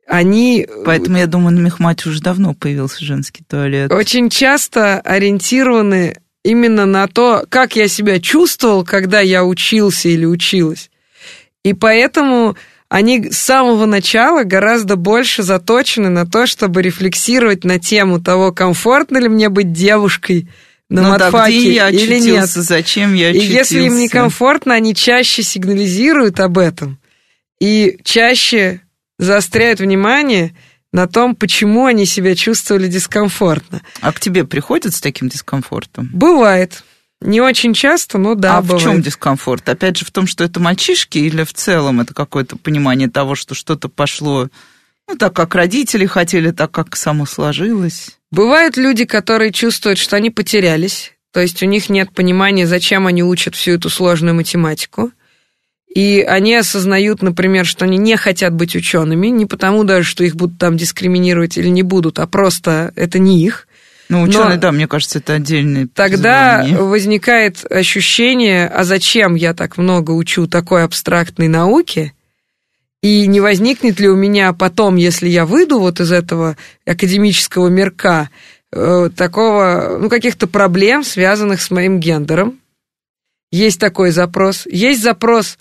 Они... 0.08 0.68
Поэтому, 0.86 1.18
я 1.18 1.28
думаю, 1.28 1.56
на 1.56 1.60
Мехмате 1.62 2.10
уже 2.10 2.22
давно 2.22 2.54
появился 2.54 3.04
женский 3.04 3.44
туалет. 3.48 3.92
Очень 3.92 4.30
часто 4.30 5.00
ориентированы 5.00 6.18
именно 6.44 6.86
на 6.86 7.08
то, 7.08 7.46
как 7.50 7.76
я 7.76 7.88
себя 7.88 8.20
чувствовал, 8.20 8.84
когда 8.84 9.20
я 9.20 9.46
учился 9.46 10.10
или 10.10 10.26
училась. 10.26 10.89
И 11.64 11.74
поэтому 11.74 12.58
они 12.89 13.32
с 13.32 13.38
самого 13.38 13.86
начала 13.86 14.44
гораздо 14.44 14.96
больше 14.96 15.44
заточены 15.44 16.10
на 16.10 16.26
то, 16.26 16.46
чтобы 16.46 16.82
рефлексировать 16.82 17.64
на 17.64 17.80
тему 17.80 18.20
того, 18.22 18.52
комфортно 18.52 19.18
ли 19.18 19.30
мне 19.30 19.50
быть 19.50 19.72
девушкой, 19.72 20.50
на 20.92 21.04
ну, 21.04 21.10
матфаке 21.10 21.32
да, 21.32 21.48
где 21.50 21.74
я 21.74 21.89
или 21.89 22.20
нет. 22.20 22.48
Зачем 22.50 23.14
я 23.14 23.30
очутился? 23.30 23.52
И 23.52 23.56
если 23.56 23.82
им 23.84 23.98
некомфортно, 23.98 24.74
они 24.74 24.94
чаще 24.94 25.42
сигнализируют 25.42 26.39
об 26.42 26.58
этом 26.58 27.00
и 27.62 27.98
чаще 28.04 28.82
заостряют 29.18 29.80
внимание 29.80 30.54
на 30.92 31.08
том, 31.08 31.36
почему 31.36 31.86
они 31.86 32.06
себя 32.06 32.36
чувствовали 32.36 32.88
дискомфортно. 32.88 33.82
А 34.02 34.12
к 34.12 34.20
тебе 34.20 34.44
приходят 34.44 34.94
с 34.94 35.00
таким 35.00 35.30
дискомфортом? 35.30 36.10
Бывает. 36.12 36.84
Не 37.22 37.39
очень 37.39 37.74
часто, 37.74 38.18
но 38.18 38.36
да, 38.36 38.58
А 38.58 38.62
бывает. 38.62 38.82
в 38.82 38.84
чем 38.84 39.02
дискомфорт? 39.02 39.70
Опять 39.70 39.98
же, 39.98 40.06
в 40.06 40.12
том, 40.12 40.28
что 40.28 40.44
это 40.44 40.60
мальчишки, 40.60 41.20
или 41.20 41.44
в 41.44 41.54
целом 41.54 42.02
это 42.02 42.14
какое-то 42.14 42.58
понимание 42.58 43.10
того, 43.10 43.36
что 43.36 43.56
что-то 43.56 43.88
пошло, 43.88 44.50
ну, 45.08 45.16
так 45.16 45.34
как 45.34 45.56
родители 45.56 46.06
хотели, 46.06 46.52
так 46.52 46.72
как 46.72 46.98
само 46.98 47.26
сложилось? 47.26 48.18
Бывают 48.32 48.78
люди, 48.78 49.06
которые 49.06 49.52
чувствуют, 49.52 50.00
что 50.00 50.16
они 50.16 50.30
потерялись, 50.30 51.14
то 51.32 51.40
есть 51.40 51.62
у 51.64 51.66
них 51.66 51.90
нет 51.90 52.14
понимания, 52.14 52.68
зачем 52.68 53.08
они 53.08 53.24
учат 53.24 53.56
всю 53.56 53.72
эту 53.72 53.90
сложную 53.90 54.36
математику. 54.36 55.12
И 55.94 56.22
они 56.22 56.56
осознают, 56.56 57.22
например, 57.22 57.66
что 57.66 57.84
они 57.84 57.98
не 57.98 58.16
хотят 58.16 58.54
быть 58.54 58.78
учеными, 58.78 59.28
не 59.28 59.46
потому 59.46 59.84
даже, 59.84 60.08
что 60.08 60.24
их 60.24 60.38
будут 60.38 60.58
там 60.58 60.78
дискриминировать 60.78 61.58
или 61.58 61.68
не 61.68 61.84
будут, 61.84 62.20
а 62.20 62.28
просто 62.28 62.94
это 62.96 63.20
не 63.20 63.44
их. 63.44 63.68
Ну, 64.08 64.24
ученые, 64.24 64.58
да, 64.58 64.72
мне 64.72 64.88
кажется, 64.88 65.20
это 65.20 65.34
отдельный. 65.34 65.88
Тогда 65.88 66.60
призвание. 66.60 66.90
возникает 66.90 67.66
ощущение, 67.70 68.68
а 68.68 68.84
зачем 68.84 69.36
я 69.36 69.54
так 69.54 69.78
много 69.78 70.12
учу 70.12 70.48
такой 70.48 70.84
абстрактной 70.84 71.48
науки? 71.48 72.14
И 73.02 73.26
не 73.26 73.39
возникнет 73.39 73.99
ли 73.99 74.08
у 74.08 74.16
меня 74.16 74.54
потом, 74.54 74.95
если 74.95 75.28
я 75.28 75.45
выйду 75.45 75.80
вот 75.80 75.99
из 75.99 76.12
этого 76.12 76.56
академического 76.86 77.68
мирка, 77.68 78.30
э, 78.72 79.10
такого, 79.16 79.97
ну, 79.99 80.10
каких-то 80.10 80.47
проблем, 80.47 81.04
связанных 81.04 81.62
с 81.62 81.72
моим 81.72 81.99
гендером? 81.99 82.60
Есть 83.52 83.80
такой 83.80 84.12
запрос. 84.12 84.66
Есть 84.68 85.02
запрос, 85.02 85.58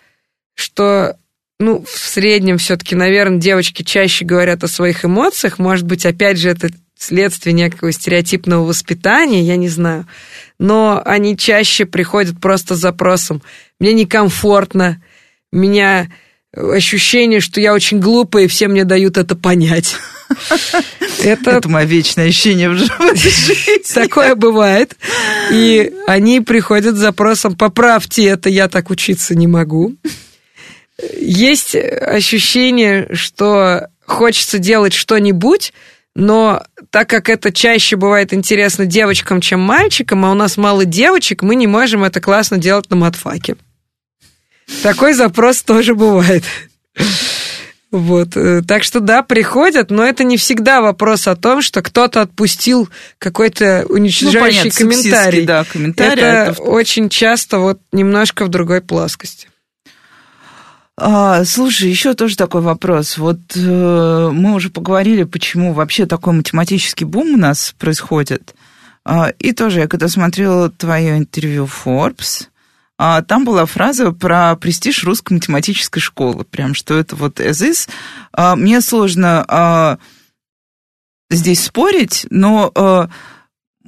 что, 0.55 1.17
ну, 1.59 1.83
в 1.83 1.99
среднем 1.99 2.59
все-таки, 2.59 2.95
наверное, 2.95 3.39
девочки 3.39 3.83
чаще 3.83 4.25
говорят 4.27 4.63
о 4.63 4.69
своих 4.69 5.05
эмоциях. 5.05 5.59
Может 5.59 5.87
быть, 5.87 6.05
опять 6.05 6.39
же, 6.39 6.51
это 6.51 6.69
следствие 6.95 7.55
некого 7.55 7.91
стереотипного 7.91 8.67
воспитания, 8.67 9.43
я 9.43 9.57
не 9.57 9.71
знаю. 9.71 10.07
Но 10.59 11.01
они 11.05 11.39
чаще 11.39 11.87
приходят 11.87 12.39
просто 12.39 12.75
с 12.75 12.81
запросом 12.81 13.41
«мне 13.81 13.95
некомфортно», 13.95 15.03
«меня 15.51 16.09
ощущение, 16.55 17.41
что 17.41 17.61
я 17.61 17.75
очень 17.75 18.01
глупая, 18.01 18.45
и 18.45 18.49
все 18.49 18.69
мне 18.69 18.85
дают 18.85 19.17
это 19.17 19.37
понять. 19.37 19.97
Это, 21.23 21.51
это 21.51 21.69
мое 21.69 21.85
вечное 21.85 22.29
ощущение 22.29 22.71
в 22.71 22.75
жизни. 23.15 23.83
Такое 23.93 24.35
бывает. 24.35 24.97
И 25.51 25.93
они 26.07 26.41
приходят 26.41 26.97
с 26.97 27.01
запросом 27.01 27.57
«поправьте 27.57 28.25
это, 28.25 28.49
я 28.49 28.69
так 28.69 28.91
учиться 28.91 29.35
не 29.35 29.47
могу». 29.47 29.97
Есть 31.19 31.75
ощущение, 31.75 33.09
что 33.13 33.89
хочется 34.05 34.59
делать 34.59 34.93
что-нибудь, 34.93 35.73
но 36.15 36.63
так 36.91 37.09
как 37.09 37.29
это 37.29 37.53
чаще 37.53 37.97
бывает 37.97 38.35
интересно 38.35 38.85
девочкам, 38.85 39.41
чем 39.41 39.61
мальчикам, 39.61 40.25
а 40.25 40.33
у 40.33 40.35
нас 40.35 40.57
мало 40.57 40.85
девочек, 40.85 41.43
мы 41.43 41.55
не 41.55 41.67
можем 41.67 42.05
это 42.05 42.21
классно 42.21 42.59
делать 42.59 42.91
на 42.91 42.97
матфаке. 42.97 43.57
Такой 44.83 45.13
запрос 45.13 45.63
тоже 45.63 45.95
бывает. 45.95 46.45
Вот. 47.91 48.37
Э, 48.37 48.63
так 48.63 48.85
что 48.85 49.01
да, 49.01 49.23
приходят, 49.23 49.91
но 49.91 50.05
это 50.05 50.23
не 50.23 50.37
всегда 50.37 50.81
вопрос 50.81 51.27
о 51.27 51.35
том, 51.35 51.61
что 51.61 51.83
кто-то 51.83 52.23
отпустил 52.23 52.89
какой-то 53.19 53.85
уничтожающий 53.89 54.39
ну, 54.39 54.71
понятно, 54.71 54.79
комментарий. 54.79 55.45
Да, 55.45 55.65
комментарий. 55.65 56.23
Это, 56.23 56.53
это 56.53 56.63
очень 56.63 57.09
часто 57.09 57.59
вот 57.59 57.81
немножко 57.91 58.45
в 58.45 58.49
другой 58.49 58.81
плоскости. 58.81 59.49
А, 60.97 61.45
слушай, 61.45 61.89
еще 61.89 62.15
тоже 62.15 62.37
такой 62.37 62.61
вопрос. 62.61 63.19
Вот 63.19 63.41
э, 63.57 64.31
мы 64.33 64.55
уже 64.55 64.71
поговорили, 64.71 65.25
почему 65.25 65.73
вообще 65.73 66.07
такой 66.07 66.35
математический 66.35 67.07
бум 67.07 67.35
у 67.35 67.39
нас 67.39 67.75
происходит. 67.79 68.55
А, 69.05 69.31
и 69.39 69.53
тоже 69.53 69.81
я 69.81 69.89
когда 69.89 70.09
смотрела 70.09 70.71
твое 70.71 71.17
интервью 71.17 71.67
Forbes, 71.67 72.45
а, 72.45 72.51
там 73.23 73.47
была 73.47 73.65
фраза 73.65 74.13
про 74.13 74.57
престиж 74.57 75.05
русской 75.05 75.33
математической 75.33 76.01
школы, 76.01 76.45
прям 76.45 76.75
что 76.75 76.99
это 76.99 77.17
вот 77.17 77.41
as 77.41 77.67
is. 77.67 77.89
А, 78.33 78.57
мне 78.57 78.83
сложно 78.83 79.43
а, 79.49 79.99
здесь 81.31 81.65
спорить, 81.65 82.27
но 82.29 83.09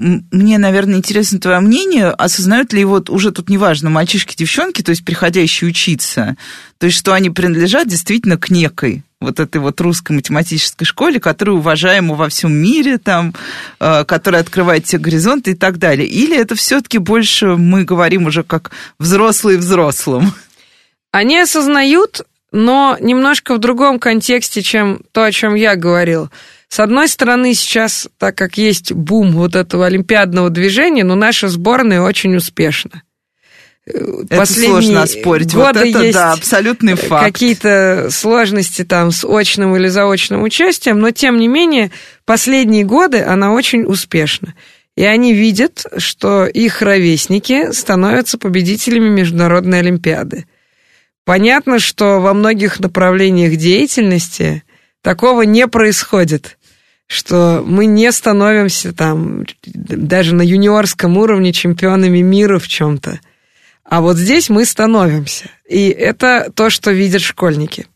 мне, 0.02 0.58
наверное, 0.58 0.96
интересно 0.96 1.38
твое 1.38 1.60
мнение, 1.60 2.08
осознают 2.08 2.72
ли 2.72 2.84
вот 2.84 3.08
уже 3.08 3.30
тут 3.30 3.48
неважно, 3.48 3.88
мальчишки, 3.88 4.36
девчонки, 4.36 4.82
то 4.82 4.90
есть 4.90 5.04
приходящие 5.04 5.70
учиться, 5.70 6.36
то 6.78 6.86
есть 6.86 6.98
что 6.98 7.12
они 7.12 7.30
принадлежат 7.30 7.86
действительно 7.86 8.36
к 8.36 8.50
некой 8.50 9.04
вот 9.20 9.38
этой 9.38 9.60
вот 9.60 9.80
русской 9.80 10.12
математической 10.12 10.84
школе, 10.84 11.20
которая 11.20 11.56
уважаема 11.56 12.16
во 12.16 12.28
всем 12.28 12.52
мире, 12.52 12.98
там, 12.98 13.32
э, 13.78 14.04
которая 14.04 14.42
открывает 14.42 14.86
все 14.86 14.98
горизонты 14.98 15.52
и 15.52 15.54
так 15.54 15.78
далее. 15.78 16.08
Или 16.08 16.36
это 16.36 16.56
все-таки 16.56 16.98
больше 16.98 17.56
мы 17.56 17.84
говорим 17.84 18.26
уже 18.26 18.42
как 18.42 18.72
взрослые 18.98 19.58
взрослым? 19.58 20.32
Они 21.12 21.38
осознают, 21.38 22.22
но 22.50 22.96
немножко 23.00 23.54
в 23.54 23.58
другом 23.58 24.00
контексте, 24.00 24.62
чем 24.62 25.02
то, 25.12 25.24
о 25.24 25.30
чем 25.30 25.54
я 25.54 25.76
говорил. 25.76 26.30
С 26.72 26.80
одной 26.80 27.06
стороны, 27.08 27.52
сейчас, 27.52 28.08
так 28.16 28.34
как 28.34 28.56
есть 28.56 28.92
бум 28.92 29.32
вот 29.32 29.56
этого 29.56 29.84
олимпиадного 29.84 30.48
движения, 30.48 31.04
но 31.04 31.14
наша 31.14 31.48
сборная 31.48 32.00
очень 32.00 32.34
успешна. 32.34 33.02
Это 33.84 34.36
Последние 34.38 34.80
сложно 34.80 35.06
спорить. 35.06 35.54
Годы 35.54 35.80
вот 35.80 35.88
это, 35.88 35.98
есть 36.02 36.14
да, 36.14 36.32
абсолютный 36.32 36.94
факт. 36.94 37.26
Какие-то 37.26 38.08
сложности 38.10 38.86
там 38.86 39.10
с 39.12 39.22
очным 39.22 39.76
или 39.76 39.88
заочным 39.88 40.44
участием, 40.44 40.98
но 40.98 41.10
тем 41.10 41.36
не 41.36 41.46
менее, 41.46 41.90
последние 42.24 42.84
годы 42.84 43.22
она 43.22 43.52
очень 43.52 43.84
успешна. 43.84 44.54
И 44.96 45.04
они 45.04 45.34
видят, 45.34 45.84
что 45.98 46.46
их 46.46 46.80
ровесники 46.80 47.70
становятся 47.72 48.38
победителями 48.38 49.10
Международной 49.10 49.80
Олимпиады. 49.80 50.46
Понятно, 51.26 51.78
что 51.80 52.18
во 52.20 52.32
многих 52.32 52.80
направлениях 52.80 53.56
деятельности 53.56 54.62
такого 55.02 55.42
не 55.42 55.68
происходит 55.68 56.56
что 57.12 57.62
мы 57.66 57.84
не 57.84 58.10
становимся 58.10 58.94
там 58.94 59.44
даже 59.66 60.34
на 60.34 60.40
юниорском 60.40 61.18
уровне 61.18 61.52
чемпионами 61.52 62.20
мира 62.20 62.58
в 62.58 62.66
чем-то. 62.66 63.20
А 63.84 64.00
вот 64.00 64.16
здесь 64.16 64.48
мы 64.48 64.64
становимся. 64.64 65.50
И 65.68 65.90
это 65.90 66.50
то, 66.54 66.70
что 66.70 66.90
видят 66.90 67.20
школьники. 67.20 67.86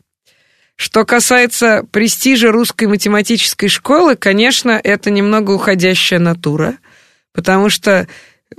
Что 0.75 1.03
касается 1.03 1.83
престижа 1.89 2.51
русской 2.51 2.85
математической 2.85 3.69
школы, 3.69 4.15
конечно, 4.15 4.79
это 4.83 5.09
немного 5.09 5.49
уходящая 5.49 6.19
натура, 6.19 6.77
потому 7.33 7.69
что 7.69 8.07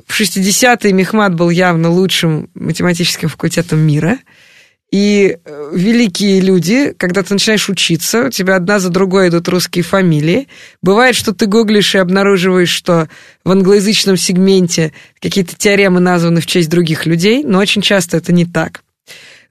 в 0.09 0.20
60-е 0.20 0.92
Мехмат 0.92 1.36
был 1.36 1.50
явно 1.50 1.88
лучшим 1.88 2.50
математическим 2.54 3.28
факультетом 3.28 3.78
мира– 3.78 4.18
и 4.91 5.36
э, 5.45 5.70
великие 5.74 6.41
люди, 6.41 6.95
когда 6.97 7.22
ты 7.22 7.34
начинаешь 7.34 7.68
учиться, 7.68 8.26
у 8.26 8.30
тебя 8.30 8.57
одна 8.57 8.78
за 8.78 8.89
другой 8.89 9.28
идут 9.28 9.49
русские 9.49 9.82
фамилии. 9.82 10.49
Бывает, 10.80 11.14
что 11.14 11.34
ты 11.34 11.45
гуглишь 11.45 11.95
и 11.95 11.99
обнаруживаешь, 11.99 12.70
что 12.70 13.09
в 13.45 13.51
англоязычном 13.51 14.16
сегменте 14.16 14.95
какие-то 15.20 15.55
теоремы 15.57 16.01
названы 16.01 16.41
в 16.41 16.47
честь 16.47 16.70
других 16.70 17.05
людей, 17.05 17.45
но 17.45 17.59
очень 17.59 17.82
часто 17.82 18.16
это 18.16 18.32
не 18.32 18.47
так. 18.47 18.82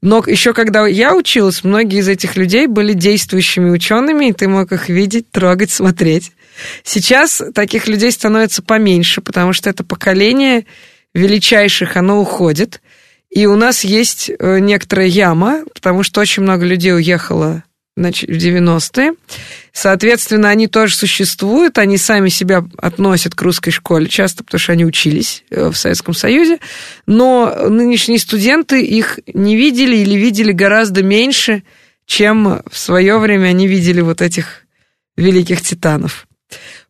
Но 0.02 0.24
еще 0.26 0.54
когда 0.54 0.88
я 0.88 1.16
училась, 1.16 1.64
многие 1.64 2.00
из 2.00 2.08
этих 2.08 2.36
людей 2.36 2.66
были 2.66 2.94
действующими 2.94 3.70
учеными, 3.70 4.30
и 4.30 4.34
ты 4.34 4.48
мог 4.48 4.72
их 4.72 4.90
видеть, 4.90 5.30
трогать, 5.30 5.70
смотреть. 5.70 6.32
Сейчас 6.84 7.44
таких 7.54 7.88
людей 7.88 8.12
становится 8.12 8.64
поменьше, 8.64 9.22
потому 9.22 9.54
что 9.54 9.70
это 9.70 9.84
поколение 9.84 10.66
величайших, 11.14 11.96
оно 11.96 12.20
уходит– 12.20 12.82
и 13.38 13.46
у 13.46 13.56
нас 13.56 13.84
есть 13.84 14.32
э, 14.32 14.58
некоторая 14.58 15.06
яма, 15.06 15.64
потому 15.76 16.02
что 16.02 16.22
очень 16.22 16.42
много 16.42 16.66
людей 16.66 16.92
уехало 16.92 17.64
в 17.96 18.00
90-е. 18.00 19.14
Соответственно, 19.72 20.50
они 20.50 20.66
тоже 20.66 20.96
существуют, 20.96 21.78
они 21.78 22.00
сами 22.00 22.30
себя 22.30 22.66
относят 22.80 23.36
к 23.36 23.42
русской 23.44 23.70
школе, 23.70 24.08
часто 24.08 24.44
потому 24.44 24.58
что 24.58 24.72
они 24.72 24.86
учились 24.86 25.44
э, 25.52 25.70
в 25.70 25.78
Советском 25.78 26.16
Союзе, 26.16 26.58
но 27.06 27.56
нынешние 27.70 28.18
студенты 28.18 28.82
их 28.84 29.20
не 29.32 29.56
видели 29.56 29.98
или 29.98 30.16
видели 30.16 30.52
гораздо 30.52 31.04
меньше, 31.04 31.62
чем 32.08 32.64
в 32.68 32.76
свое 32.76 33.20
время 33.20 33.50
они 33.50 33.68
видели 33.68 34.02
вот 34.02 34.24
этих 34.24 34.64
великих 35.16 35.62
титанов. 35.62 36.28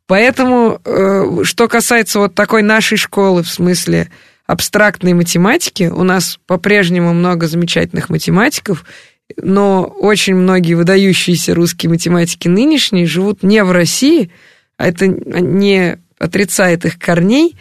Поэтому, 0.06 0.80
э, 0.86 1.44
что 1.44 1.68
касается 1.68 2.20
вот 2.20 2.36
такой 2.36 2.62
нашей 2.62 2.98
школы, 2.98 3.44
в 3.44 3.50
смысле 3.50 4.10
абстрактной 4.48 5.14
математики. 5.14 5.92
У 5.94 6.04
нас 6.04 6.40
по-прежнему 6.48 7.14
много 7.14 7.48
замечательных 7.48 8.10
математиков, 8.10 8.86
но 9.36 9.84
очень 9.84 10.36
многие 10.36 10.74
выдающиеся 10.74 11.54
русские 11.54 11.90
математики 11.90 12.48
нынешние 12.48 13.06
живут 13.06 13.44
не 13.44 13.64
в 13.64 13.72
России, 13.72 14.32
а 14.78 14.88
это 14.88 15.08
не 15.08 16.00
отрицает 16.18 16.86
их 16.86 16.98
корней, 16.98 17.58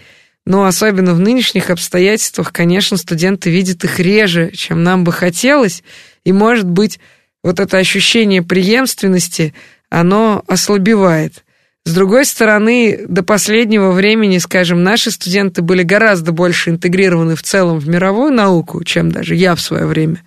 но 0.47 0.65
особенно 0.65 1.13
в 1.13 1.19
нынешних 1.19 1.71
обстоятельствах, 1.71 2.53
конечно, 2.53 2.97
студенты 2.97 3.51
видят 3.51 3.83
их 3.83 3.99
реже, 3.99 4.53
чем 4.53 4.85
нам 4.85 5.03
бы 5.03 5.13
хотелось, 5.13 5.83
и, 6.25 6.33
может 6.33 6.67
быть, 6.67 7.01
вот 7.43 7.59
это 7.59 7.79
ощущение 7.79 8.43
преемственности, 8.43 9.55
оно 9.91 10.45
ослабевает. 10.47 11.45
С 11.87 11.95
другой 11.95 12.25
стороны, 12.25 13.05
до 13.07 13.23
последнего 13.23 13.93
времени, 13.93 14.39
скажем, 14.39 14.83
наши 14.83 15.13
студенты 15.13 15.63
были 15.63 15.85
гораздо 15.85 16.33
больше 16.33 16.71
интегрированы 16.71 17.37
в 17.37 17.45
целом 17.45 17.79
в 17.79 17.89
мировую 17.89 18.33
науку, 18.33 18.83
чем 18.83 19.13
даже 19.13 19.37
я 19.37 19.55
в 19.55 19.61
свое 19.61 19.87
время. 19.87 20.21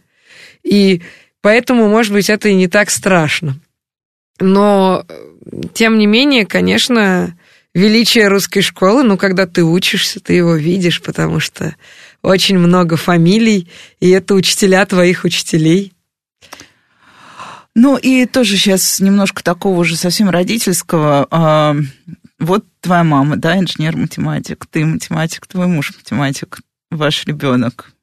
И 0.63 1.01
поэтому, 1.41 1.89
может 1.89 2.13
быть, 2.13 2.29
это 2.29 2.47
и 2.47 2.55
не 2.55 2.69
так 2.69 2.89
страшно. 2.89 3.59
Но, 4.39 5.05
тем 5.73 5.97
не 5.97 6.07
менее, 6.07 6.45
конечно, 6.45 7.37
величие 7.73 8.29
русской 8.29 8.61
школы, 8.61 9.03
ну, 9.03 9.17
когда 9.17 9.45
ты 9.45 9.61
учишься, 9.65 10.21
ты 10.21 10.35
его 10.35 10.55
видишь, 10.55 11.01
потому 11.01 11.41
что 11.41 11.75
очень 12.21 12.57
много 12.57 12.95
фамилий, 12.95 13.67
и 13.99 14.09
это 14.11 14.33
учителя 14.33 14.85
твоих 14.85 15.25
учителей. 15.25 15.91
Ну 17.81 17.95
и 17.95 18.25
тоже 18.25 18.57
сейчас 18.57 18.99
немножко 18.99 19.41
такого 19.41 19.85
же 19.85 19.95
совсем 19.95 20.29
родительского. 20.29 21.25
А, 21.31 21.77
вот 22.37 22.65
твоя 22.81 23.05
мама, 23.05 23.37
да, 23.37 23.57
инженер-математик, 23.57 24.65
ты 24.69 24.85
математик, 24.85 25.47
твой 25.47 25.67
муж 25.67 25.93
математик, 25.95 26.59
ваш 26.91 27.23
ребенок. 27.23 27.93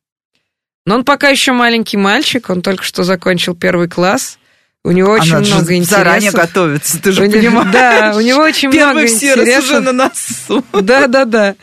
Но 0.86 0.94
он 0.94 1.04
пока 1.04 1.28
еще 1.28 1.52
маленький 1.52 1.98
мальчик, 1.98 2.48
он 2.48 2.62
только 2.62 2.84
что 2.84 3.04
закончил 3.04 3.54
первый 3.54 3.86
класс. 3.86 4.38
У 4.82 4.92
него 4.92 5.10
очень 5.10 5.34
Она 5.34 5.40
много 5.46 5.74
интересов. 5.74 5.98
заранее 5.98 6.30
готовится, 6.32 7.02
ты 7.02 7.12
же 7.12 7.26
у 7.26 7.30
понимаешь. 7.30 7.70
Да, 7.70 8.14
у 8.16 8.20
него 8.22 8.40
очень 8.40 8.70
Первый 8.70 9.02
много 9.02 9.06
все 9.08 9.32
интересов. 9.32 9.64
уже 9.64 9.80
на 9.80 9.92
носу. 9.92 10.64
Да, 10.72 11.06
да, 11.06 11.26
да. 11.26 11.54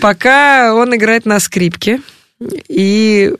Пока 0.00 0.74
он 0.74 0.92
играет 0.96 1.24
на 1.24 1.38
скрипке. 1.38 2.00
И 2.66 3.32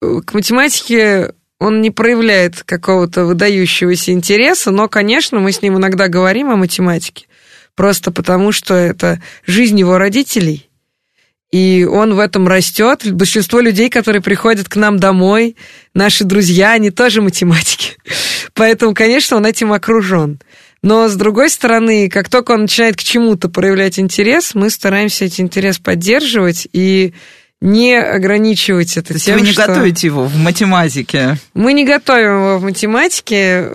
к 0.00 0.34
математике 0.34 1.34
он 1.60 1.82
не 1.82 1.90
проявляет 1.90 2.64
какого-то 2.64 3.26
выдающегося 3.26 4.12
интереса, 4.12 4.70
но, 4.70 4.88
конечно, 4.88 5.38
мы 5.38 5.52
с 5.52 5.62
ним 5.62 5.76
иногда 5.76 6.08
говорим 6.08 6.50
о 6.50 6.56
математике, 6.56 7.26
просто 7.76 8.10
потому 8.10 8.50
что 8.50 8.74
это 8.74 9.22
жизнь 9.46 9.78
его 9.78 9.98
родителей, 9.98 10.70
и 11.52 11.86
он 11.88 12.14
в 12.14 12.18
этом 12.18 12.48
растет. 12.48 13.12
Большинство 13.12 13.60
людей, 13.60 13.90
которые 13.90 14.22
приходят 14.22 14.68
к 14.68 14.76
нам 14.76 14.98
домой, 14.98 15.56
наши 15.94 16.24
друзья, 16.24 16.72
они 16.72 16.90
тоже 16.90 17.22
математики. 17.22 17.96
Поэтому, 18.54 18.94
конечно, 18.94 19.36
он 19.36 19.44
этим 19.46 19.72
окружен. 19.72 20.40
Но, 20.82 21.08
с 21.08 21.14
другой 21.14 21.50
стороны, 21.50 22.08
как 22.08 22.30
только 22.30 22.52
он 22.52 22.62
начинает 22.62 22.96
к 22.96 23.02
чему-то 23.02 23.50
проявлять 23.50 23.98
интерес, 23.98 24.54
мы 24.54 24.70
стараемся 24.70 25.26
этот 25.26 25.40
интерес 25.40 25.78
поддерживать 25.78 26.66
и 26.72 27.12
не 27.60 27.94
ограничивать 27.94 28.96
это 28.96 29.12
То 29.12 29.20
тем, 29.20 29.38
вы 29.38 29.42
не 29.42 29.52
что... 29.52 29.66
готовите 29.66 30.06
его 30.06 30.24
в 30.24 30.36
математике? 30.36 31.36
Мы 31.52 31.74
не 31.74 31.84
готовим 31.84 32.38
его 32.38 32.58
в 32.58 32.62
математике. 32.62 33.68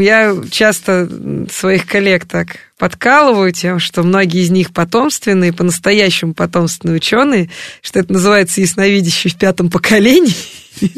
Я 0.00 0.34
часто 0.50 1.08
своих 1.50 1.86
коллег 1.86 2.24
так 2.26 2.56
подкалываю 2.78 3.52
тем, 3.52 3.78
что 3.78 4.02
многие 4.02 4.42
из 4.42 4.50
них 4.50 4.72
потомственные, 4.72 5.52
по-настоящему 5.52 6.34
потомственные 6.34 6.96
ученые, 6.96 7.50
что 7.80 8.00
это 8.00 8.12
называется 8.12 8.60
ясновидящий 8.60 9.30
в 9.30 9.36
пятом 9.36 9.70
поколении. 9.70 10.34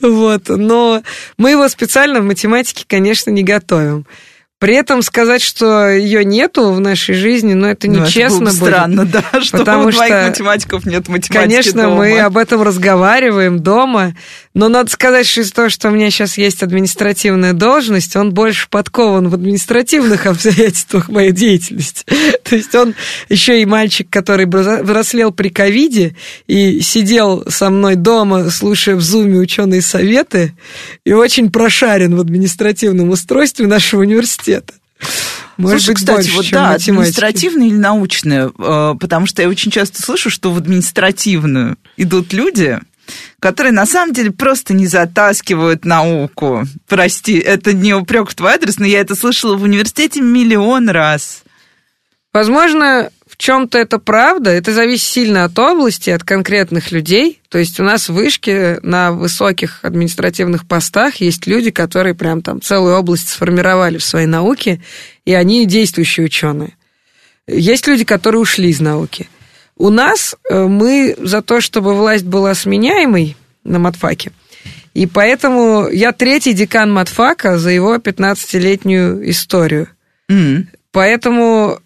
Вот. 0.00 0.48
Но 0.48 1.02
мы 1.38 1.52
его 1.52 1.68
специально 1.68 2.20
в 2.20 2.24
математике, 2.24 2.84
конечно, 2.86 3.30
не 3.30 3.44
готовим. 3.44 4.04
При 4.58 4.74
этом 4.74 5.02
сказать, 5.02 5.42
что 5.42 5.90
ее 5.90 6.24
нету 6.24 6.72
в 6.72 6.80
нашей 6.80 7.14
жизни, 7.14 7.52
ну, 7.52 7.66
это 7.66 7.88
нечестно 7.88 8.40
ну, 8.40 8.46
это 8.46 8.58
будет. 8.58 8.68
странно, 8.68 9.04
да, 9.04 9.40
что 9.42 9.58
потому 9.58 9.88
у 9.88 9.90
двоих 9.90 10.14
что, 10.14 10.28
математиков 10.28 10.86
нет 10.86 11.08
математики 11.08 11.32
Конечно, 11.32 11.82
дома. 11.82 11.96
мы 11.96 12.20
об 12.20 12.38
этом 12.38 12.62
разговариваем 12.62 13.58
дома, 13.58 14.14
но 14.56 14.70
надо 14.70 14.90
сказать, 14.90 15.26
что 15.26 15.42
из 15.42 15.52
того, 15.52 15.68
что 15.68 15.88
у 15.88 15.90
меня 15.90 16.10
сейчас 16.10 16.38
есть 16.38 16.62
административная 16.62 17.52
должность, 17.52 18.16
он 18.16 18.32
больше 18.32 18.68
подкован 18.70 19.28
в 19.28 19.34
административных 19.34 20.24
обстоятельствах 20.26 21.10
моей 21.10 21.32
деятельности. 21.32 22.06
То 22.42 22.56
есть 22.56 22.74
он 22.74 22.94
еще 23.28 23.60
и 23.60 23.66
мальчик, 23.66 24.08
который 24.08 24.46
взрослел 24.46 25.30
при 25.30 25.50
ковиде 25.50 26.16
и 26.46 26.80
сидел 26.80 27.44
со 27.50 27.68
мной 27.68 27.96
дома, 27.96 28.48
слушая 28.48 28.96
в 28.96 29.02
зуме 29.02 29.38
ученые 29.38 29.82
советы, 29.82 30.54
и 31.04 31.12
очень 31.12 31.52
прошарен 31.52 32.16
в 32.16 32.20
административном 32.20 33.10
устройстве 33.10 33.66
нашего 33.66 34.00
университета. 34.00 34.72
Может 35.58 35.82
Слушай, 35.82 35.88
быть, 35.88 35.96
кстати, 35.98 36.30
больше, 36.30 36.36
вот 36.36 36.50
да, 36.50 36.70
административная 36.70 37.66
или 37.66 37.76
научная, 37.76 38.50
э, 38.58 38.94
потому 38.98 39.26
что 39.26 39.42
я 39.42 39.50
очень 39.50 39.70
часто 39.70 40.00
слышу, 40.00 40.30
что 40.30 40.50
в 40.50 40.56
административную 40.56 41.76
идут 41.98 42.32
люди, 42.32 42.80
которые 43.40 43.72
на 43.72 43.86
самом 43.86 44.12
деле 44.12 44.30
просто 44.30 44.74
не 44.74 44.86
затаскивают 44.86 45.84
науку. 45.84 46.64
Прости, 46.88 47.38
это 47.38 47.72
не 47.72 47.94
упрек 47.94 48.30
в 48.30 48.34
твой 48.34 48.52
адрес, 48.52 48.78
но 48.78 48.86
я 48.86 49.00
это 49.00 49.14
слышала 49.14 49.56
в 49.56 49.62
университете 49.62 50.20
миллион 50.20 50.88
раз. 50.88 51.42
Возможно, 52.32 53.10
в 53.26 53.38
чем-то 53.38 53.78
это 53.78 53.98
правда, 53.98 54.50
это 54.50 54.72
зависит 54.72 55.06
сильно 55.06 55.44
от 55.44 55.58
области, 55.58 56.10
от 56.10 56.22
конкретных 56.22 56.90
людей. 56.90 57.40
То 57.48 57.58
есть 57.58 57.78
у 57.80 57.82
нас 57.82 58.08
в 58.08 58.14
вышке 58.14 58.78
на 58.82 59.12
высоких 59.12 59.80
административных 59.82 60.66
постах 60.66 61.16
есть 61.16 61.46
люди, 61.46 61.70
которые 61.70 62.14
прям 62.14 62.42
там 62.42 62.60
целую 62.60 62.96
область 62.96 63.28
сформировали 63.28 63.98
в 63.98 64.04
своей 64.04 64.26
науке, 64.26 64.82
и 65.24 65.34
они 65.34 65.66
действующие 65.66 66.26
ученые. 66.26 66.76
Есть 67.46 67.86
люди, 67.86 68.04
которые 68.04 68.40
ушли 68.40 68.70
из 68.70 68.80
науки. 68.80 69.28
У 69.76 69.90
нас 69.90 70.36
э, 70.48 70.64
мы 70.66 71.14
за 71.18 71.42
то, 71.42 71.60
чтобы 71.60 71.94
власть 71.94 72.24
была 72.24 72.54
сменяемой 72.54 73.36
на 73.64 73.78
матфаке. 73.78 74.32
И 74.94 75.06
поэтому 75.06 75.88
я 75.88 76.12
третий 76.12 76.54
декан 76.54 76.90
матфака 76.90 77.58
за 77.58 77.70
его 77.70 77.96
15-летнюю 77.96 79.30
историю. 79.30 79.88
Mm. 80.30 80.66
Поэтому 80.90 81.78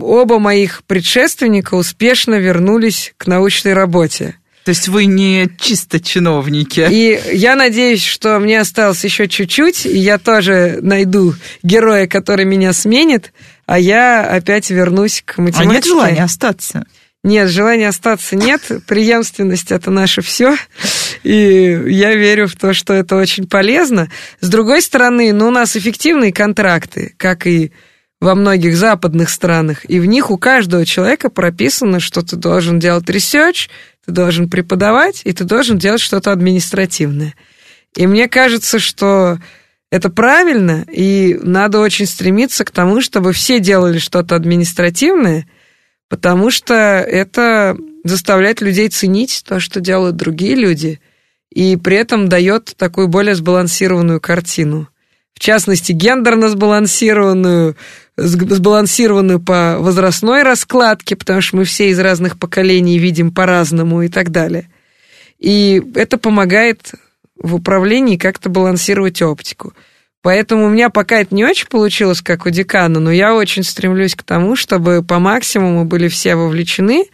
оба 0.00 0.38
моих 0.38 0.82
предшественника 0.84 1.74
успешно 1.74 2.36
вернулись 2.36 3.12
к 3.18 3.26
научной 3.26 3.74
работе. 3.74 4.36
То 4.64 4.70
есть 4.70 4.88
вы 4.88 5.04
не 5.04 5.50
чисто 5.60 6.00
чиновники. 6.00 6.88
И 6.90 7.20
я 7.34 7.54
надеюсь, 7.54 8.02
что 8.02 8.38
мне 8.38 8.58
осталось 8.58 9.04
еще 9.04 9.28
чуть-чуть, 9.28 9.84
и 9.84 9.98
я 9.98 10.16
тоже 10.16 10.78
найду 10.80 11.34
героя, 11.62 12.06
который 12.06 12.46
меня 12.46 12.72
сменит, 12.72 13.34
а 13.66 13.78
я 13.78 14.24
опять 14.26 14.70
вернусь 14.70 15.22
к 15.22 15.36
математике. 15.36 15.70
А 15.70 15.74
нет 15.74 15.84
желания 15.84 16.24
остаться? 16.24 16.86
Нет, 17.24 17.48
желания 17.48 17.88
остаться 17.88 18.36
нет. 18.36 18.60
Преемственность 18.86 19.72
это 19.72 19.90
наше 19.90 20.20
все. 20.20 20.56
И 21.22 21.82
я 21.86 22.14
верю 22.14 22.46
в 22.46 22.54
то, 22.54 22.74
что 22.74 22.92
это 22.92 23.16
очень 23.16 23.48
полезно. 23.48 24.10
С 24.40 24.48
другой 24.50 24.82
стороны, 24.82 25.32
ну, 25.32 25.48
у 25.48 25.50
нас 25.50 25.74
эффективные 25.74 26.34
контракты, 26.34 27.14
как 27.16 27.46
и 27.46 27.72
во 28.20 28.34
многих 28.34 28.76
западных 28.76 29.30
странах, 29.30 29.88
и 29.88 30.00
в 30.00 30.06
них 30.06 30.30
у 30.30 30.38
каждого 30.38 30.86
человека 30.86 31.28
прописано, 31.30 31.98
что 31.98 32.22
ты 32.22 32.36
должен 32.36 32.78
делать 32.78 33.08
research, 33.10 33.68
ты 34.06 34.12
должен 34.12 34.48
преподавать, 34.48 35.22
и 35.24 35.32
ты 35.32 35.44
должен 35.44 35.78
делать 35.78 36.00
что-то 36.00 36.30
административное. 36.30 37.34
И 37.96 38.06
мне 38.06 38.28
кажется, 38.28 38.78
что 38.78 39.38
это 39.90 40.10
правильно, 40.10 40.84
и 40.90 41.38
надо 41.42 41.80
очень 41.80 42.06
стремиться 42.06 42.64
к 42.64 42.70
тому, 42.70 43.00
чтобы 43.00 43.32
все 43.32 43.60
делали 43.60 43.98
что-то 43.98 44.36
административное, 44.36 45.46
потому 46.08 46.50
что 46.50 46.74
это 46.74 47.76
заставляет 48.04 48.60
людей 48.60 48.88
ценить 48.88 49.42
то, 49.46 49.60
что 49.60 49.80
делают 49.80 50.16
другие 50.16 50.54
люди, 50.54 51.00
и 51.50 51.76
при 51.76 51.96
этом 51.96 52.28
дает 52.28 52.74
такую 52.76 53.08
более 53.08 53.34
сбалансированную 53.34 54.20
картину. 54.20 54.88
В 55.34 55.40
частности, 55.40 55.92
гендерно 55.92 56.48
сбалансированную, 56.48 57.76
сбалансированную 58.16 59.40
по 59.40 59.76
возрастной 59.78 60.42
раскладке, 60.42 61.16
потому 61.16 61.40
что 61.40 61.56
мы 61.56 61.64
все 61.64 61.90
из 61.90 61.98
разных 61.98 62.38
поколений 62.38 62.98
видим 62.98 63.32
по-разному 63.32 64.02
и 64.02 64.08
так 64.08 64.30
далее. 64.30 64.70
И 65.40 65.82
это 65.96 66.18
помогает 66.18 66.92
в 67.36 67.56
управлении 67.56 68.16
как-то 68.16 68.48
балансировать 68.48 69.20
оптику. 69.22 69.74
Поэтому 70.24 70.64
у 70.64 70.70
меня 70.70 70.88
пока 70.88 71.20
это 71.20 71.34
не 71.34 71.44
очень 71.44 71.66
получилось, 71.66 72.22
как 72.22 72.46
у 72.46 72.50
декана, 72.50 72.98
но 72.98 73.12
я 73.12 73.34
очень 73.34 73.62
стремлюсь 73.62 74.14
к 74.14 74.22
тому, 74.22 74.56
чтобы 74.56 75.04
по 75.04 75.18
максимуму 75.18 75.84
были 75.84 76.08
все 76.08 76.34
вовлечены, 76.34 77.04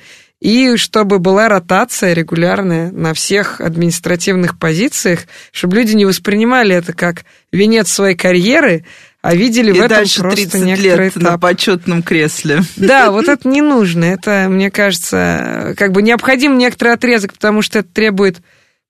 и 0.41 0.77
чтобы 0.77 1.19
была 1.19 1.49
ротация 1.49 2.13
регулярная 2.13 2.93
на 2.93 3.13
всех 3.13 3.61
административных 3.61 4.57
позициях, 4.61 5.25
чтобы 5.51 5.79
люди 5.79 5.97
не 5.97 6.05
воспринимали 6.05 6.77
это 6.77 6.93
как 6.93 7.25
венец 7.51 7.91
своей 7.91 8.15
карьеры, 8.15 8.85
а 9.23 9.35
видели 9.35 9.71
и 9.71 9.73
в 9.73 9.79
этом 9.79 9.89
дальше 9.89 10.21
просто 10.21 10.43
30 10.43 10.61
некоторый 10.63 11.07
лет 11.07 11.17
этап. 11.17 11.33
на 11.33 11.39
почетном 11.39 12.03
кресле. 12.05 12.61
Да, 12.77 13.11
вот 13.11 13.27
это 13.27 13.49
не 13.49 13.61
нужно. 13.61 14.05
Это, 14.05 14.47
мне 14.49 14.71
кажется, 14.71 15.75
как 15.77 15.91
бы 15.91 16.03
необходим 16.03 16.57
некоторый 16.57 16.95
отрезок, 16.95 17.33
потому 17.33 17.61
что 17.61 17.81
это 17.81 17.89
требует 17.93 18.41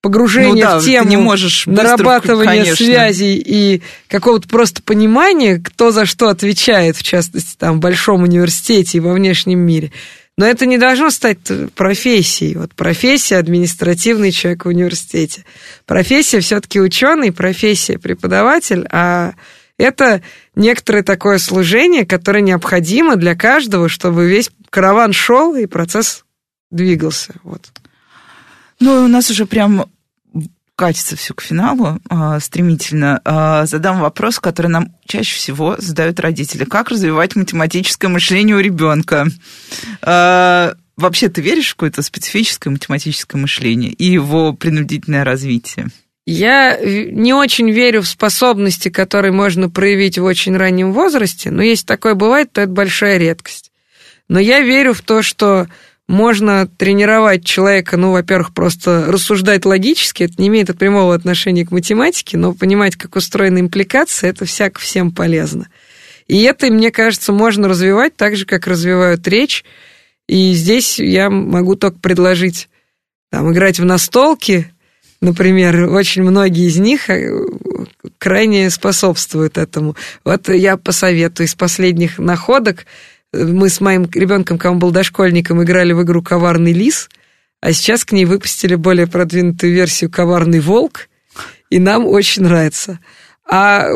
погружения 0.00 0.54
ну, 0.54 0.60
да, 0.60 0.78
в 0.78 0.84
тему, 0.84 1.08
не 1.08 1.16
можешь 1.16 1.66
нарабатывания 1.66 2.62
конечно. 2.62 2.86
связей 2.86 3.42
и 3.44 3.82
какого-то 4.08 4.48
просто 4.48 4.82
понимания, 4.82 5.58
кто 5.58 5.90
за 5.90 6.06
что 6.06 6.28
отвечает, 6.28 6.96
в 6.96 7.02
частности, 7.02 7.56
там, 7.58 7.76
в 7.76 7.80
большом 7.80 8.22
университете 8.22 8.98
и 8.98 9.00
во 9.00 9.12
внешнем 9.12 9.58
мире. 9.60 9.92
Но 10.36 10.46
это 10.46 10.64
не 10.64 10.78
должно 10.78 11.10
стать 11.10 11.38
профессией. 11.74 12.56
Вот 12.56 12.74
профессия 12.74 13.36
административный 13.36 14.32
человек 14.32 14.64
в 14.64 14.68
университете. 14.68 15.44
Профессия 15.84 16.40
все-таки 16.40 16.80
ученый, 16.80 17.30
профессия 17.30 17.98
преподаватель, 17.98 18.86
а 18.90 19.34
это 19.76 20.22
некоторое 20.54 21.02
такое 21.02 21.38
служение, 21.38 22.06
которое 22.06 22.40
необходимо 22.40 23.16
для 23.16 23.34
каждого, 23.34 23.90
чтобы 23.90 24.28
весь 24.28 24.50
караван 24.70 25.12
шел 25.12 25.54
и 25.56 25.66
процесс 25.66 26.24
двигался. 26.70 27.34
Вот. 27.42 27.70
Ну, 28.80 29.04
у 29.04 29.08
нас 29.08 29.30
уже 29.30 29.46
прям 29.46 29.86
катится 30.74 31.14
все 31.14 31.34
к 31.34 31.42
финалу 31.42 32.00
э, 32.08 32.38
стремительно. 32.40 33.20
Э, 33.22 33.66
задам 33.66 34.00
вопрос, 34.00 34.40
который 34.40 34.68
нам 34.68 34.94
чаще 35.06 35.36
всего 35.36 35.76
задают 35.76 36.18
родители. 36.20 36.64
Как 36.64 36.88
развивать 36.88 37.36
математическое 37.36 38.08
мышление 38.08 38.56
у 38.56 38.60
ребенка? 38.60 39.26
Э, 40.00 40.72
вообще, 40.96 41.28
ты 41.28 41.42
веришь 41.42 41.68
в 41.68 41.74
какое-то 41.74 42.00
специфическое 42.00 42.72
математическое 42.72 43.36
мышление 43.36 43.92
и 43.92 44.06
его 44.06 44.54
принудительное 44.54 45.22
развитие? 45.22 45.88
Я 46.24 46.78
не 46.80 47.34
очень 47.34 47.70
верю 47.70 48.00
в 48.00 48.08
способности, 48.08 48.88
которые 48.88 49.32
можно 49.32 49.68
проявить 49.68 50.16
в 50.16 50.24
очень 50.24 50.56
раннем 50.56 50.94
возрасте, 50.94 51.50
но 51.50 51.62
если 51.62 51.84
такое 51.84 52.14
бывает, 52.14 52.52
то 52.52 52.62
это 52.62 52.72
большая 52.72 53.18
редкость. 53.18 53.70
Но 54.28 54.38
я 54.38 54.60
верю 54.60 54.94
в 54.94 55.02
то, 55.02 55.20
что 55.20 55.66
можно 56.10 56.66
тренировать 56.66 57.44
человека, 57.44 57.96
ну, 57.96 58.10
во-первых, 58.10 58.52
просто 58.52 59.06
рассуждать 59.06 59.64
логически, 59.64 60.24
это 60.24 60.34
не 60.38 60.48
имеет 60.48 60.76
прямого 60.76 61.14
отношения 61.14 61.64
к 61.64 61.70
математике, 61.70 62.36
но 62.36 62.52
понимать, 62.52 62.96
как 62.96 63.14
устроена 63.14 63.60
импликация, 63.60 64.30
это 64.30 64.44
всяко 64.44 64.80
всем 64.80 65.12
полезно. 65.12 65.68
И 66.26 66.42
это, 66.42 66.66
мне 66.66 66.90
кажется, 66.90 67.32
можно 67.32 67.68
развивать 67.68 68.16
так 68.16 68.34
же, 68.34 68.44
как 68.44 68.66
развивают 68.66 69.26
речь. 69.28 69.64
И 70.26 70.52
здесь 70.52 70.98
я 70.98 71.30
могу 71.30 71.76
только 71.76 72.00
предложить 72.00 72.68
там, 73.30 73.52
играть 73.52 73.78
в 73.78 73.84
настолки, 73.84 74.72
например, 75.20 75.92
очень 75.92 76.22
многие 76.22 76.66
из 76.66 76.78
них 76.78 77.08
э, 77.08 77.30
крайне 78.18 78.68
способствуют 78.70 79.58
этому. 79.58 79.94
Вот 80.24 80.48
я 80.48 80.76
посоветую 80.76 81.46
из 81.46 81.54
последних 81.54 82.18
находок 82.18 82.86
мы 83.32 83.68
с 83.68 83.80
моим 83.80 84.08
ребенком, 84.12 84.58
он 84.64 84.78
был 84.78 84.90
дошкольником, 84.90 85.62
играли 85.62 85.92
в 85.92 86.02
игру 86.02 86.22
«Коварный 86.22 86.72
лис», 86.72 87.08
а 87.60 87.72
сейчас 87.72 88.04
к 88.04 88.12
ней 88.12 88.24
выпустили 88.24 88.74
более 88.74 89.06
продвинутую 89.06 89.72
версию 89.72 90.10
«Коварный 90.10 90.60
волк», 90.60 91.08
и 91.68 91.78
нам 91.78 92.06
очень 92.06 92.42
нравится. 92.42 92.98
А 93.48 93.88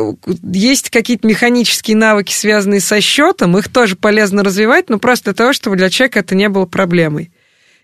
есть 0.52 0.90
какие-то 0.90 1.26
механические 1.26 1.96
навыки, 1.96 2.32
связанные 2.32 2.80
со 2.80 3.00
счетом, 3.00 3.56
их 3.56 3.68
тоже 3.68 3.96
полезно 3.96 4.42
развивать, 4.42 4.90
но 4.90 4.98
просто 4.98 5.26
для 5.26 5.34
того, 5.34 5.52
чтобы 5.52 5.76
для 5.76 5.90
человека 5.90 6.20
это 6.20 6.34
не 6.34 6.48
было 6.48 6.66
проблемой. 6.66 7.30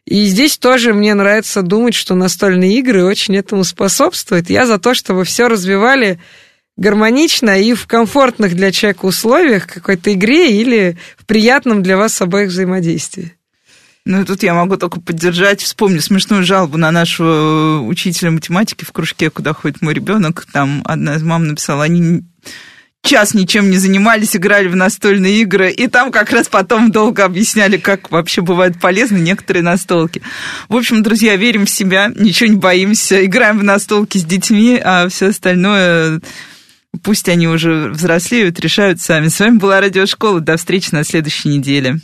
И 0.05 0.25
здесь 0.25 0.59
тоже 0.59 0.93
мне 0.93 1.15
нравится 1.15 1.63
думать, 1.63 1.95
что 1.95 2.15
настольные 2.15 2.79
игры 2.79 3.05
очень 3.05 3.37
этому 3.37 3.63
способствуют. 3.63 4.51
Я 4.51 4.67
за 4.67 4.79
то, 4.79 4.95
чтобы 4.95 5.25
все 5.25 5.47
развивали 5.47 6.19
гармонично 6.81 7.61
и 7.61 7.75
в 7.75 7.87
комфортных 7.87 8.57
для 8.57 8.73
человека 8.73 9.05
условиях 9.05 9.67
какой-то 9.67 10.13
игре 10.15 10.59
или 10.59 10.97
в 11.17 11.27
приятном 11.27 11.83
для 11.83 11.97
вас 11.99 12.21
обоих 12.23 12.49
взаимодействии. 12.49 13.35
Ну, 14.07 14.25
тут 14.25 14.43
я 14.43 14.55
могу 14.55 14.79
только 14.79 14.99
поддержать. 14.99 15.61
Вспомню 15.61 16.01
смешную 16.01 16.43
жалобу 16.43 16.79
на 16.79 16.91
нашего 16.91 17.83
учителя 17.83 18.31
математики 18.31 18.85
в 18.85 18.93
кружке, 18.93 19.29
куда 19.29 19.53
ходит 19.53 19.83
мой 19.83 19.93
ребенок. 19.93 20.47
Там 20.51 20.81
одна 20.87 21.17
из 21.17 21.23
мам 21.23 21.49
написала, 21.49 21.85
они 21.85 22.23
час 23.03 23.35
ничем 23.35 23.69
не 23.69 23.77
занимались, 23.77 24.35
играли 24.35 24.69
в 24.69 24.77
настольные 24.77 25.43
игры, 25.43 25.71
и 25.71 25.87
там 25.87 26.11
как 26.11 26.33
раз 26.33 26.49
потом 26.49 26.91
долго 26.91 27.25
объясняли, 27.25 27.77
как 27.77 28.11
вообще 28.11 28.41
бывают 28.41 28.81
полезны 28.81 29.19
некоторые 29.19 29.63
настолки. 29.63 30.23
В 30.71 30.77
общем, 30.77 31.03
друзья, 31.03 31.37
верим 31.37 31.67
в 31.67 31.71
себя, 31.71 32.11
ничего 32.15 32.49
не 32.49 32.57
боимся, 32.57 33.25
играем 33.25 33.59
в 33.59 33.65
настолки 33.65 34.17
с 34.17 34.25
детьми, 34.25 34.81
а 34.83 35.09
все 35.09 35.29
остальное 35.29 36.21
Пусть 37.03 37.29
они 37.29 37.47
уже 37.47 37.91
взрослеют, 37.91 38.59
решают 38.61 39.01
сами. 39.01 39.29
С 39.29 39.39
вами 39.39 39.59
была 39.59 39.81
Радиошкола. 39.81 40.41
До 40.41 40.57
встречи 40.57 40.89
на 40.93 41.05
следующей 41.05 41.49
неделе. 41.49 42.01